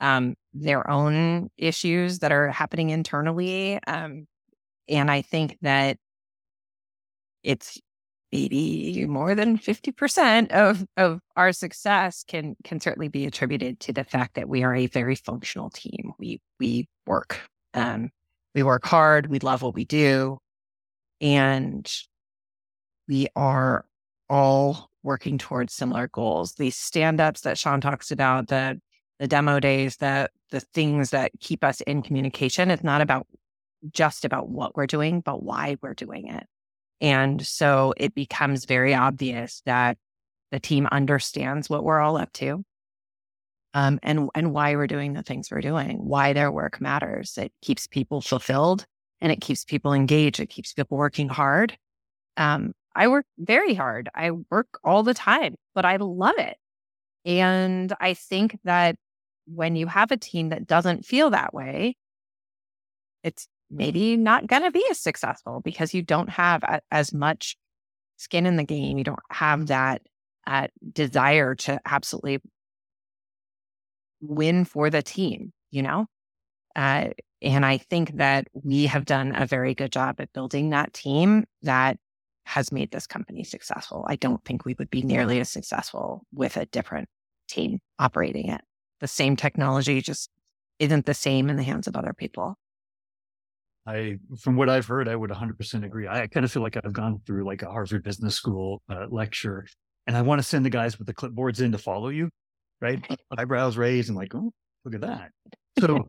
um, 0.00 0.34
their 0.52 0.88
own 0.90 1.48
issues 1.56 2.20
that 2.20 2.32
are 2.32 2.48
happening 2.48 2.90
internally. 2.90 3.80
Um, 3.86 4.26
and 4.88 5.10
I 5.10 5.22
think 5.22 5.58
that 5.62 5.98
it's 7.42 7.78
maybe 8.32 9.06
more 9.06 9.34
than 9.34 9.58
50% 9.58 10.50
of, 10.52 10.84
of 10.96 11.20
our 11.36 11.52
success 11.52 12.24
can 12.26 12.56
can 12.64 12.80
certainly 12.80 13.08
be 13.08 13.26
attributed 13.26 13.80
to 13.80 13.92
the 13.92 14.04
fact 14.04 14.34
that 14.34 14.48
we 14.48 14.62
are 14.64 14.74
a 14.74 14.86
very 14.86 15.14
functional 15.14 15.70
team. 15.70 16.12
We 16.18 16.40
we 16.60 16.88
work. 17.06 17.40
Um, 17.74 18.10
we 18.54 18.62
work 18.62 18.84
hard, 18.86 19.28
we 19.28 19.38
love 19.38 19.62
what 19.62 19.74
we 19.74 19.84
do, 19.84 20.38
and 21.20 21.90
we 23.06 23.28
are 23.36 23.84
all 24.28 24.90
working 25.02 25.38
towards 25.38 25.74
similar 25.74 26.08
goals. 26.08 26.54
These 26.54 26.76
stand-ups 26.76 27.42
that 27.42 27.58
Shawn 27.58 27.80
talks 27.80 28.10
about, 28.10 28.48
the 28.48 28.80
the 29.18 29.28
demo 29.28 29.58
days, 29.60 29.96
the 29.96 30.30
the 30.50 30.60
things 30.60 31.10
that 31.10 31.32
keep 31.40 31.64
us 31.64 31.80
in 31.82 32.02
communication, 32.02 32.70
it's 32.70 32.84
not 32.84 33.00
about 33.00 33.26
just 33.92 34.24
about 34.24 34.48
what 34.48 34.76
we're 34.76 34.86
doing, 34.86 35.20
but 35.20 35.42
why 35.42 35.76
we're 35.82 35.94
doing 35.94 36.28
it. 36.28 36.46
And 37.00 37.44
so 37.46 37.94
it 37.96 38.14
becomes 38.14 38.64
very 38.64 38.94
obvious 38.94 39.62
that 39.66 39.98
the 40.50 40.60
team 40.60 40.88
understands 40.90 41.68
what 41.68 41.84
we're 41.84 42.00
all 42.00 42.16
up 42.16 42.32
to 42.34 42.64
um, 43.74 43.98
and, 44.02 44.30
and 44.34 44.52
why 44.52 44.74
we're 44.74 44.86
doing 44.86 45.12
the 45.12 45.22
things 45.22 45.50
we're 45.50 45.60
doing, 45.60 45.98
why 45.98 46.32
their 46.32 46.50
work 46.50 46.80
matters. 46.80 47.36
It 47.38 47.52
keeps 47.62 47.86
people 47.86 48.20
fulfilled 48.20 48.86
and 49.20 49.30
it 49.30 49.40
keeps 49.40 49.64
people 49.64 49.92
engaged. 49.92 50.40
It 50.40 50.48
keeps 50.48 50.72
people 50.72 50.98
working 50.98 51.28
hard. 51.28 51.76
Um, 52.36 52.72
I 52.98 53.06
work 53.06 53.26
very 53.38 53.74
hard. 53.74 54.08
I 54.12 54.32
work 54.50 54.66
all 54.82 55.04
the 55.04 55.14
time, 55.14 55.54
but 55.72 55.84
I 55.84 55.96
love 55.96 56.34
it. 56.36 56.56
And 57.24 57.92
I 58.00 58.14
think 58.14 58.58
that 58.64 58.96
when 59.46 59.76
you 59.76 59.86
have 59.86 60.10
a 60.10 60.16
team 60.16 60.48
that 60.48 60.66
doesn't 60.66 61.06
feel 61.06 61.30
that 61.30 61.54
way, 61.54 61.96
it's 63.22 63.46
maybe 63.70 64.16
not 64.16 64.48
going 64.48 64.62
to 64.62 64.72
be 64.72 64.84
as 64.90 64.98
successful 64.98 65.60
because 65.64 65.94
you 65.94 66.02
don't 66.02 66.28
have 66.28 66.64
a, 66.64 66.80
as 66.90 67.14
much 67.14 67.56
skin 68.16 68.46
in 68.46 68.56
the 68.56 68.64
game. 68.64 68.98
You 68.98 69.04
don't 69.04 69.18
have 69.30 69.68
that 69.68 70.02
uh, 70.48 70.66
desire 70.92 71.54
to 71.54 71.80
absolutely 71.84 72.40
win 74.20 74.64
for 74.64 74.90
the 74.90 75.02
team, 75.02 75.52
you 75.70 75.82
know? 75.82 76.06
Uh, 76.74 77.10
and 77.40 77.64
I 77.64 77.78
think 77.78 78.16
that 78.16 78.48
we 78.52 78.86
have 78.86 79.04
done 79.04 79.36
a 79.36 79.46
very 79.46 79.74
good 79.74 79.92
job 79.92 80.16
at 80.18 80.32
building 80.32 80.70
that 80.70 80.92
team 80.92 81.44
that 81.62 81.98
has 82.48 82.72
made 82.72 82.90
this 82.90 83.06
company 83.06 83.44
successful. 83.44 84.06
I 84.08 84.16
don't 84.16 84.42
think 84.42 84.64
we 84.64 84.74
would 84.78 84.88
be 84.88 85.02
nearly 85.02 85.38
as 85.38 85.50
successful 85.50 86.24
with 86.32 86.56
a 86.56 86.64
different 86.64 87.06
team 87.46 87.78
operating 87.98 88.48
it. 88.48 88.62
The 89.00 89.06
same 89.06 89.36
technology 89.36 90.00
just 90.00 90.30
isn't 90.78 91.04
the 91.04 91.12
same 91.12 91.50
in 91.50 91.56
the 91.56 91.62
hands 91.62 91.86
of 91.86 91.94
other 91.94 92.14
people. 92.14 92.56
I, 93.86 94.16
from 94.40 94.56
what 94.56 94.70
I've 94.70 94.86
heard, 94.86 95.10
I 95.10 95.14
would 95.16 95.28
100% 95.28 95.84
agree. 95.84 96.08
I 96.08 96.26
kind 96.26 96.42
of 96.42 96.50
feel 96.50 96.62
like 96.62 96.78
I've 96.82 96.94
gone 96.94 97.20
through 97.26 97.44
like 97.44 97.60
a 97.60 97.70
Harvard 97.70 98.02
Business 98.02 98.34
School 98.34 98.80
uh, 98.88 99.04
lecture, 99.10 99.66
and 100.06 100.16
I 100.16 100.22
want 100.22 100.38
to 100.38 100.42
send 100.42 100.64
the 100.64 100.70
guys 100.70 100.98
with 100.98 101.06
the 101.06 101.14
clipboards 101.14 101.60
in 101.60 101.72
to 101.72 101.78
follow 101.78 102.08
you, 102.08 102.30
right? 102.80 102.98
Eyebrows 103.38 103.76
raised 103.76 104.08
and 104.08 104.16
like, 104.16 104.34
oh, 104.34 104.52
look 104.86 104.94
at 104.94 105.02
that. 105.02 105.32
So, 105.80 106.08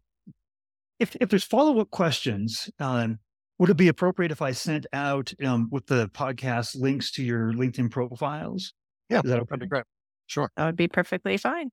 if 1.00 1.18
if 1.20 1.28
there's 1.28 1.44
follow 1.44 1.82
up 1.82 1.92
questions, 1.92 2.70
um, 2.80 3.20
would 3.60 3.70
it 3.70 3.78
be 3.78 3.90
appropriate 3.90 4.32
if 4.32 4.42
I 4.42 4.52
sent 4.52 4.88
out 4.94 5.34
um, 5.46 5.68
with 5.70 5.86
the 5.86 6.08
podcast 6.10 6.80
links 6.80 7.12
to 7.12 7.24
your 7.24 7.52
LinkedIn 7.54 7.92
profiles? 7.92 8.74
Yeah, 9.10 9.22
Is 9.24 9.30
that 9.30 9.50
would 9.50 9.60
be 9.60 9.68
great. 9.68 9.84
Sure, 10.28 10.50
that 10.56 10.66
would 10.66 10.78
be 10.78 10.88
perfectly 10.88 11.38
fine. 11.38 11.70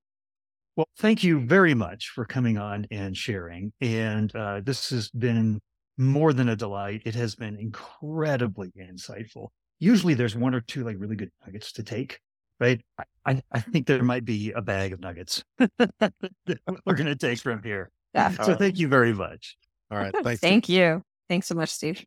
Well, 0.74 0.88
thank 0.98 1.24
you 1.24 1.40
very 1.40 1.74
much 1.74 2.10
for 2.10 2.24
coming 2.26 2.58
on 2.58 2.86
and 2.90 3.16
sharing. 3.16 3.72
And 3.80 4.34
uh, 4.36 4.60
this 4.62 4.90
has 4.90 5.08
been 5.10 5.60
more 5.96 6.32
than 6.34 6.50
a 6.50 6.56
delight. 6.56 7.02
It 7.06 7.14
has 7.14 7.34
been 7.34 7.56
incredibly 7.56 8.72
insightful. 8.78 9.48
Usually 9.78 10.14
there's 10.14 10.36
one 10.36 10.54
or 10.54 10.60
two 10.60 10.84
like 10.84 10.96
really 10.98 11.16
good 11.16 11.30
nuggets 11.46 11.72
to 11.72 11.82
take, 11.82 12.18
right? 12.60 12.80
I, 13.24 13.40
I 13.52 13.60
think 13.60 13.86
there 13.86 14.02
might 14.02 14.24
be 14.24 14.52
a 14.52 14.60
bag 14.60 14.92
of 14.92 15.00
nuggets 15.00 15.42
that 15.58 16.12
we're 16.84 16.94
going 16.94 17.06
to 17.06 17.16
take 17.16 17.38
from 17.38 17.62
here. 17.62 17.90
Yeah. 18.14 18.30
So 18.30 18.54
thank 18.54 18.78
you 18.78 18.88
very 18.88 19.14
much. 19.14 19.56
All 19.90 19.98
right. 19.98 20.14
Thanks. 20.22 20.40
Thank 20.42 20.68
you. 20.68 21.02
Thanks 21.28 21.46
so 21.48 21.54
much, 21.54 21.70
Steve. 21.70 22.06